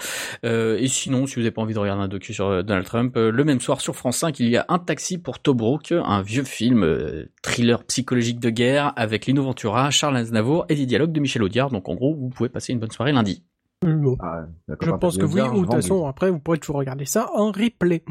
[0.45, 3.15] Euh, et sinon, si vous n'avez pas envie de regarder un docu sur Donald Trump,
[3.17, 6.21] euh, le même soir sur France 5, il y a Un taxi pour Tobruk, un
[6.21, 11.11] vieux film euh, thriller psychologique de guerre avec Lino Ventura, Charles Aznavour et des dialogues
[11.11, 11.69] de Michel Audiard.
[11.69, 13.43] Donc en gros, vous pouvez passer une bonne soirée lundi.
[13.81, 17.05] Bon, Ah, Je pense que oui, ou de toute façon, après, vous pourrez toujours regarder
[17.05, 18.03] ça en replay.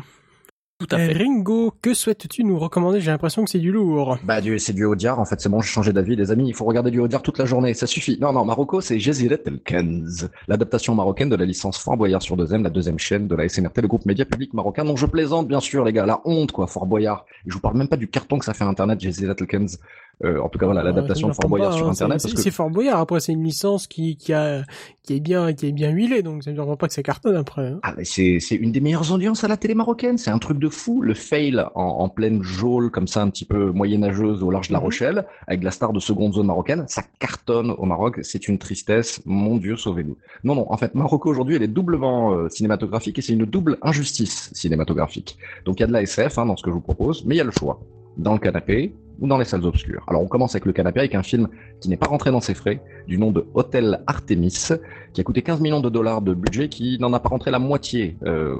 [0.79, 1.13] Tout à fait.
[1.13, 3.01] Ringo, que souhaites-tu nous recommander?
[3.01, 4.19] J'ai l'impression que c'est du lourd.
[4.25, 6.55] Bah, du, c'est du Audiard, en fait, c'est bon, j'ai changé d'avis, les amis, il
[6.55, 8.19] faut regarder du Audiard toute la journée, ça suffit.
[8.21, 12.37] Non, non, Marocco, c'est Jaziret El Kenz, l'adaptation marocaine de la licence Fort Boyard sur
[12.37, 15.47] 2M, la deuxième chaîne de la SMRT, le groupe média public marocain, dont je plaisante,
[15.47, 17.25] bien sûr, les gars, la honte, quoi, Fort Boyard.
[17.47, 19.79] Et je vous parle même pas du carton que ça fait Internet, Jaziret El Kenz.
[20.23, 22.33] Euh, en tout cas, voilà, l'adaptation Ouais, de Fort me Boyard sur hein, Internet, c'est-
[22.35, 23.01] que C'est Fort Boyard.
[23.01, 24.63] Après, c'est une licence qui, qui a,
[25.03, 27.37] qui est bien, qui est bien huilée, donc ça ne surprend pas que ça cartonne
[27.37, 27.67] après.
[27.67, 27.81] hein.
[27.83, 30.17] Ah, mais c'est, c'est une des meilleures audiences à la télé marocaine.
[30.19, 31.01] C'est un truc de fou.
[31.03, 34.73] Le fail en, en pleine geôle, comme ça, un petit peu moyenâgeuse au large de
[34.73, 34.85] La Mhm.
[34.85, 38.21] Rochelle, avec la star de seconde zone marocaine, ça cartonne au Maroc.
[38.23, 39.21] C'est une tristesse.
[39.27, 40.17] Mon Dieu, sauvez-nous.
[40.45, 40.71] Non, non.
[40.73, 45.37] En fait, Marocco aujourd'hui, elle est doublement euh, cinématographique et c'est une double injustice cinématographique.
[45.65, 47.35] Donc, il y a de la SF hein, dans ce que je vous propose, mais
[47.35, 47.81] il y a le choix.
[48.17, 50.05] Dans le canapé ou dans les salles obscures.
[50.09, 51.49] Alors, on commence avec le canapé, avec un film
[51.81, 54.69] qui n'est pas rentré dans ses frais, du nom de Hôtel Artemis,
[55.13, 57.59] qui a coûté 15 millions de dollars de budget, qui n'en a pas rentré la
[57.59, 58.57] moitié euh,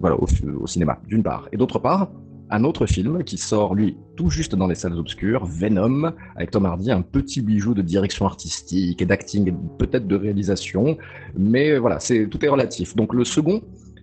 [0.00, 0.26] voilà, au,
[0.60, 1.48] au cinéma, d'une part.
[1.52, 2.08] Et d'autre part,
[2.50, 6.64] un autre film qui sort, lui, tout juste dans les salles obscures, Venom, avec Tom
[6.66, 10.96] Hardy, un petit bijou de direction artistique et d'acting peut-être de réalisation,
[11.36, 12.96] mais voilà, c'est tout est relatif.
[12.96, 13.62] Donc le second,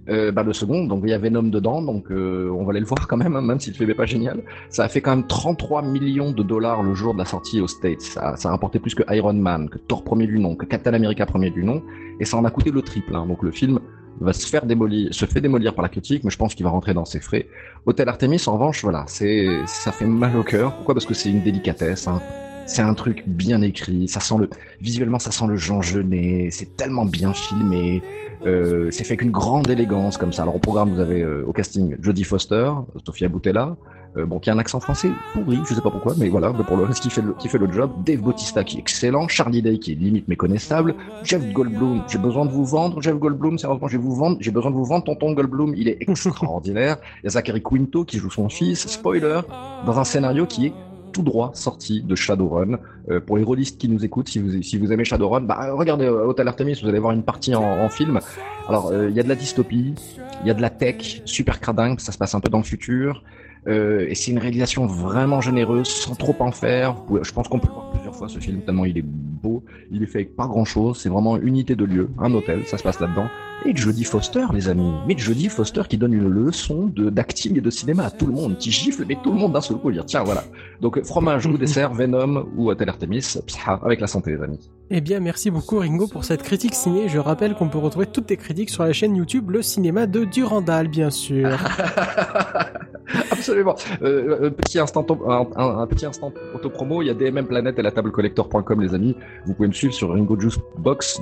[0.09, 2.79] euh, bah, le second, donc il y a Venom dedans, donc euh, on va aller
[2.79, 4.43] le voir quand même, hein, même si le film n'est pas génial.
[4.69, 7.67] Ça a fait quand même 33 millions de dollars le jour de la sortie aux
[7.67, 8.01] States.
[8.01, 10.93] Ça, ça a rapporté plus que Iron Man, que Thor premier du nom, que Captain
[10.93, 11.81] America premier du nom,
[12.19, 13.15] et ça en a coûté le triple.
[13.15, 13.25] hein.
[13.25, 13.79] Donc le film
[14.21, 16.69] va se faire démolir, se fait démolir par la critique, mais je pense qu'il va
[16.69, 17.47] rentrer dans ses frais.
[17.85, 20.75] Hôtel Artemis, en revanche, voilà, c'est, ça fait mal au cœur.
[20.75, 20.93] Pourquoi?
[20.93, 22.07] Parce que c'est une délicatesse.
[22.07, 22.21] Hein.
[22.65, 24.07] C'est un truc bien écrit.
[24.07, 24.49] Ça sent le,
[24.81, 26.49] visuellement, ça sent le Jean Genet.
[26.51, 28.01] C'est tellement bien filmé.
[28.45, 30.43] Euh, c'est fait avec une grande élégance comme ça.
[30.43, 32.71] Alors au programme, vous avez euh, au casting Jodie Foster,
[33.05, 33.75] Sofia Boutella,
[34.17, 36.53] euh, bon qui a un accent français pourri, je sais pas pourquoi, mais voilà.
[36.57, 37.91] Mais pour le reste, qui fait le, qui fait le job.
[38.05, 42.03] Dave Bautista qui est excellent, Charlie Day qui est limite méconnaissable, Jeff Goldblum.
[42.07, 43.57] J'ai besoin de vous vendre, Jeff Goldblum.
[43.57, 44.37] Sérieusement, je vais vous vendre.
[44.39, 45.73] J'ai besoin de vous vendre, tonton Goldblum.
[45.75, 46.97] Il est extraordinaire.
[47.21, 48.87] Il y a Zachary Quinto qui joue son fils.
[48.87, 49.41] Spoiler,
[49.85, 50.73] dans un scénario qui est
[51.15, 52.77] tout droit sorti de Shadowrun.
[53.09, 56.03] Euh, pour les rôlistes qui nous écoutent, si vous, si vous aimez Shadowrun, bah, regardez
[56.03, 58.19] euh, Hotel Artemis, vous allez voir une partie en, film.
[58.67, 59.95] Alors, euh, il y a de la dystopie,
[60.41, 62.65] il y a de la tech, super cradingue, ça se passe un peu dans le
[62.65, 63.23] futur.
[63.67, 66.95] Euh, et c'est une réalisation vraiment généreuse, sans trop en faire.
[67.21, 69.63] Je pense qu'on peut le voir plusieurs fois ce film, tellement il est beau.
[69.91, 70.99] Il est fait avec pas grand chose.
[70.99, 73.27] C'est vraiment une unité de lieu, un hôtel, ça se passe là-dedans.
[73.65, 74.91] Et Jodie Foster, les amis.
[75.07, 78.57] Mais Jodie Foster qui donne une leçon d'acting et de cinéma à tout le monde,
[78.57, 79.91] qui gifle mais tout le monde d'un seul coup.
[79.91, 80.43] Dire tiens voilà.
[80.81, 84.59] Donc fromage ou dessert, Venom ou Hotel Artemis, psha, avec la santé les amis.
[84.91, 87.07] Eh bien, merci beaucoup Ringo pour cette critique ciné.
[87.07, 90.25] Je rappelle qu'on peut retrouver toutes tes critiques sur la chaîne YouTube Le Cinéma de
[90.25, 91.57] Durandal, bien sûr.
[93.37, 93.75] Absolument.
[94.01, 97.01] Euh, un petit instant, un, un- un petit instant auto-promo.
[97.01, 99.15] Il y a DMM Planète et la tablecollector.com, les amis.
[99.45, 101.19] Vous pouvez me suivre sur Ringo Juice Box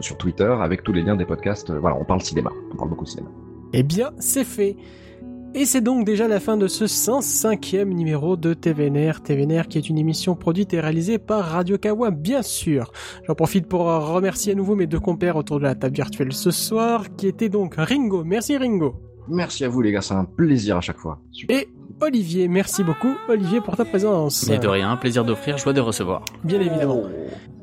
[0.00, 1.70] sur Twitter avec tous les liens des podcasts.
[1.70, 2.50] Euh, Voilà, on parle cinéma.
[2.72, 3.28] On parle beaucoup cinéma.
[3.72, 4.76] Eh bien, c'est fait.
[5.54, 9.22] Et c'est donc déjà la fin de ce 105e numéro de TVNR.
[9.22, 12.90] TVNR qui est une émission produite et réalisée par Radio Kawa, bien sûr.
[13.26, 16.32] J'en profite pour euh, remercier à nouveau mes deux compères autour de la table virtuelle
[16.32, 18.24] ce soir, qui étaient donc Ringo.
[18.24, 18.94] Merci Ringo.
[19.28, 20.00] Merci à vous, les gars.
[20.00, 21.20] C'est un plaisir à chaque fois.
[21.32, 21.56] Super.
[21.56, 21.68] Et
[22.00, 22.48] Olivier.
[22.48, 24.46] Merci beaucoup Olivier pour ta présence.
[24.48, 26.24] Mais de rien, plaisir d'offrir, joie de recevoir.
[26.44, 27.02] Bien évidemment.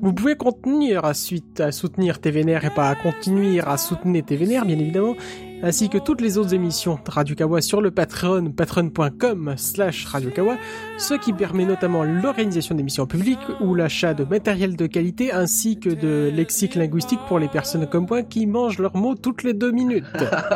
[0.01, 4.65] Vous pouvez continuer à, suite, à soutenir TVNR et pas à continuer à soutenir TVNR,
[4.65, 5.15] bien évidemment,
[5.63, 10.29] ainsi que toutes les autres émissions de Radio Kawa sur le Patreon, patreon.com slash Radio
[10.29, 10.57] Kawa,
[10.97, 15.89] ce qui permet notamment l'organisation d'émissions publiques ou l'achat de matériel de qualité ainsi que
[15.89, 19.71] de lexique linguistique pour les personnes comme moi qui mangent leurs mots toutes les deux
[19.71, 20.05] minutes.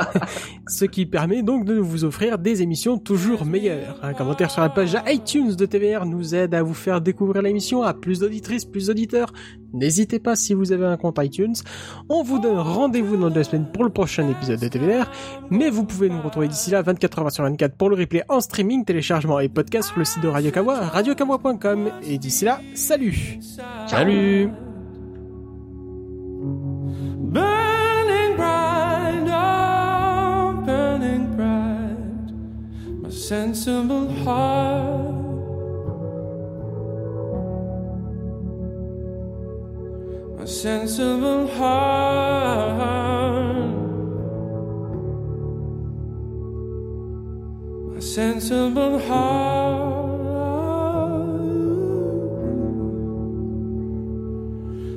[0.67, 3.99] ce qui permet donc de vous offrir des émissions toujours meilleures.
[4.03, 7.83] Un commentaire sur la page iTunes de TVR nous aide à vous faire découvrir l'émission
[7.83, 9.31] à plus d'auditrices, plus d'auditeurs.
[9.73, 11.53] N'hésitez pas si vous avez un compte iTunes.
[12.09, 14.88] On vous donne rendez-vous dans deux semaines pour le prochain épisode de TVR,
[15.49, 18.39] mais vous pouvez nous retrouver d'ici là 24 heures sur 24 pour le replay en
[18.39, 21.89] streaming, téléchargement et podcast sur le site de Radio Kawa, radiokawa.com.
[22.03, 23.39] Et d'ici là, salut
[23.87, 24.49] Salut
[27.31, 32.31] burning bright, oh, burning bright,
[33.03, 35.15] my sensible heart.
[40.39, 42.49] My sensible heart.
[48.09, 50.09] Sensible heart.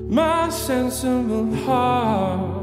[0.08, 2.61] My sensible heart.